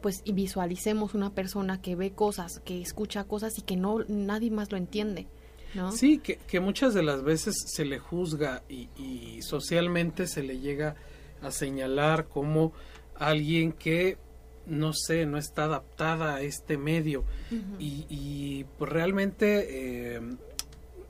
pues 0.00 0.22
visualicemos 0.24 1.14
una 1.14 1.34
persona 1.34 1.80
que 1.80 1.96
ve 1.96 2.12
cosas, 2.12 2.60
que 2.64 2.80
escucha 2.80 3.24
cosas 3.24 3.58
y 3.58 3.62
que 3.62 3.76
no 3.76 3.98
nadie 4.08 4.50
más 4.50 4.70
lo 4.72 4.78
entiende. 4.78 5.28
¿no? 5.74 5.92
Sí, 5.92 6.18
que, 6.18 6.36
que 6.36 6.60
muchas 6.60 6.94
de 6.94 7.02
las 7.02 7.22
veces 7.22 7.54
se 7.66 7.84
le 7.84 7.98
juzga 7.98 8.62
y, 8.68 8.88
y 8.96 9.40
socialmente 9.42 10.26
se 10.26 10.42
le 10.42 10.58
llega 10.60 10.96
a 11.42 11.50
señalar 11.50 12.28
como 12.28 12.72
alguien 13.16 13.72
que 13.72 14.18
no 14.66 14.92
sé, 14.92 15.26
no 15.26 15.38
está 15.38 15.64
adaptada 15.64 16.36
a 16.36 16.42
este 16.42 16.76
medio 16.78 17.24
y, 17.78 18.06
y, 18.08 18.64
pues 18.78 18.92
realmente 18.92 20.14
eh, 20.14 20.20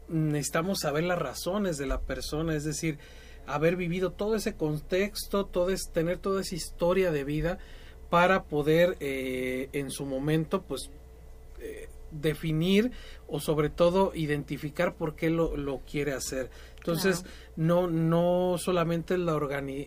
necesitamos 0.08 0.80
saber 0.80 1.04
las 1.04 1.18
razones 1.18 1.76
de 1.76 1.86
la 1.86 2.00
persona, 2.00 2.54
es 2.54 2.64
decir, 2.64 2.98
haber 3.46 3.76
vivido 3.76 4.12
todo 4.12 4.36
ese 4.36 4.54
contexto, 4.54 5.44
todo 5.46 5.70
es, 5.70 5.90
tener 5.92 6.18
toda 6.18 6.40
esa 6.40 6.54
historia 6.54 7.10
de 7.10 7.24
vida 7.24 7.58
para 8.10 8.44
poder 8.44 8.96
eh, 9.00 9.68
en 9.72 9.90
su 9.90 10.04
momento 10.04 10.62
pues 10.62 10.90
eh, 11.60 11.88
definir 12.10 12.92
o 13.26 13.40
sobre 13.40 13.70
todo 13.70 14.12
identificar 14.14 14.94
por 14.94 15.14
qué 15.16 15.30
lo, 15.30 15.56
lo 15.56 15.78
quiere 15.80 16.12
hacer. 16.12 16.50
Entonces, 16.82 17.24
no, 17.54 17.86
no 17.86 18.56
solamente 18.58 19.16
la, 19.16 19.38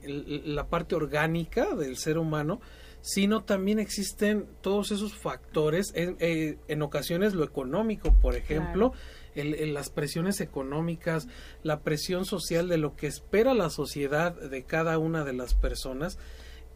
la 0.05 0.67
parte 0.69 0.95
orgánica 0.95 1.75
del 1.75 1.97
ser 1.97 2.17
humano, 2.17 2.61
sino 3.01 3.43
también 3.43 3.79
existen 3.79 4.47
todos 4.61 4.91
esos 4.91 5.13
factores, 5.13 5.91
en, 5.93 6.15
eh, 6.19 6.57
en 6.69 6.81
ocasiones 6.81 7.33
lo 7.33 7.43
económico, 7.43 8.15
por 8.21 8.35
ejemplo, 8.35 8.93
las 9.35 9.89
presiones 9.89 10.39
económicas, 10.39 11.27
la 11.63 11.81
presión 11.81 12.23
social 12.23 12.69
de 12.69 12.77
lo 12.77 12.95
que 12.95 13.07
espera 13.07 13.53
la 13.53 13.69
sociedad 13.69 14.33
de 14.33 14.63
cada 14.63 14.97
una 14.97 15.25
de 15.25 15.33
las 15.33 15.53
personas, 15.53 16.17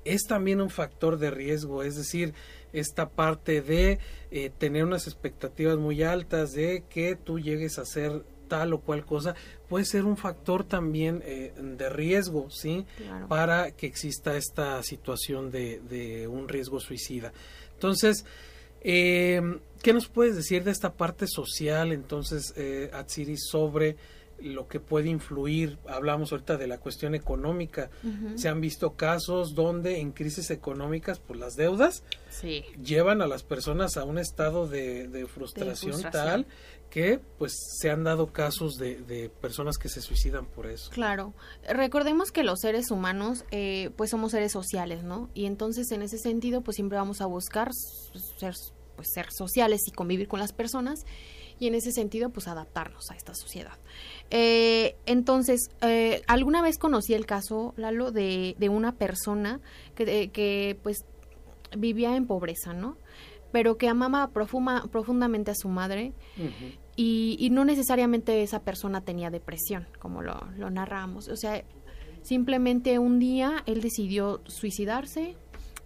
es 0.03 0.23
también 0.23 0.59
un 0.59 0.69
factor 0.69 1.17
de 1.17 1.31
riesgo, 1.31 1.81
es 1.81 1.95
decir, 1.95 2.33
esta 2.73 3.09
parte 3.09 3.61
de 3.61 3.99
eh, 4.31 4.51
tener 4.57 4.83
unas 4.83 5.07
expectativas 5.07 5.77
muy 5.77 6.03
altas 6.03 6.51
de 6.51 6.83
que 6.89 7.15
tú 7.15 7.39
llegues 7.39 7.79
a 7.79 7.85
ser 7.85 8.23
tal 8.49 8.73
o 8.73 8.81
cual 8.81 9.05
cosa 9.05 9.35
puede 9.69 9.85
ser 9.85 10.03
un 10.03 10.17
factor 10.17 10.65
también 10.65 11.23
eh, 11.23 11.53
de 11.57 11.89
riesgo, 11.89 12.49
¿sí? 12.49 12.85
Para 13.29 13.71
que 13.71 13.87
exista 13.87 14.35
esta 14.35 14.83
situación 14.83 15.51
de, 15.51 15.79
de 15.79 16.27
un 16.27 16.49
riesgo 16.49 16.81
suicida. 16.81 17.31
Entonces, 17.75 18.25
eh, 18.81 19.41
¿qué 19.81 19.93
nos 19.93 20.07
puedes 20.07 20.35
decir 20.35 20.63
de 20.63 20.71
esta 20.71 20.93
parte 20.93 21.27
social, 21.27 21.91
entonces, 21.91 22.53
eh, 22.55 22.89
Atsiri, 22.93 23.37
sobre 23.37 23.97
lo 24.41 24.69
que 24.69 24.79
puede 24.79 25.09
influir, 25.09 25.77
hablamos 25.85 26.31
ahorita 26.31 26.55
de 26.55 26.67
la 26.67 26.77
cuestión 26.77 27.13
económica, 27.13 27.89
se 28.35 28.47
han 28.47 28.61
visto 28.61 28.93
casos 28.93 29.53
donde 29.53 29.99
en 29.99 30.13
crisis 30.13 30.49
económicas 30.49 31.19
por 31.19 31.35
las 31.35 31.57
deudas 31.57 32.03
llevan 32.81 33.21
a 33.21 33.27
las 33.27 33.43
personas 33.43 33.97
a 33.97 34.05
un 34.05 34.17
estado 34.17 34.65
de, 34.65 35.27
frustración, 35.33 36.01
tal 36.09 36.47
que 36.89 37.19
pues 37.37 37.53
se 37.79 37.89
han 37.89 38.03
dado 38.03 38.33
casos 38.33 38.75
de, 38.77 39.31
personas 39.41 39.77
que 39.77 39.89
se 39.89 40.01
suicidan 40.01 40.45
por 40.45 40.67
eso. 40.67 40.89
Claro, 40.91 41.33
recordemos 41.67 42.31
que 42.31 42.43
los 42.43 42.59
seres 42.59 42.91
humanos 42.91 43.45
eh, 43.51 43.91
pues 43.95 44.09
somos 44.09 44.31
seres 44.31 44.51
sociales, 44.51 45.03
¿no? 45.03 45.29
Y 45.33 45.45
entonces 45.45 45.91
en 45.91 46.01
ese 46.01 46.17
sentido 46.17 46.61
pues 46.61 46.75
siempre 46.75 46.97
vamos 46.97 47.21
a 47.21 47.25
buscar 47.25 47.71
ser, 47.73 48.55
pues, 48.95 49.09
ser 49.13 49.31
sociales 49.31 49.81
y 49.87 49.91
convivir 49.91 50.27
con 50.27 50.39
las 50.39 50.51
personas 50.51 51.05
y 51.59 51.67
en 51.67 51.75
ese 51.75 51.91
sentido 51.91 52.29
pues 52.29 52.47
adaptarnos 52.47 53.11
a 53.11 53.15
esta 53.15 53.35
sociedad. 53.35 53.77
Eh, 54.31 54.95
entonces, 55.05 55.69
eh, 55.81 56.21
alguna 56.27 56.61
vez 56.61 56.77
conocí 56.77 57.13
el 57.13 57.25
caso, 57.25 57.73
Lalo, 57.77 58.11
de, 58.11 58.55
de 58.57 58.69
una 58.69 58.93
persona 58.93 59.59
que, 59.95 60.31
que 60.31 60.79
pues 60.81 61.05
vivía 61.77 62.15
en 62.15 62.25
pobreza, 62.25 62.73
¿no? 62.73 62.97
Pero 63.51 63.77
que 63.77 63.87
amaba 63.87 64.29
profuma, 64.29 64.87
profundamente 64.91 65.51
a 65.51 65.55
su 65.55 65.69
madre 65.69 66.13
y, 66.95 67.35
y, 67.39 67.49
no 67.49 67.65
necesariamente 67.65 68.43
esa 68.43 68.61
persona 68.61 69.01
tenía 69.01 69.29
depresión, 69.29 69.87
como 69.99 70.21
lo, 70.21 70.39
lo 70.57 70.69
narramos. 70.69 71.29
O 71.29 71.35
sea, 71.35 71.63
simplemente 72.21 72.99
un 72.99 73.19
día 73.19 73.63
él 73.65 73.81
decidió 73.81 74.41
suicidarse, 74.45 75.35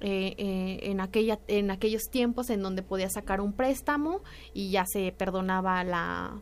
eh, 0.06 0.36
eh, 0.38 0.80
en, 0.92 1.00
aquella, 1.00 1.40
en 1.48 1.72
aquellos 1.72 2.10
tiempos 2.12 2.50
en 2.50 2.62
donde 2.62 2.84
podía 2.84 3.10
sacar 3.10 3.40
un 3.40 3.54
préstamo 3.54 4.22
y 4.54 4.70
ya 4.70 4.86
se 4.86 5.14
perdonaba 5.18 5.82
la 5.86 6.42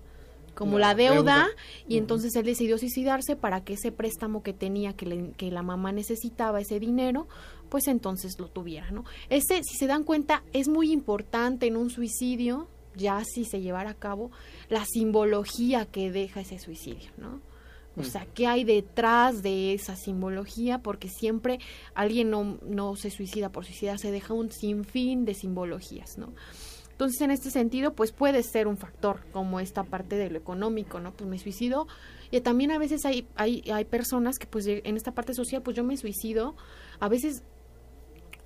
como 0.55 0.79
la, 0.79 0.95
deuda, 0.95 1.47
y 1.87 1.97
entonces 1.97 2.35
él 2.35 2.45
decidió 2.45 2.77
suicidarse 2.77 3.35
para 3.35 3.63
que 3.63 3.73
ese 3.73 3.91
préstamo 3.91 4.41
que 4.43 4.51
tenía 4.51 4.93
que, 4.93 5.31
que 5.37 5.51
la 5.51 5.61
mamá 5.61 5.91
necesitaba 5.91 6.59
ese 6.59 6.79
dinero 6.79 7.27
pues 7.71 7.87
entonces 7.87 8.37
lo 8.37 8.49
tuviera 8.49 8.91
no 8.91 9.05
ese 9.29 9.63
si 9.63 9.77
se 9.77 9.87
dan 9.87 10.03
cuenta 10.03 10.43
es 10.53 10.67
muy 10.67 10.91
importante 10.91 11.65
en 11.65 11.77
un 11.77 11.89
suicidio 11.89 12.67
ya 12.95 13.23
si 13.23 13.45
se 13.45 13.61
llevara 13.61 13.91
a 13.91 13.95
cabo 13.95 14.29
la 14.69 14.85
simbología 14.85 15.85
que 15.85 16.11
deja 16.11 16.41
ese 16.41 16.59
suicidio 16.59 17.09
no 17.17 17.39
o 17.97 18.03
sea, 18.03 18.25
¿qué 18.33 18.47
hay 18.47 18.63
detrás 18.63 19.43
de 19.43 19.73
esa 19.73 19.97
simbología? 19.97 20.79
Porque 20.79 21.09
siempre 21.09 21.59
alguien 21.93 22.29
no, 22.29 22.57
no 22.65 22.95
se 22.95 23.11
suicida 23.11 23.51
por 23.51 23.65
suicidar, 23.65 23.99
se 23.99 24.11
deja 24.11 24.33
un 24.33 24.49
sinfín 24.49 25.25
de 25.25 25.33
simbologías, 25.33 26.17
¿no? 26.17 26.33
Entonces, 26.91 27.19
en 27.21 27.31
este 27.31 27.49
sentido, 27.49 27.93
pues 27.93 28.11
puede 28.11 28.43
ser 28.43 28.67
un 28.67 28.77
factor 28.77 29.21
como 29.33 29.59
esta 29.59 29.83
parte 29.83 30.17
de 30.17 30.29
lo 30.29 30.37
económico, 30.37 30.99
¿no? 30.99 31.13
Pues 31.13 31.29
me 31.29 31.39
suicido. 31.39 31.87
Y 32.29 32.39
también 32.41 32.71
a 32.71 32.77
veces 32.77 33.05
hay, 33.05 33.27
hay, 33.35 33.63
hay 33.73 33.85
personas 33.85 34.37
que, 34.37 34.45
pues, 34.45 34.67
en 34.67 34.95
esta 34.95 35.11
parte 35.11 35.33
social, 35.33 35.63
pues 35.63 35.75
yo 35.75 35.83
me 35.83 35.97
suicido. 35.97 36.55
A 36.99 37.09
veces, 37.09 37.43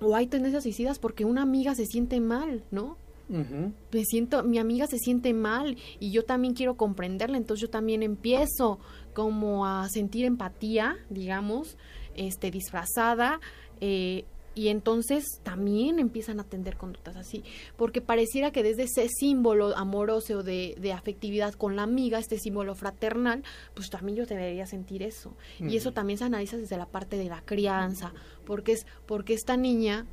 o 0.00 0.14
hay 0.14 0.26
tendencias 0.26 0.62
suicidas 0.62 0.98
porque 0.98 1.24
una 1.24 1.42
amiga 1.42 1.74
se 1.74 1.86
siente 1.86 2.20
mal, 2.20 2.64
¿no? 2.70 2.96
Me 3.28 4.04
siento, 4.04 4.44
mi 4.44 4.58
amiga 4.58 4.86
se 4.86 4.98
siente 4.98 5.34
mal 5.34 5.76
y 5.98 6.12
yo 6.12 6.24
también 6.24 6.54
quiero 6.54 6.76
comprenderla, 6.76 7.36
entonces 7.36 7.62
yo 7.62 7.70
también 7.70 8.04
empiezo 8.04 8.78
como 9.14 9.66
a 9.66 9.88
sentir 9.88 10.24
empatía, 10.26 10.96
digamos, 11.10 11.76
este, 12.14 12.52
disfrazada, 12.52 13.40
eh, 13.80 14.26
y 14.56 14.68
entonces 14.68 15.24
también 15.42 15.98
empiezan 15.98 16.40
a 16.40 16.44
tener 16.44 16.76
conductas 16.76 17.14
así, 17.16 17.44
porque 17.76 18.00
pareciera 18.00 18.50
que 18.50 18.62
desde 18.62 18.84
ese 18.84 19.06
símbolo 19.08 19.76
amoroso 19.76 20.42
de, 20.42 20.74
de 20.80 20.92
afectividad 20.92 21.52
con 21.52 21.76
la 21.76 21.82
amiga, 21.82 22.18
este 22.18 22.38
símbolo 22.38 22.74
fraternal, 22.74 23.44
pues 23.74 23.90
también 23.90 24.16
yo 24.16 24.24
debería 24.26 24.66
sentir 24.66 25.02
eso. 25.02 25.36
Y 25.60 25.76
eso 25.76 25.92
también 25.92 26.18
se 26.18 26.24
analiza 26.24 26.56
desde 26.56 26.78
la 26.78 26.86
parte 26.86 27.18
de 27.18 27.26
la 27.26 27.42
crianza, 27.42 28.14
porque 28.46 28.72
es 28.72 28.86
porque 29.04 29.34
esta 29.34 29.58
niña 29.58 30.06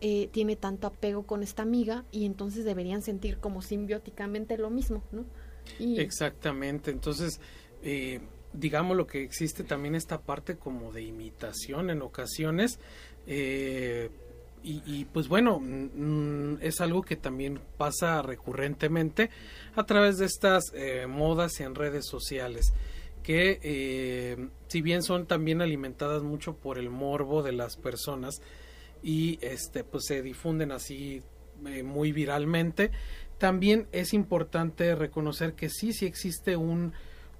eh, 0.00 0.28
tiene 0.32 0.56
tanto 0.56 0.86
apego 0.86 1.24
con 1.24 1.42
esta 1.42 1.62
amiga 1.62 2.04
y 2.10 2.24
entonces 2.24 2.64
deberían 2.64 3.02
sentir 3.02 3.38
como 3.38 3.60
simbióticamente 3.60 4.56
lo 4.56 4.70
mismo, 4.70 5.02
¿no? 5.12 5.24
Exactamente, 5.78 6.90
entonces, 6.90 7.40
eh, 7.82 8.20
digamos 8.52 8.96
lo 8.96 9.06
que 9.06 9.22
existe 9.22 9.64
también 9.64 9.94
esta 9.94 10.20
parte 10.20 10.56
como 10.56 10.92
de 10.92 11.02
imitación 11.02 11.90
en 11.90 12.02
ocasiones, 12.02 12.80
eh, 13.26 14.10
y, 14.64 15.06
pues 15.06 15.26
bueno, 15.26 15.58
mm, 15.58 16.58
es 16.60 16.80
algo 16.80 17.02
que 17.02 17.16
también 17.16 17.58
pasa 17.78 18.22
recurrentemente 18.22 19.28
a 19.74 19.84
través 19.84 20.18
de 20.18 20.26
estas 20.26 20.72
modas 21.08 21.58
en 21.58 21.74
redes 21.74 22.06
sociales 22.06 22.72
que 23.24 24.48
si 24.66 24.82
bien 24.82 25.02
son 25.02 25.26
también 25.26 25.62
alimentadas 25.62 26.22
mucho 26.22 26.54
por 26.54 26.78
el 26.78 26.90
morbo 26.90 27.42
de 27.42 27.52
las 27.52 27.76
personas, 27.76 28.40
y 29.02 29.38
este 29.42 29.84
pues 29.84 30.04
se 30.06 30.22
difunden 30.22 30.72
así 30.72 31.22
eh, 31.66 31.82
muy 31.82 32.12
viralmente. 32.12 32.90
También 33.38 33.88
es 33.92 34.12
importante 34.14 34.94
reconocer 34.94 35.54
que 35.54 35.68
sí, 35.68 35.92
sí 35.92 36.06
existe 36.06 36.56
un, 36.56 36.92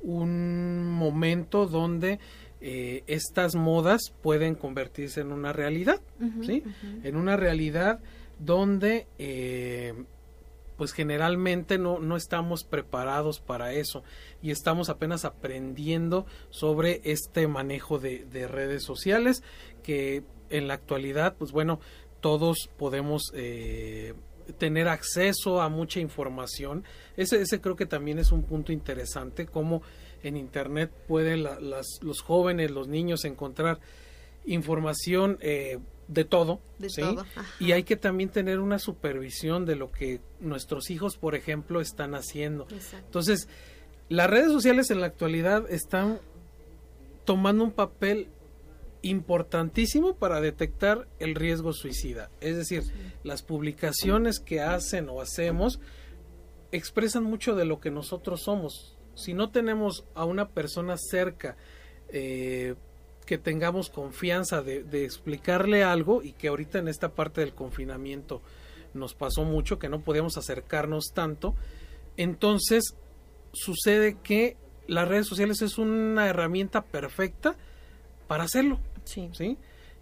un 0.03 0.91
momento 0.91 1.67
donde 1.67 2.19
eh, 2.63 3.03
estas 3.09 3.55
modas 3.57 4.13
pueden 4.23 4.55
convertirse 4.55 5.21
en 5.21 5.33
una 5.33 5.53
realidad, 5.53 6.01
¿sí? 6.43 6.63
En 7.03 7.17
una 7.17 7.37
realidad 7.37 8.01
donde 8.39 9.09
eh, 9.19 10.05
pues 10.77 10.93
generalmente 10.93 11.79
no, 11.79 11.99
no 11.99 12.17
estamos 12.17 12.65
preparados 12.65 13.41
para 13.41 13.73
eso 13.73 14.05
y 14.43 14.53
estamos 14.53 14.89
apenas 14.89 15.25
aprendiendo 15.25 16.27
sobre 16.51 17.01
este 17.05 17.47
manejo 17.49 17.99
de, 17.99 18.25
de 18.25 18.47
redes 18.49 18.85
sociales 18.85 19.43
que 19.83 20.23
en 20.51 20.69
la 20.69 20.75
actualidad, 20.75 21.35
pues 21.37 21.51
bueno, 21.51 21.81
todos 22.21 22.71
podemos 22.79 23.33
eh, 23.35 24.15
tener 24.59 24.89
acceso 24.89 25.61
a 25.61 25.69
mucha 25.69 26.01
información. 26.01 26.85
Ese, 27.17 27.43
ese 27.43 27.61
creo 27.61 27.77
que 27.77 27.87
también 27.87 28.19
es 28.19 28.33
un 28.33 28.45
punto 28.45 28.73
interesante, 28.73 29.47
cómo 29.47 29.83
en 30.23 30.37
Internet 30.37 30.91
pueden 31.09 31.43
las, 31.43 32.01
los 32.03 32.21
jóvenes, 32.21 32.71
los 32.71 32.89
niños 32.89 33.25
encontrar 33.25 33.81
información 34.45 35.39
eh, 35.41 35.79
de 36.09 36.25
todo. 36.25 36.61
De 36.79 36.89
todo. 36.89 37.25
Y 37.59 37.73
hay 37.73 37.85
que 37.85 37.97
también 37.97 38.31
tener 38.31 38.61
una 38.61 38.79
supervisión 38.79 39.65
de 39.65 39.77
lo 39.77 39.91
que 39.91 40.21
nuestros 40.41 40.91
hijos, 40.91 41.17
por 41.17 41.35
ejemplo, 41.35 41.81
están 41.81 42.15
haciendo. 42.15 42.67
Entonces, 43.05 43.49
las 44.09 44.29
redes 44.29 44.53
sociales 44.53 44.91
en 44.91 45.01
la 45.01 45.07
actualidad 45.07 45.71
están 45.71 46.21
tomando 47.25 47.65
un 47.65 47.73
papel 47.73 48.29
importantísimo 49.03 50.15
para 50.15 50.41
detectar 50.41 51.09
el 51.19 51.35
riesgo 51.35 51.73
suicida. 51.73 52.31
Es 52.41 52.57
decir, 52.57 52.85
las 53.25 53.43
publicaciones 53.43 54.39
que 54.39 54.61
hacen 54.61 55.09
o 55.09 55.21
hacemos 55.21 55.81
expresan 56.71 57.25
mucho 57.25 57.55
de 57.55 57.65
lo 57.65 57.81
que 57.81 57.91
nosotros 57.91 58.43
somos. 58.43 58.97
Si 59.15 59.35
no 59.35 59.51
tenemos 59.51 60.05
a 60.15 60.25
una 60.25 60.49
persona 60.49 60.97
cerca 60.97 61.57
eh, 62.09 62.75
que 63.27 63.39
tengamos 63.39 63.91
confianza 63.91 64.63
de, 64.63 64.83
de, 64.83 65.05
explicarle 65.05 65.85
algo 65.85 66.23
y 66.23 66.33
que 66.33 66.49
ahorita 66.49 66.79
en 66.79 66.89
esta 66.89 67.11
parte 67.11 67.41
del 67.41 67.55
confinamiento 67.55 68.43
nos 68.95 69.15
pasó 69.15 69.45
mucho, 69.45 69.79
que 69.79 69.89
no 69.89 70.01
podíamos 70.01 70.37
acercarnos 70.37 71.13
tanto, 71.15 71.55
entonces 72.17 72.97
sucede 73.53 74.17
que 74.23 74.57
las 74.87 75.09
redes 75.09 75.27
sociales 75.27 75.63
es 75.63 75.79
una 75.79 76.29
herramienta 76.29 76.83
perfecta 76.83 77.57
para 78.27 78.45
hacerlo. 78.45 78.81
Sí. 79.05 79.31
¿sí? 79.33 79.59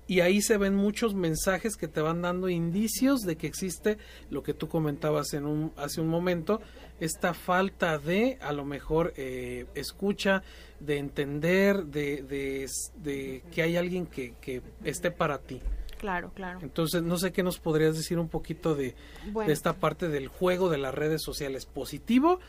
Y 0.06 0.20
ahí 0.20 0.42
se 0.42 0.56
ven 0.56 0.74
muchos 0.74 1.14
mensajes 1.14 1.76
que 1.76 1.86
te 1.86 2.00
van 2.00 2.22
dando 2.22 2.48
indicios 2.48 3.20
de 3.20 3.36
que 3.36 3.46
existe 3.46 3.98
lo 4.28 4.42
que 4.42 4.54
tú 4.54 4.68
comentabas 4.68 5.34
en 5.34 5.46
un, 5.46 5.72
hace 5.76 6.00
un 6.00 6.08
momento, 6.08 6.60
esta 7.00 7.34
falta 7.34 7.98
de, 7.98 8.38
a 8.40 8.52
lo 8.52 8.64
mejor, 8.64 9.12
eh, 9.16 9.66
escucha, 9.74 10.42
de 10.78 10.98
entender, 10.98 11.86
de, 11.86 12.68
de, 12.96 13.42
que 13.50 13.62
hay 13.62 13.76
alguien 13.76 14.06
que, 14.06 14.34
que 14.40 14.62
esté 14.84 15.10
para 15.10 15.38
ti. 15.38 15.60
Claro, 15.98 16.32
claro. 16.34 16.60
Entonces, 16.62 17.02
no 17.02 17.18
sé 17.18 17.30
qué 17.30 17.42
nos 17.42 17.58
podrías 17.58 17.94
decir 17.94 18.18
un 18.18 18.28
poquito 18.28 18.74
de, 18.74 18.94
de 19.34 19.52
esta 19.52 19.74
parte 19.74 20.08
del 20.08 20.28
juego 20.28 20.70
de 20.70 20.78
las 20.78 20.94
redes 20.94 21.22
sociales, 21.22 21.66
positivo 21.66 22.40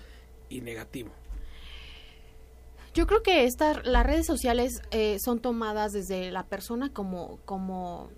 y 0.47 0.61
negativo. 0.61 1.11
Yo 2.93 3.07
creo 3.07 3.23
que 3.23 3.45
estas 3.45 3.85
las 3.85 4.05
redes 4.05 4.25
sociales 4.25 4.81
eh, 4.91 5.17
son 5.19 5.39
tomadas 5.39 5.93
desde 5.93 6.29
la 6.31 6.43
persona 6.43 6.91
como 6.91 7.39
como 7.45 8.09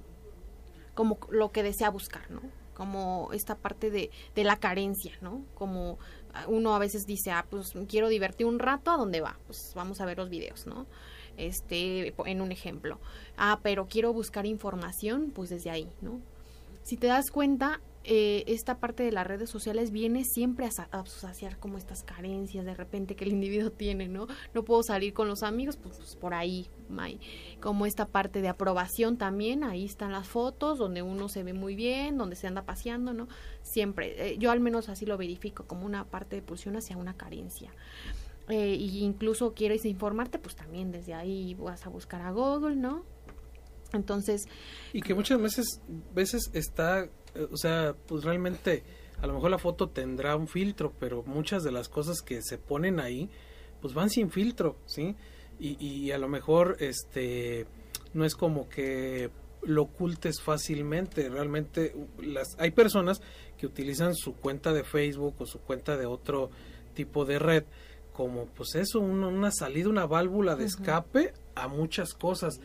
como 0.96 1.18
lo 1.30 1.52
que 1.52 1.64
desea 1.64 1.90
buscar, 1.90 2.30
¿no? 2.32 2.42
Como 2.74 3.30
esta 3.34 3.56
parte 3.56 3.92
de, 3.92 4.10
de 4.36 4.44
la 4.44 4.58
carencia, 4.58 5.14
¿no? 5.22 5.46
Como 5.54 6.00
uno 6.48 6.76
a 6.76 6.80
veces 6.80 7.06
dice, 7.06 7.32
ah, 7.32 7.46
pues 7.50 7.74
quiero 7.88 8.08
divertir 8.08 8.46
un 8.46 8.60
rato, 8.60 8.92
¿a 8.92 8.98
dónde 8.98 9.22
va? 9.22 9.38
Pues 9.48 9.74
vamos 9.76 10.02
a 10.02 10.06
ver 10.06 10.18
los 10.18 10.30
videos, 10.30 10.66
¿no? 10.68 10.86
Este, 11.38 12.14
en 12.26 12.42
un 12.42 12.52
ejemplo. 12.52 13.00
Ah, 13.38 13.60
pero 13.64 13.88
quiero 13.88 14.14
buscar 14.14 14.46
información, 14.46 15.32
pues 15.34 15.50
desde 15.50 15.70
ahí, 15.70 15.90
¿no? 16.02 16.20
Si 16.84 16.98
te 16.98 17.08
das 17.08 17.32
cuenta, 17.32 17.80
eh, 18.06 18.44
esta 18.48 18.80
parte 18.80 19.04
de 19.04 19.12
las 19.12 19.26
redes 19.26 19.50
sociales 19.50 19.92
viene 19.92 20.26
siempre 20.26 20.66
a, 20.66 21.06
saciar 21.06 21.58
como 21.58 21.78
estas 21.78 22.04
carencias 22.04 22.66
de 22.66 22.74
repente 22.74 23.16
que 23.16 23.24
el 23.24 23.32
individuo 23.32 23.72
tiene, 23.72 24.10
¿no? 24.10 24.28
No 24.54 24.64
puedo 24.64 24.84
salir 24.84 25.14
con 25.14 25.30
los 25.30 25.42
amigos, 25.42 25.78
pues, 25.78 25.98
pues 25.98 26.16
por 26.18 26.34
ahí, 26.34 26.68
como 27.62 27.86
esta 27.86 28.06
parte 28.06 28.42
de 28.42 28.50
aprobación 28.50 29.18
también, 29.18 29.64
ahí 29.64 29.86
están 29.86 30.12
las 30.12 30.28
fotos 30.28 30.78
donde 30.78 31.02
uno 31.02 31.30
se 31.30 31.44
ve 31.44 31.54
muy 31.54 31.76
bien, 31.76 32.18
donde 32.18 32.36
se 32.36 32.48
anda 32.48 32.64
paseando, 32.64 33.14
¿no? 33.14 33.30
Siempre, 33.62 34.32
eh, 34.32 34.38
yo 34.38 34.52
al 34.52 34.60
menos 34.60 34.90
así 34.90 35.06
lo 35.06 35.18
verifico 35.18 35.66
como 35.66 35.86
una 35.86 36.04
parte 36.04 36.36
de 36.36 36.42
pulsión 36.42 36.76
hacia 36.76 36.98
una 36.98 37.16
carencia. 37.16 37.72
Eh, 38.50 38.76
y 38.76 39.00
incluso 39.00 39.54
quieres 39.54 39.86
informarte, 39.86 40.40
pues 40.40 40.56
también 40.58 40.92
desde 40.92 41.14
ahí 41.14 41.56
vas 41.56 41.86
a 41.86 41.90
buscar 41.90 42.22
a 42.22 42.32
Google, 42.32 42.76
¿no? 42.76 43.06
Entonces... 43.94 44.48
Y 44.92 45.02
que 45.02 45.14
muchas 45.14 45.42
veces, 45.42 45.80
veces 46.14 46.50
está 46.54 47.08
o 47.52 47.58
sea, 47.58 47.96
pues 48.08 48.24
realmente 48.24 48.84
a 49.22 49.28
lo 49.28 49.34
mejor 49.34 49.52
la 49.52 49.58
foto 49.58 49.90
tendrá 49.90 50.36
un 50.36 50.48
filtro, 50.48 50.94
pero 51.00 51.24
muchas 51.24 51.64
de 51.64 51.72
las 51.72 51.90
cosas 51.90 52.22
que 52.22 52.42
se 52.42 52.58
ponen 52.58 53.00
ahí, 53.00 53.30
pues 53.82 53.94
van 53.94 54.10
sin 54.10 54.32
filtro, 54.32 54.78
¿sí? 54.86 55.16
Y, 55.60 55.78
y 55.86 56.12
a 56.12 56.18
lo 56.18 56.28
mejor, 56.28 56.78
este, 56.80 57.68
no 58.14 58.26
es 58.26 58.36
como 58.36 58.68
que 58.68 59.30
lo 59.62 59.84
ocultes 59.84 60.42
fácilmente. 60.42 61.30
Realmente 61.30 61.96
las 62.22 62.56
hay 62.60 62.72
personas 62.72 63.22
que 63.58 63.66
utilizan 63.66 64.16
su 64.16 64.36
cuenta 64.36 64.74
de 64.74 64.84
Facebook 64.84 65.36
o 65.40 65.46
su 65.46 65.60
cuenta 65.60 65.96
de 65.98 66.06
otro 66.06 66.50
tipo 66.94 67.26
de 67.26 67.40
red 67.40 67.64
como 68.14 68.46
pues 68.46 68.76
eso, 68.76 69.00
una, 69.00 69.52
salida, 69.52 69.90
una 69.90 70.06
válvula 70.06 70.56
de 70.56 70.66
escape 70.66 71.34
a 71.56 71.68
muchas 71.68 72.14
cosas 72.14 72.60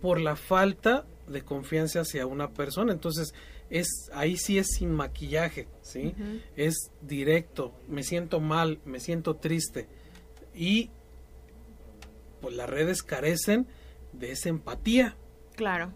por 0.00 0.20
la 0.20 0.36
falta 0.36 1.06
de 1.26 1.42
confianza 1.42 2.00
hacia 2.00 2.26
una 2.26 2.50
persona. 2.50 2.92
Entonces, 2.92 3.34
es 3.72 4.10
ahí 4.12 4.36
sí 4.36 4.58
es 4.58 4.68
sin 4.74 4.92
maquillaje, 4.92 5.66
¿sí? 5.80 6.14
Es 6.56 6.90
directo, 7.00 7.72
me 7.88 8.02
siento 8.02 8.38
mal, 8.38 8.80
me 8.84 9.00
siento 9.00 9.36
triste 9.36 9.88
y 10.54 10.90
pues 12.42 12.54
las 12.54 12.68
redes 12.68 13.02
carecen 13.02 13.66
de 14.12 14.32
esa 14.32 14.50
empatía. 14.50 15.16
Claro. 15.56 15.90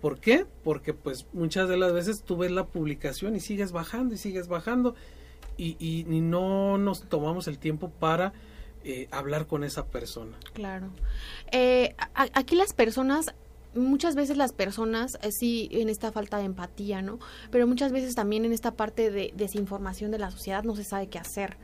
¿Por 0.00 0.20
qué? 0.20 0.46
Porque 0.62 0.94
pues 0.94 1.26
muchas 1.32 1.68
de 1.68 1.76
las 1.76 1.92
veces 1.92 2.22
tú 2.22 2.36
ves 2.36 2.52
la 2.52 2.66
publicación 2.68 3.34
y 3.34 3.40
sigues 3.40 3.72
bajando 3.72 4.14
y 4.14 4.18
sigues 4.18 4.46
bajando 4.46 4.94
y, 5.56 5.76
y, 5.80 6.04
no 6.20 6.78
nos 6.78 7.08
tomamos 7.08 7.48
el 7.48 7.58
tiempo 7.58 7.90
para 7.90 8.32
eh, 8.84 9.08
hablar 9.10 9.46
con 9.48 9.64
esa 9.64 9.86
persona. 9.86 10.38
Claro. 10.54 10.90
Eh, 11.50 11.94
aquí 12.14 12.56
las 12.56 12.72
personas 12.72 13.34
muchas 13.74 14.14
veces 14.14 14.36
las 14.36 14.52
personas, 14.52 15.18
eh, 15.22 15.30
sí, 15.32 15.68
en 15.72 15.88
esta 15.88 16.12
falta 16.12 16.38
de 16.38 16.44
empatía, 16.44 17.02
¿no? 17.02 17.18
Pero 17.50 17.66
muchas 17.66 17.92
veces 17.92 18.14
también 18.14 18.44
en 18.44 18.52
esta 18.52 18.72
parte 18.72 19.10
de 19.10 19.32
desinformación 19.36 20.10
de 20.10 20.18
la 20.18 20.30
sociedad 20.30 20.64
no 20.64 20.76
se 20.76 20.84
sabe 20.84 21.08
qué 21.08 21.18
hacer. 21.18 21.56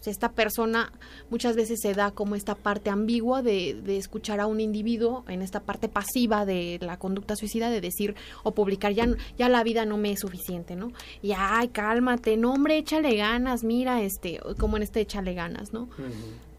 O 0.00 0.04
sea, 0.04 0.10
esta 0.10 0.32
persona 0.32 0.92
muchas 1.30 1.54
veces 1.54 1.78
se 1.80 1.94
da 1.94 2.10
como 2.10 2.34
esta 2.34 2.56
parte 2.56 2.90
ambigua 2.90 3.40
de, 3.40 3.80
de, 3.84 3.98
escuchar 3.98 4.40
a 4.40 4.46
un 4.48 4.58
individuo 4.58 5.24
en 5.28 5.42
esta 5.42 5.60
parte 5.60 5.88
pasiva 5.88 6.44
de 6.44 6.78
la 6.80 6.98
conducta 6.98 7.36
suicida, 7.36 7.70
de 7.70 7.80
decir 7.80 8.16
o 8.42 8.50
publicar, 8.50 8.92
ya, 8.94 9.06
ya 9.38 9.48
la 9.48 9.62
vida 9.62 9.84
no 9.84 9.98
me 9.98 10.10
es 10.10 10.18
suficiente, 10.18 10.74
¿no? 10.74 10.90
Y, 11.22 11.34
ay, 11.36 11.68
cálmate, 11.68 12.36
no, 12.36 12.52
hombre, 12.52 12.78
échale 12.78 13.14
ganas, 13.14 13.62
mira, 13.62 14.02
este, 14.02 14.40
como 14.58 14.76
en 14.76 14.82
este 14.82 15.00
échale 15.00 15.34
ganas, 15.34 15.72
¿no? 15.72 15.88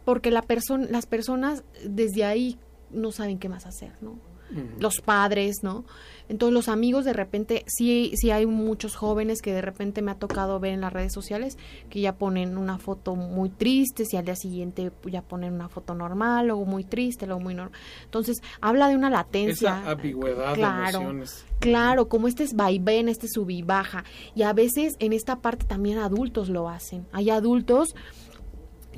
Porque 0.05 0.31
la 0.31 0.41
persona, 0.41 0.87
las 0.89 1.05
personas 1.05 1.63
desde 1.83 2.23
ahí 2.23 2.57
no 2.91 3.11
saben 3.11 3.39
qué 3.39 3.49
más 3.49 3.65
hacer, 3.65 3.91
¿no? 3.99 4.32
Los 4.79 5.01
padres, 5.01 5.57
¿no? 5.63 5.83
Entonces 6.29 6.53
los 6.53 6.69
amigos 6.69 7.05
de 7.05 7.13
repente, 7.13 7.65
sí, 7.67 8.13
sí 8.15 8.31
hay 8.31 8.45
muchos 8.45 8.95
jóvenes 8.95 9.41
que 9.41 9.53
de 9.53 9.61
repente 9.61 10.01
me 10.01 10.11
ha 10.11 10.15
tocado 10.15 10.59
ver 10.59 10.73
en 10.73 10.81
las 10.81 10.93
redes 10.93 11.11
sociales 11.11 11.57
que 11.89 11.99
ya 11.99 12.15
ponen 12.15 12.57
una 12.57 12.77
foto 12.77 13.15
muy 13.15 13.49
triste, 13.49 14.03
y 14.09 14.15
al 14.15 14.25
día 14.25 14.35
siguiente 14.35 14.91
ya 15.05 15.21
ponen 15.21 15.53
una 15.53 15.69
foto 15.69 15.95
normal, 15.95 16.47
luego 16.47 16.65
muy 16.65 16.83
triste, 16.85 17.25
luego 17.25 17.41
muy 17.41 17.55
normal. 17.55 17.77
Entonces 18.05 18.41
habla 18.61 18.87
de 18.87 18.95
una 18.95 19.09
latencia. 19.09 19.81
Esa 19.81 19.91
ambigüedad 19.91 20.53
claro, 20.53 20.99
de 20.99 21.05
emociones. 21.05 21.45
Claro, 21.59 22.07
como 22.07 22.27
este 22.27 22.43
es 22.43 22.55
vaivén, 22.55 23.09
este 23.09 23.27
sub 23.27 23.49
y 23.49 23.61
baja. 23.61 24.03
Y 24.33 24.43
a 24.43 24.53
veces 24.53 24.95
en 24.99 25.13
esta 25.13 25.39
parte 25.39 25.65
también 25.65 25.97
adultos 25.97 26.49
lo 26.49 26.69
hacen. 26.69 27.05
Hay 27.11 27.29
adultos 27.29 27.95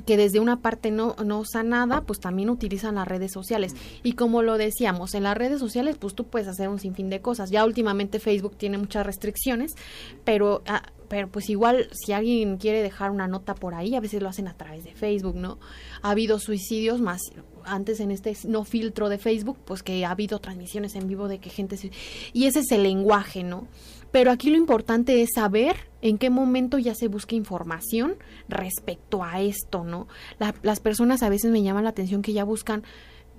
que 0.06 0.16
desde 0.16 0.40
una 0.40 0.62
parte 0.62 0.90
no, 0.90 1.16
no 1.24 1.44
sanada, 1.44 2.02
pues 2.02 2.20
también 2.20 2.48
utilizan 2.48 2.94
las 2.94 3.08
redes 3.08 3.32
sociales. 3.32 3.74
Y 4.02 4.12
como 4.12 4.42
lo 4.42 4.56
decíamos, 4.56 5.14
en 5.14 5.24
las 5.24 5.36
redes 5.36 5.58
sociales, 5.58 5.96
pues 5.98 6.14
tú 6.14 6.24
puedes 6.24 6.48
hacer 6.48 6.68
un 6.68 6.78
sinfín 6.78 7.10
de 7.10 7.20
cosas. 7.20 7.50
Ya 7.50 7.64
últimamente 7.64 8.20
Facebook 8.20 8.56
tiene 8.56 8.78
muchas 8.78 9.04
restricciones, 9.04 9.74
pero, 10.24 10.62
ah, 10.66 10.82
pero 11.08 11.28
pues 11.28 11.50
igual 11.50 11.88
si 11.92 12.12
alguien 12.12 12.56
quiere 12.56 12.82
dejar 12.82 13.10
una 13.10 13.26
nota 13.26 13.54
por 13.54 13.74
ahí, 13.74 13.94
a 13.96 14.00
veces 14.00 14.22
lo 14.22 14.28
hacen 14.28 14.48
a 14.48 14.54
través 14.54 14.84
de 14.84 14.94
Facebook, 14.94 15.36
¿no? 15.36 15.58
Ha 16.02 16.10
habido 16.10 16.38
suicidios 16.38 17.00
más 17.00 17.20
antes 17.64 17.98
en 17.98 18.12
este 18.12 18.36
no 18.44 18.64
filtro 18.64 19.08
de 19.08 19.18
Facebook, 19.18 19.58
pues 19.64 19.82
que 19.82 20.04
ha 20.04 20.10
habido 20.10 20.38
transmisiones 20.38 20.94
en 20.94 21.08
vivo 21.08 21.26
de 21.26 21.38
que 21.38 21.50
gente 21.50 21.76
se... 21.76 21.90
Y 22.32 22.46
ese 22.46 22.60
es 22.60 22.70
el 22.70 22.84
lenguaje, 22.84 23.42
¿no? 23.42 23.66
Pero 24.12 24.30
aquí 24.30 24.50
lo 24.50 24.56
importante 24.56 25.22
es 25.22 25.30
saber 25.34 25.76
en 26.02 26.18
qué 26.18 26.30
momento 26.30 26.78
ya 26.78 26.94
se 26.94 27.08
busca 27.08 27.34
información 27.34 28.16
respecto 28.48 29.22
a 29.24 29.40
esto, 29.40 29.84
¿no? 29.84 30.06
las 30.62 30.80
personas 30.80 31.22
a 31.22 31.28
veces 31.28 31.50
me 31.50 31.62
llaman 31.62 31.84
la 31.84 31.90
atención 31.90 32.22
que 32.22 32.32
ya 32.32 32.44
buscan 32.44 32.84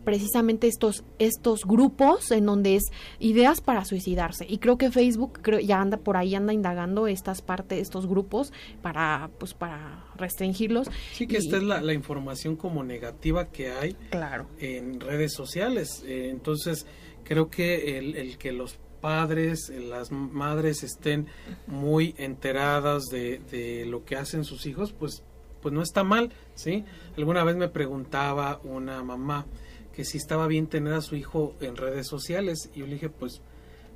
precisamente 0.07 0.67
estos 0.67 1.03
estos 1.19 1.65
grupos 1.65 2.31
en 2.31 2.45
donde 2.45 2.77
es 2.77 2.83
ideas 3.19 3.59
para 3.59 3.83
suicidarse. 3.83 4.45
Y 4.47 4.59
creo 4.59 4.77
que 4.77 4.89
Facebook 4.89 5.39
creo, 5.41 5.59
ya 5.59 5.81
anda 5.81 5.97
por 5.97 6.15
ahí 6.15 6.33
anda 6.33 6.53
indagando 6.53 7.07
estas 7.07 7.41
partes 7.41 7.81
estos 7.81 8.07
grupos 8.07 8.53
para 8.81 9.29
pues 9.37 9.53
para 9.53 10.05
restringirlos. 10.15 10.89
Sí 11.11 11.27
que 11.27 11.35
esta 11.35 11.57
es 11.57 11.63
la, 11.63 11.93
información 11.93 12.55
como 12.55 12.85
negativa 12.85 13.49
que 13.49 13.69
hay 13.71 13.95
claro. 14.09 14.47
en 14.59 15.01
redes 15.01 15.33
sociales. 15.33 16.05
Eh, 16.07 16.29
entonces 16.29 16.85
creo 17.25 17.49
que 17.49 17.97
el, 17.97 18.15
el 18.15 18.37
que 18.37 18.53
los 18.53 18.79
padres, 19.01 19.69
eh, 19.69 19.79
las 19.79 20.11
madres 20.11 20.83
estén 20.83 21.27
muy 21.65 22.15
enteradas 22.17 23.05
de, 23.05 23.39
de, 23.51 23.85
lo 23.85 24.05
que 24.05 24.15
hacen 24.15 24.43
sus 24.43 24.65
hijos, 24.65 24.93
pues, 24.93 25.23
pues 25.61 25.73
no 25.73 25.81
está 25.81 26.03
mal, 26.03 26.31
¿sí? 26.55 26.83
Alguna 27.17 27.43
vez 27.43 27.55
me 27.55 27.67
preguntaba 27.67 28.59
una 28.63 29.03
mamá 29.03 29.45
que 29.93 30.05
si 30.05 30.17
estaba 30.17 30.47
bien 30.47 30.67
tener 30.67 30.93
a 30.93 31.01
su 31.01 31.15
hijo 31.15 31.55
en 31.59 31.75
redes 31.75 32.07
sociales 32.07 32.69
y 32.75 32.79
yo 32.79 32.85
le 32.85 32.93
dije, 32.93 33.09
pues, 33.09 33.41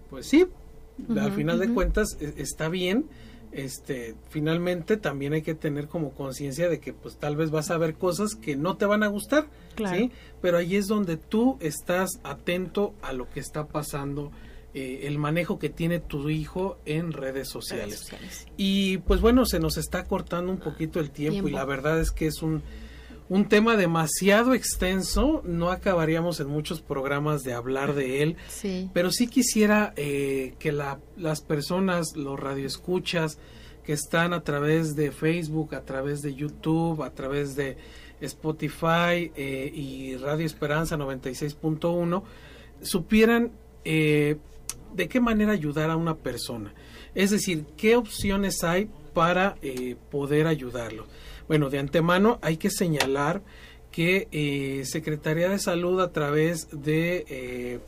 pues 0.10 0.26
sí, 0.26 0.47
al 1.16 1.32
final 1.32 1.60
de 1.60 1.70
cuentas 1.74 2.18
e, 2.20 2.34
está 2.38 2.70
bien, 2.70 3.06
este, 3.52 4.16
finalmente 4.30 4.97
también 4.97 5.34
hay 5.34 5.41
que 5.41 5.56
tener 5.56 5.88
como 5.88 6.12
conciencia 6.12 6.70
de 6.70 6.80
que 6.80 6.93
pues 6.93 7.18
tal 7.18 7.36
vez 7.36 7.52
vas 7.52 7.70
a 7.70 7.78
ver 7.78 7.95
cosas 7.95 8.36
que 8.36 8.56
no 8.56 8.78
te 8.78 8.86
van 8.86 9.04
a 9.04 9.08
gustar, 9.08 9.47
¿sí? 9.91 10.12
Pero 10.41 10.58
ahí 10.58 10.76
es 10.76 10.88
donde 10.88 11.18
tú 11.18 11.58
estás 11.60 12.20
atento 12.24 12.93
a 13.02 13.14
lo 13.14 13.30
que 13.30 13.39
está 13.39 13.68
pasando 13.68 14.32
eh, 14.74 15.01
el 15.03 15.17
manejo 15.17 15.59
que 15.59 15.69
tiene 15.69 15.99
tu 15.99 16.30
hijo 16.30 16.80
en 16.86 17.11
redes 17.11 17.49
sociales. 17.49 18.09
Y 18.57 18.99
pues 18.99 19.22
bueno, 19.22 19.45
se 19.45 19.59
nos 19.59 19.78
está 19.78 20.05
cortando 20.05 20.51
un 20.51 20.59
poquito 20.59 20.99
el 20.99 21.11
tiempo, 21.11 21.47
y 21.47 21.51
la 21.51 21.65
verdad 21.65 21.99
es 21.99 22.11
que 22.11 22.28
es 22.28 22.41
un, 22.41 22.63
un 23.32 23.47
tema 23.47 23.78
demasiado 23.78 24.53
extenso, 24.53 25.41
no 25.45 25.72
acabaríamos 25.72 26.41
en 26.41 26.47
muchos 26.47 26.82
programas 26.82 27.43
de 27.43 27.53
hablar 27.53 27.95
de 27.95 28.24
él, 28.24 28.36
pero 28.93 29.11
sí 29.11 29.28
quisiera 29.28 29.93
eh, 29.95 30.53
que 30.59 30.72
la, 30.72 30.99
las 31.15 31.41
personas, 31.41 32.15
los 32.17 32.39
radioescuchas 32.39 33.39
que 33.84 33.93
están 33.93 34.34
a 34.34 34.43
través 34.43 34.95
de 34.95 35.11
Facebook, 35.11 35.76
a 35.76 35.86
través 35.86 36.22
de 36.22 36.36
YouTube, 36.36 37.03
a 37.03 37.13
través 37.13 37.55
de 37.55 37.78
Spotify 38.19 39.32
eh, 39.36 39.72
y 39.74 40.17
Radio 40.17 40.45
Esperanza 40.45 40.97
96.1, 40.97 42.24
supieran 42.82 43.51
eh, 43.84 44.38
de 44.94 45.08
qué 45.08 45.20
manera 45.20 45.54
ayudar 45.54 45.89
a 45.89 45.98
una 45.98 46.16
persona. 46.16 46.74
Es 47.16 47.32
decir, 47.32 47.66
qué 47.78 47.96
opciones 47.96 48.64
hay 48.64 48.89
para 49.14 49.56
eh, 49.62 49.96
poder 50.10 50.48
ayudarlo. 50.48 51.08
Bueno, 51.48 51.70
de 51.70 51.80
antemano 51.80 52.39
hay 52.42 52.58
que 52.58 52.70
señalar 52.70 53.42
que 53.92 54.28
eh, 54.32 54.84
Secretaría 54.86 55.50
de 55.50 55.60
Salud 55.60 56.00
a 56.00 56.12
través 56.12 56.70
de 56.72 57.26
eh, 57.30 57.80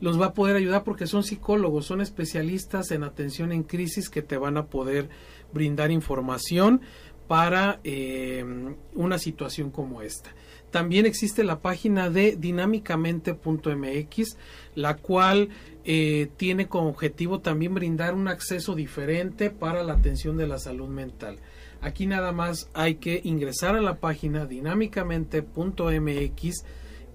los 0.00 0.20
va 0.20 0.26
a 0.26 0.34
poder 0.34 0.56
ayudar 0.56 0.84
porque 0.84 1.06
son 1.06 1.22
psicólogos, 1.22 1.86
son 1.86 2.00
especialistas 2.00 2.90
en 2.90 3.04
atención 3.04 3.52
en 3.52 3.62
crisis 3.62 4.10
que 4.10 4.22
te 4.22 4.36
van 4.36 4.56
a 4.56 4.66
poder 4.66 5.08
brindar 5.52 5.90
información 5.90 6.80
para 7.26 7.80
eh, 7.84 8.44
una 8.94 9.18
situación 9.18 9.70
como 9.70 10.00
esta. 10.02 10.34
También 10.70 11.06
existe 11.06 11.42
la 11.44 11.60
página 11.60 12.10
de 12.10 12.36
dinámicamente.mx, 12.36 14.36
la 14.74 14.96
cual 14.96 15.50
eh, 15.84 16.28
tiene 16.36 16.66
como 16.66 16.88
objetivo 16.88 17.38
también 17.38 17.74
brindar 17.74 18.14
un 18.14 18.26
acceso 18.26 18.74
diferente 18.74 19.50
para 19.50 19.84
la 19.84 19.92
atención 19.92 20.36
de 20.36 20.48
la 20.48 20.58
salud 20.58 20.88
mental. 20.88 21.38
Aquí 21.80 22.06
nada 22.06 22.32
más 22.32 22.68
hay 22.74 22.96
que 22.96 23.20
ingresar 23.22 23.76
a 23.76 23.80
la 23.80 24.00
página 24.00 24.46
dinámicamente.mx 24.46 26.64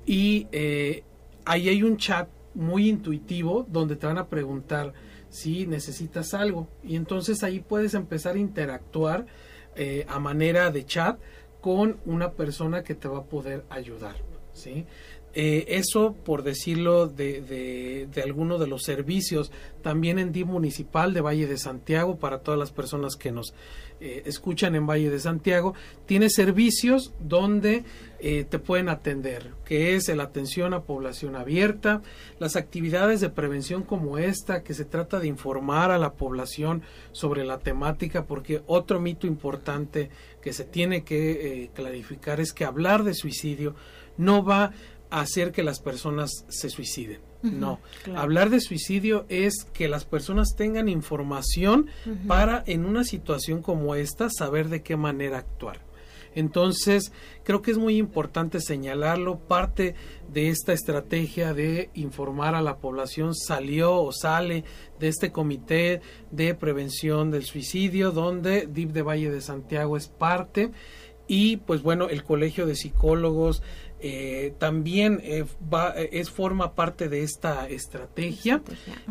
y 0.06 0.48
eh, 0.52 1.04
ahí 1.44 1.68
hay 1.68 1.84
un 1.84 1.98
chat 1.98 2.30
muy 2.54 2.88
intuitivo 2.88 3.68
donde 3.70 3.96
te 3.96 4.08
van 4.08 4.20
a 4.20 4.28
preguntar 4.28 4.94
si 5.30 5.68
necesitas 5.68 6.34
algo 6.34 6.68
y 6.84 6.96
entonces 6.96 7.44
ahí 7.44 7.60
puedes 7.60 7.94
empezar 7.94 8.36
a 8.36 8.40
interactuar 8.40 9.26
eh, 9.80 10.06
a 10.10 10.20
manera 10.20 10.72
de 10.72 10.86
chat 10.86 11.18
con 11.62 12.00
una 12.06 12.34
persona 12.34 12.84
que 12.84 12.96
te 12.96 13.08
va 13.08 13.20
a 13.20 13.24
poder 13.24 13.64
ayudar. 13.70 14.16
¿sí? 14.52 14.86
Eh, 15.42 15.78
eso, 15.78 16.18
por 16.26 16.44
decirlo, 16.44 17.08
de, 17.08 17.40
de, 17.40 18.10
de 18.14 18.22
alguno 18.22 18.58
de 18.58 18.68
los 18.68 18.84
servicios, 18.84 19.54
también 19.82 20.20
en 20.20 20.34
DIV 20.34 20.48
municipal 20.48 21.14
de 21.14 21.22
Valle 21.22 21.48
de 21.48 21.58
Santiago, 21.58 22.18
para 22.18 22.40
todas 22.40 22.60
las 22.60 22.74
personas 22.74 23.16
que 23.16 23.32
nos 23.32 23.54
eh, 24.02 24.24
escuchan 24.26 24.76
en 24.76 24.86
Valle 24.86 25.10
de 25.10 25.18
Santiago, 25.18 25.76
tiene 26.06 26.30
servicios 26.30 27.14
donde 27.22 27.86
eh, 28.20 28.44
te 28.50 28.60
pueden 28.60 28.90
atender, 28.90 29.54
que 29.64 29.96
es 29.96 30.10
la 30.10 30.24
atención 30.24 30.74
a 30.74 30.84
población 30.84 31.38
abierta, 31.38 32.02
las 32.38 32.58
actividades 32.58 33.22
de 33.22 33.30
prevención 33.30 33.84
como 33.84 34.18
esta, 34.18 34.62
que 34.62 34.74
se 34.74 34.84
trata 34.84 35.22
de 35.22 35.28
informar 35.28 35.92
a 35.92 35.98
la 35.98 36.16
población 36.16 36.82
sobre 37.14 37.46
la 37.46 37.60
temática, 37.60 38.26
porque 38.26 38.62
otro 38.68 39.00
mito 39.00 39.26
importante 39.26 40.10
que 40.42 40.52
se 40.52 40.66
tiene 40.66 41.06
que 41.06 41.72
clarificar 41.74 42.42
es 42.42 42.52
que 42.52 42.66
hablar 42.66 43.06
de 43.06 43.14
suicidio 43.14 43.74
no 44.18 44.44
va 44.44 44.74
hacer 45.10 45.52
que 45.52 45.64
las 45.64 45.80
personas 45.80 46.46
se 46.50 46.70
suiciden. 46.70 47.22
no, 47.42 47.80
hablar 48.16 48.50
de 48.50 48.60
suicidio 48.60 49.26
es 49.30 49.64
que 49.74 49.88
las 49.88 50.06
personas 50.06 50.56
tengan 50.56 50.90
información 50.90 51.88
para 52.28 52.64
en 52.68 52.86
una 52.86 53.04
situación 53.04 53.62
como 53.62 53.96
esta 53.96 54.30
saber 54.30 54.70
de 54.70 54.84
qué 54.84 54.98
manera 54.98 55.38
actuar. 55.38 55.90
Entonces, 56.36 57.12
creo 57.44 57.62
que 57.62 57.72
es 57.72 57.78
muy 57.78 57.98
importante 57.98 58.60
señalarlo. 58.62 59.40
Parte 59.40 59.96
de 60.32 60.50
esta 60.50 60.74
estrategia 60.74 61.54
de 61.54 61.90
informar 61.94 62.56
a 62.56 62.62
la 62.62 62.78
población 62.78 63.36
salió 63.36 63.96
o 63.96 64.12
sale 64.12 64.64
de 65.00 65.08
este 65.08 65.32
comité 65.32 66.02
de 66.32 66.54
prevención 66.54 67.32
del 67.32 67.46
suicidio, 67.46 68.12
donde 68.12 68.68
DIP 68.68 68.92
de 68.92 69.02
Valle 69.02 69.32
de 69.32 69.42
Santiago 69.42 69.98
es 69.98 70.08
parte. 70.08 70.72
Y 71.28 71.58
pues 71.58 71.84
bueno, 71.84 72.10
el 72.10 72.24
Colegio 72.24 72.66
de 72.66 72.76
Psicólogos, 72.76 73.62
eh, 74.02 74.54
también 74.58 75.20
eh, 75.24 75.46
va, 75.72 75.90
es 75.90 76.30
forma 76.30 76.74
parte 76.74 77.10
de 77.10 77.24
esta 77.24 77.68
estrategia. 77.68 78.62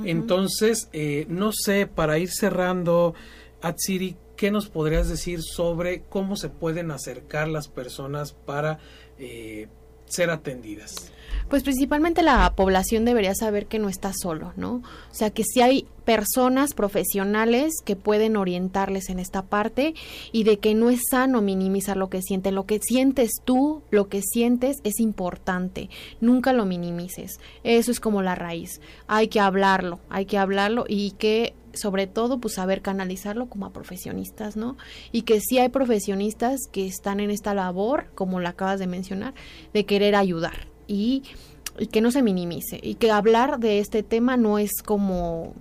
Entonces, 0.05 0.89
eh, 0.93 1.27
no 1.29 1.53
sé, 1.53 1.87
para 1.87 2.19
ir 2.19 2.31
cerrando, 2.31 3.15
Atsiri, 3.61 4.17
¿qué 4.37 4.51
nos 4.51 4.69
podrías 4.69 5.09
decir 5.09 5.43
sobre 5.43 6.03
cómo 6.09 6.37
se 6.37 6.49
pueden 6.49 6.91
acercar 6.91 7.49
las 7.49 7.69
personas 7.69 8.33
para 8.33 8.79
ser 10.07 10.31
atendidas? 10.31 11.13
Pues 11.49 11.63
principalmente 11.63 12.23
la 12.23 12.53
población 12.55 13.07
debería 13.07 13.35
saber 13.35 13.67
que 13.67 13.79
no 13.79 13.89
está 13.89 14.13
solo, 14.15 14.53
¿no? 14.57 14.83
O 15.11 15.15
sea, 15.15 15.31
que 15.31 15.45
si 15.45 15.63
hay 15.63 15.87
personas 16.05 16.75
profesionales 16.75 17.75
que 17.85 17.97
pueden 17.97 18.37
orientarles 18.37 19.09
en 19.09 19.19
esta 19.19 19.43
parte 19.43 19.95
y 20.31 20.45
de 20.45 20.59
que 20.59 20.75
no 20.75 20.91
es 20.91 21.01
sano 21.11 21.41
minimizar 21.41 21.97
lo 21.97 22.11
que 22.11 22.21
sienten. 22.21 22.55
Lo 22.55 22.67
que 22.67 22.81
sientes 22.81 23.31
tú, 23.45 23.83
lo 23.91 24.09
que 24.09 24.21
sientes 24.23 24.79
es 24.85 25.01
importante. 25.01 25.89
Nunca 26.21 26.53
lo 26.53 26.67
minimices. 26.67 27.41
Eso 27.65 27.91
es 27.91 28.01
como 28.01 28.21
la 28.21 28.35
raíz. 28.35 28.81
Hay 29.07 29.29
que 29.29 29.41
hablarlo, 29.41 30.01
hay 30.11 30.27
que 30.27 30.39
hablarlo 30.39 30.85
y 30.87 31.13
que 31.13 31.55
sobre 31.75 32.07
todo 32.07 32.39
pues 32.39 32.55
saber 32.55 32.83
canalizarlo 32.83 33.47
como 33.47 33.67
a 33.67 33.73
profesionistas, 33.73 34.57
¿no? 34.57 34.77
Y 35.13 35.23
que 35.23 35.41
sí 35.41 35.59
hay 35.59 35.69
profesionistas 35.69 36.61
que 36.73 36.87
están 36.87 37.21
en 37.21 37.31
esta 37.31 37.55
labor, 37.55 38.11
como 38.15 38.41
la 38.41 38.51
acabas 38.51 38.79
de 38.79 38.87
mencionar, 38.87 39.35
de 39.73 39.87
querer 39.87 40.15
ayudar 40.15 40.78
y, 40.89 41.23
que 41.93 42.01
no 42.01 42.11
se 42.11 42.23
minimice 42.23 42.81
y 42.83 42.97
que 42.97 43.13
hablar 43.13 43.61
de 43.61 43.79
este 43.79 44.03
tema 44.03 44.37
no 44.37 44.59
es 44.59 44.83
como 44.83 45.55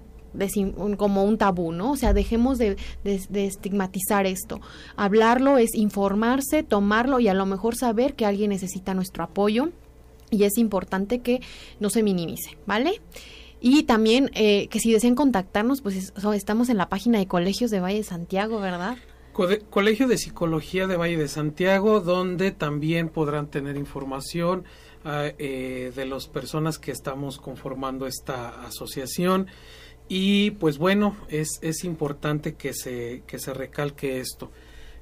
como 0.97 1.23
un 1.23 1.37
tabú, 1.37 1.71
¿no? 1.71 1.91
O 1.91 1.95
sea, 1.95 2.13
dejemos 2.13 2.59
de, 2.59 2.77
de, 3.03 3.45
estigmatizar 3.45 4.27
esto. 4.27 4.61
Hablarlo 4.95 5.57
es 5.57 5.73
informarse, 5.73 6.61
tomarlo 6.61 7.19
y 7.19 7.27
a 7.27 7.33
lo 7.33 7.47
mejor 7.47 7.75
saber 7.75 8.13
que 8.13 8.25
alguien 8.25 8.51
necesita 8.51 8.93
nuestro 8.93 9.23
apoyo 9.23 9.69
y 10.29 10.43
es 10.43 10.57
importante 10.57 11.19
que 11.19 11.41
no 11.79 11.89
se 11.89 12.03
minimice, 12.03 12.57
¿vale? 12.65 13.01
Y 13.59 13.83
también 13.83 14.29
eh, 14.35 14.67
que 14.67 14.79
si 14.79 14.91
desean 14.91 15.15
contactarnos, 15.15 15.81
pues 15.81 16.13
estamos 16.35 16.69
en 16.69 16.77
la 16.77 16.89
página 16.89 17.17
de 17.17 17.27
Colegios 17.27 17.71
de 17.71 17.79
Valle 17.79 17.97
de 17.97 18.03
Santiago, 18.03 18.59
¿verdad? 18.59 18.97
Colegio 19.69 20.07
de 20.07 20.17
Psicología 20.17 20.87
de 20.87 20.97
Valle 20.97 21.17
de 21.17 21.27
Santiago, 21.27 21.99
donde 21.99 22.51
también 22.51 23.09
podrán 23.09 23.47
tener 23.47 23.77
información 23.77 24.63
eh, 25.37 25.91
de 25.95 26.05
las 26.05 26.27
personas 26.27 26.77
que 26.77 26.91
estamos 26.91 27.37
conformando 27.37 28.07
esta 28.07 28.65
asociación. 28.65 29.47
Y 30.09 30.51
pues 30.51 30.77
bueno 30.77 31.15
es, 31.29 31.59
es 31.61 31.83
importante 31.83 32.55
que 32.55 32.73
se, 32.73 33.23
que 33.27 33.39
se 33.39 33.53
recalque 33.53 34.19
esto. 34.19 34.51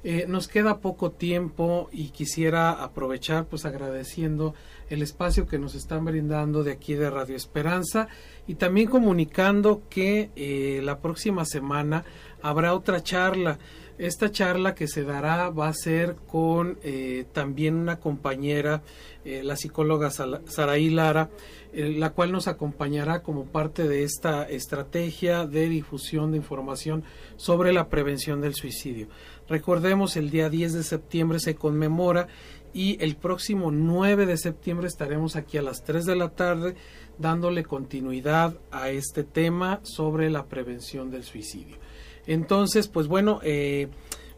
Eh, 0.07 0.25
nos 0.27 0.47
queda 0.47 0.81
poco 0.81 1.09
tiempo 1.09 1.89
y 1.91 2.09
quisiera 2.09 2.69
aprovechar 2.71 3.45
pues 3.47 3.65
agradeciendo 3.65 4.53
el 4.87 5.01
espacio 5.01 5.47
que 5.47 5.57
nos 5.57 5.73
están 5.73 6.05
brindando 6.05 6.63
de 6.63 6.73
aquí 6.73 6.93
de 6.93 7.09
Radio 7.09 7.35
Esperanza 7.35 8.07
y 8.45 8.53
también 8.53 8.87
comunicando 8.87 9.81
que 9.89 10.29
eh, 10.35 10.81
la 10.83 10.99
próxima 10.99 11.43
semana 11.43 12.05
habrá 12.43 12.75
otra 12.75 13.01
charla 13.01 13.57
esta 13.97 14.31
charla 14.31 14.75
que 14.75 14.87
se 14.87 15.03
dará 15.03 15.49
va 15.49 15.69
a 15.69 15.73
ser 15.73 16.15
con 16.27 16.77
eh, 16.83 17.25
también 17.31 17.75
una 17.75 17.99
compañera, 17.99 18.83
eh, 19.23 19.41
la 19.43 19.55
psicóloga 19.55 20.11
Saraí 20.11 20.89
Lara, 20.89 21.29
eh, 21.73 21.95
la 21.97 22.11
cual 22.11 22.31
nos 22.31 22.47
acompañará 22.47 23.21
como 23.23 23.45
parte 23.45 23.87
de 23.87 24.03
esta 24.03 24.43
estrategia 24.43 25.45
de 25.45 25.69
difusión 25.69 26.31
de 26.31 26.37
información 26.37 27.03
sobre 27.37 27.71
la 27.71 27.87
prevención 27.87 28.41
del 28.41 28.55
suicidio. 28.55 29.07
Recordemos, 29.47 30.17
el 30.17 30.29
día 30.29 30.49
10 30.49 30.73
de 30.73 30.83
septiembre 30.83 31.39
se 31.39 31.55
conmemora 31.55 32.27
y 32.73 33.01
el 33.01 33.15
próximo 33.15 33.71
9 33.71 34.25
de 34.25 34.37
septiembre 34.37 34.87
estaremos 34.87 35.37
aquí 35.37 35.57
a 35.57 35.61
las 35.61 35.83
3 35.85 36.05
de 36.05 36.15
la 36.17 36.29
tarde 36.29 36.75
dándole 37.17 37.63
continuidad 37.63 38.57
a 38.71 38.89
este 38.89 39.23
tema 39.23 39.79
sobre 39.83 40.29
la 40.29 40.47
prevención 40.47 41.09
del 41.09 41.23
suicidio. 41.23 41.77
Entonces, 42.27 42.87
pues 42.87 43.07
bueno, 43.07 43.39
eh, 43.43 43.87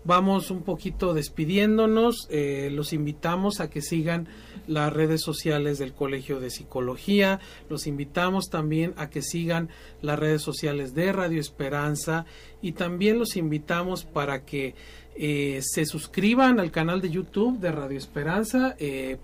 vamos 0.07 0.51
un 0.51 0.63
poquito 0.63 1.13
despidiéndonos. 1.13 2.27
Eh, 2.31 2.69
los 2.71 2.93
invitamos 2.93 3.59
a 3.59 3.69
que 3.69 3.81
sigan 3.81 4.29
las 4.65 4.91
redes 4.93 5.21
sociales 5.21 5.79
del 5.79 5.93
Colegio 5.93 6.39
de 6.39 6.49
Psicología. 6.49 7.41
Los 7.69 7.87
invitamos 7.87 8.49
también 8.49 8.93
a 8.95 9.09
que 9.09 9.21
sigan 9.21 9.69
las 10.01 10.17
redes 10.17 10.41
sociales 10.41 10.95
de 10.95 11.11
Radio 11.11 11.41
Esperanza 11.41 12.25
y 12.61 12.71
también 12.71 13.19
los 13.19 13.35
invitamos 13.35 14.05
para 14.05 14.45
que 14.45 14.75
eh, 15.17 15.59
se 15.61 15.85
suscriban 15.85 16.61
al 16.61 16.71
canal 16.71 17.01
de 17.01 17.09
YouTube 17.09 17.59
de 17.59 17.73
Radio 17.73 17.97
Esperanza. 17.97 18.77
Eh, 18.79 19.17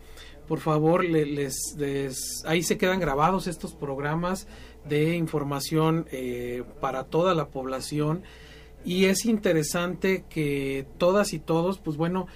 por 0.50 0.60
favor, 0.60 1.06
les, 1.06 1.78
ahí 2.46 2.62
se 2.62 2.78
quedan 2.78 3.00
grabados 3.00 3.48
estos 3.48 3.74
programas 3.74 4.48
de 4.84 5.16
información 5.16 6.06
para 6.82 7.06
toda 7.06 7.34
la 7.34 7.48
población 7.48 8.24
y 8.86 9.06
es 9.06 9.26
interesante 9.26 10.26
que 10.30 10.86
todas 10.98 11.34
y 11.34 11.40
todos, 11.40 11.80
pues 11.80 11.98
bueno, 11.98 12.28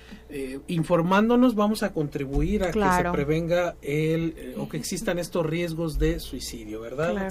informándonos 0.68 1.56
vamos 1.56 1.84
a 1.84 1.94
contribuir 1.94 2.64
a 2.64 2.72
que 2.72 2.80
se 2.80 3.12
prevenga 3.12 3.76
el 3.82 4.54
o 4.58 4.68
que 4.68 4.78
existan 4.78 5.20
estos 5.20 5.46
riesgos 5.46 5.98
de 6.00 6.20
suicidio, 6.20 6.82
¿verdad? 6.82 7.30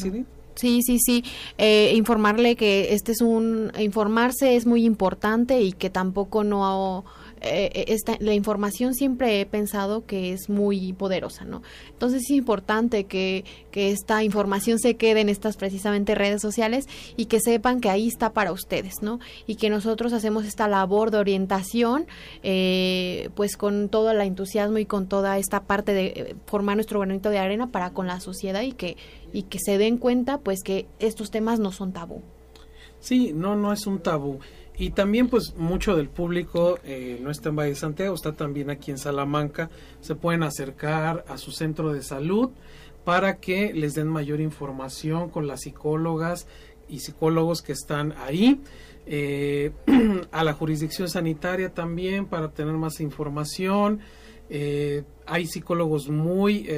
Sí, 0.56 0.80
sí, 0.82 0.98
sí. 0.98 1.22
Eh, 1.58 1.92
informarle 1.94 2.56
que 2.56 2.94
este 2.94 3.12
es 3.12 3.20
un 3.20 3.70
informarse 3.78 4.56
es 4.56 4.66
muy 4.66 4.84
importante 4.84 5.60
y 5.60 5.72
que 5.72 5.90
tampoco 5.90 6.44
no 6.44 7.04
eh, 7.46 7.70
eh, 7.74 7.84
esta, 7.88 8.16
la 8.20 8.34
información 8.34 8.94
siempre 8.94 9.40
he 9.40 9.46
pensado 9.46 10.04
que 10.06 10.32
es 10.32 10.48
muy 10.48 10.92
poderosa, 10.92 11.44
¿no? 11.44 11.62
Entonces 11.90 12.22
es 12.22 12.30
importante 12.30 13.04
que, 13.04 13.44
que 13.70 13.90
esta 13.90 14.22
información 14.24 14.78
se 14.78 14.96
quede 14.96 15.20
en 15.20 15.28
estas 15.28 15.56
precisamente 15.56 16.14
redes 16.14 16.42
sociales 16.42 16.86
y 17.16 17.26
que 17.26 17.40
sepan 17.40 17.80
que 17.80 17.90
ahí 17.90 18.08
está 18.08 18.32
para 18.32 18.52
ustedes, 18.52 19.02
¿no? 19.02 19.20
Y 19.46 19.56
que 19.56 19.70
nosotros 19.70 20.12
hacemos 20.12 20.44
esta 20.44 20.68
labor 20.68 21.10
de 21.10 21.18
orientación, 21.18 22.06
eh, 22.42 23.30
pues 23.34 23.56
con 23.56 23.88
todo 23.88 24.10
el 24.10 24.20
entusiasmo 24.20 24.78
y 24.78 24.86
con 24.86 25.06
toda 25.06 25.38
esta 25.38 25.64
parte 25.64 25.92
de 25.92 26.36
formar 26.46 26.76
nuestro 26.76 27.00
granito 27.00 27.30
de 27.30 27.38
arena 27.38 27.70
para 27.70 27.90
con 27.90 28.06
la 28.06 28.20
sociedad 28.20 28.62
y 28.62 28.72
que, 28.72 28.96
y 29.32 29.42
que 29.42 29.58
se 29.58 29.78
den 29.78 29.98
cuenta, 29.98 30.38
pues 30.38 30.62
que 30.62 30.86
estos 30.98 31.30
temas 31.30 31.60
no 31.60 31.72
son 31.72 31.92
tabú. 31.92 32.22
Sí, 33.00 33.32
no, 33.32 33.56
no 33.56 33.72
es 33.72 33.86
un 33.86 34.00
tabú. 34.00 34.40
Y 34.78 34.90
también 34.90 35.28
pues 35.28 35.54
mucho 35.56 35.96
del 35.96 36.08
público 36.08 36.78
eh, 36.84 37.18
no 37.22 37.30
está 37.30 37.48
en 37.48 37.56
Valle 37.56 37.70
de 37.70 37.76
Santiago, 37.76 38.14
está 38.14 38.32
también 38.32 38.70
aquí 38.70 38.90
en 38.90 38.98
Salamanca. 38.98 39.70
Se 40.00 40.14
pueden 40.14 40.42
acercar 40.42 41.24
a 41.28 41.38
su 41.38 41.50
centro 41.50 41.92
de 41.92 42.02
salud 42.02 42.50
para 43.04 43.38
que 43.38 43.72
les 43.72 43.94
den 43.94 44.08
mayor 44.08 44.40
información 44.40 45.30
con 45.30 45.46
las 45.46 45.62
psicólogas 45.62 46.46
y 46.88 47.00
psicólogos 47.00 47.62
que 47.62 47.72
están 47.72 48.12
ahí. 48.18 48.60
Eh, 49.06 49.70
a 50.32 50.42
la 50.42 50.52
jurisdicción 50.52 51.08
sanitaria 51.08 51.72
también 51.72 52.26
para 52.26 52.50
tener 52.50 52.74
más 52.74 53.00
información. 53.00 54.00
Eh, 54.48 55.04
hay 55.26 55.46
psicólogos 55.46 56.08
muy 56.08 56.68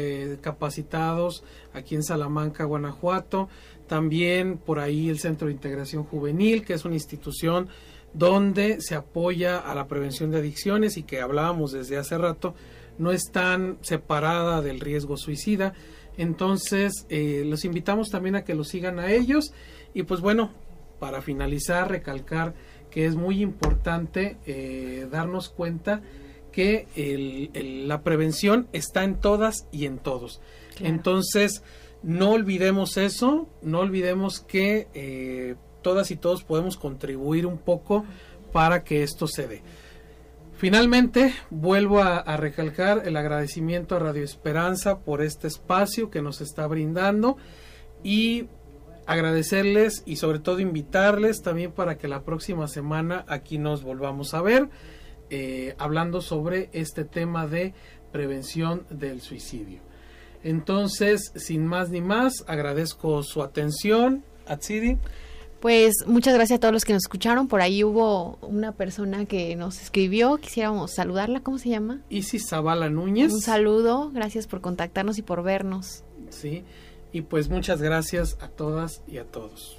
capacitados 0.40 1.44
aquí 1.72 1.94
en 1.94 2.02
Salamanca, 2.02 2.64
Guanajuato. 2.64 3.48
También 3.86 4.58
por 4.58 4.78
ahí 4.78 5.08
el 5.08 5.18
Centro 5.18 5.48
de 5.48 5.54
Integración 5.54 6.04
Juvenil, 6.04 6.64
que 6.64 6.74
es 6.74 6.84
una 6.84 6.94
institución 6.94 7.68
donde 8.12 8.80
se 8.80 8.94
apoya 8.94 9.58
a 9.58 9.74
la 9.74 9.86
prevención 9.86 10.30
de 10.30 10.38
adicciones 10.38 10.96
y 10.96 11.02
que 11.02 11.20
hablábamos 11.20 11.72
desde 11.72 11.98
hace 11.98 12.16
rato, 12.18 12.54
no 12.98 13.12
es 13.12 13.30
tan 13.30 13.78
separada 13.80 14.60
del 14.60 14.80
riesgo 14.80 15.16
suicida. 15.16 15.74
Entonces, 16.16 17.06
eh, 17.08 17.44
los 17.46 17.64
invitamos 17.64 18.10
también 18.10 18.34
a 18.34 18.44
que 18.44 18.54
lo 18.54 18.64
sigan 18.64 18.98
a 18.98 19.12
ellos. 19.12 19.52
Y 19.94 20.02
pues 20.02 20.20
bueno, 20.20 20.50
para 20.98 21.22
finalizar, 21.22 21.88
recalcar 21.88 22.54
que 22.90 23.06
es 23.06 23.14
muy 23.14 23.40
importante 23.40 24.38
eh, 24.46 25.06
darnos 25.10 25.48
cuenta 25.48 26.02
que 26.58 27.86
la 27.86 28.02
prevención 28.02 28.66
está 28.72 29.04
en 29.04 29.20
todas 29.20 29.68
y 29.70 29.86
en 29.86 29.98
todos. 29.98 30.40
Entonces, 30.80 31.62
no 32.02 32.32
olvidemos 32.32 32.96
eso, 32.96 33.48
no 33.62 33.78
olvidemos 33.78 34.40
que 34.40 34.88
eh, 34.92 35.54
todas 35.82 36.10
y 36.10 36.16
todos 36.16 36.42
podemos 36.42 36.76
contribuir 36.76 37.46
un 37.46 37.58
poco 37.58 38.04
para 38.52 38.82
que 38.82 39.04
esto 39.04 39.28
se 39.28 39.46
dé. 39.46 39.62
Finalmente, 40.56 41.32
vuelvo 41.50 42.02
a, 42.02 42.36
recalcar 42.36 43.02
el 43.06 43.16
agradecimiento 43.16 43.94
a 43.94 44.00
Radio 44.00 44.24
Esperanza 44.24 44.98
por 44.98 45.22
este 45.22 45.46
espacio 45.46 46.10
que 46.10 46.22
nos 46.22 46.40
está 46.40 46.66
brindando 46.66 47.36
y 48.02 48.48
agradecerles 49.06 50.02
y 50.06 50.16
sobre 50.16 50.40
todo 50.40 50.58
invitarles 50.58 51.40
también 51.40 51.70
para 51.70 51.98
que 51.98 52.08
la 52.08 52.24
próxima 52.24 52.66
semana 52.66 53.24
aquí 53.28 53.58
nos 53.58 53.84
volvamos 53.84 54.34
a 54.34 54.42
ver 54.42 54.68
eh, 55.30 55.74
hablando 55.78 56.20
sobre 56.20 56.70
este 56.72 57.04
tema 57.04 57.46
de 57.46 57.74
prevención 58.12 58.86
del 58.90 59.20
suicidio. 59.20 59.80
Entonces, 60.42 61.32
sin 61.34 61.66
más 61.66 61.90
ni 61.90 62.00
más, 62.00 62.44
agradezco 62.46 63.22
su 63.22 63.42
atención. 63.42 64.24
Atsiri. 64.46 64.98
Pues 65.60 66.06
muchas 66.06 66.34
gracias 66.34 66.58
a 66.58 66.60
todos 66.60 66.72
los 66.72 66.84
que 66.84 66.92
nos 66.92 67.02
escucharon. 67.02 67.48
Por 67.48 67.60
ahí 67.60 67.82
hubo 67.82 68.38
una 68.42 68.72
persona 68.72 69.26
que 69.26 69.56
nos 69.56 69.82
escribió. 69.82 70.36
Quisiéramos 70.36 70.94
saludarla. 70.94 71.40
¿Cómo 71.40 71.58
se 71.58 71.68
llama? 71.68 72.00
Isis 72.08 72.48
Zavala 72.48 72.88
Núñez. 72.88 73.32
Un 73.32 73.40
saludo. 73.40 74.10
Gracias 74.12 74.46
por 74.46 74.60
contactarnos 74.60 75.18
y 75.18 75.22
por 75.22 75.42
vernos. 75.42 76.04
Sí. 76.30 76.64
Y 77.12 77.22
pues 77.22 77.48
muchas 77.48 77.82
gracias 77.82 78.36
a 78.40 78.48
todas 78.48 79.02
y 79.08 79.18
a 79.18 79.24
todos. 79.24 79.77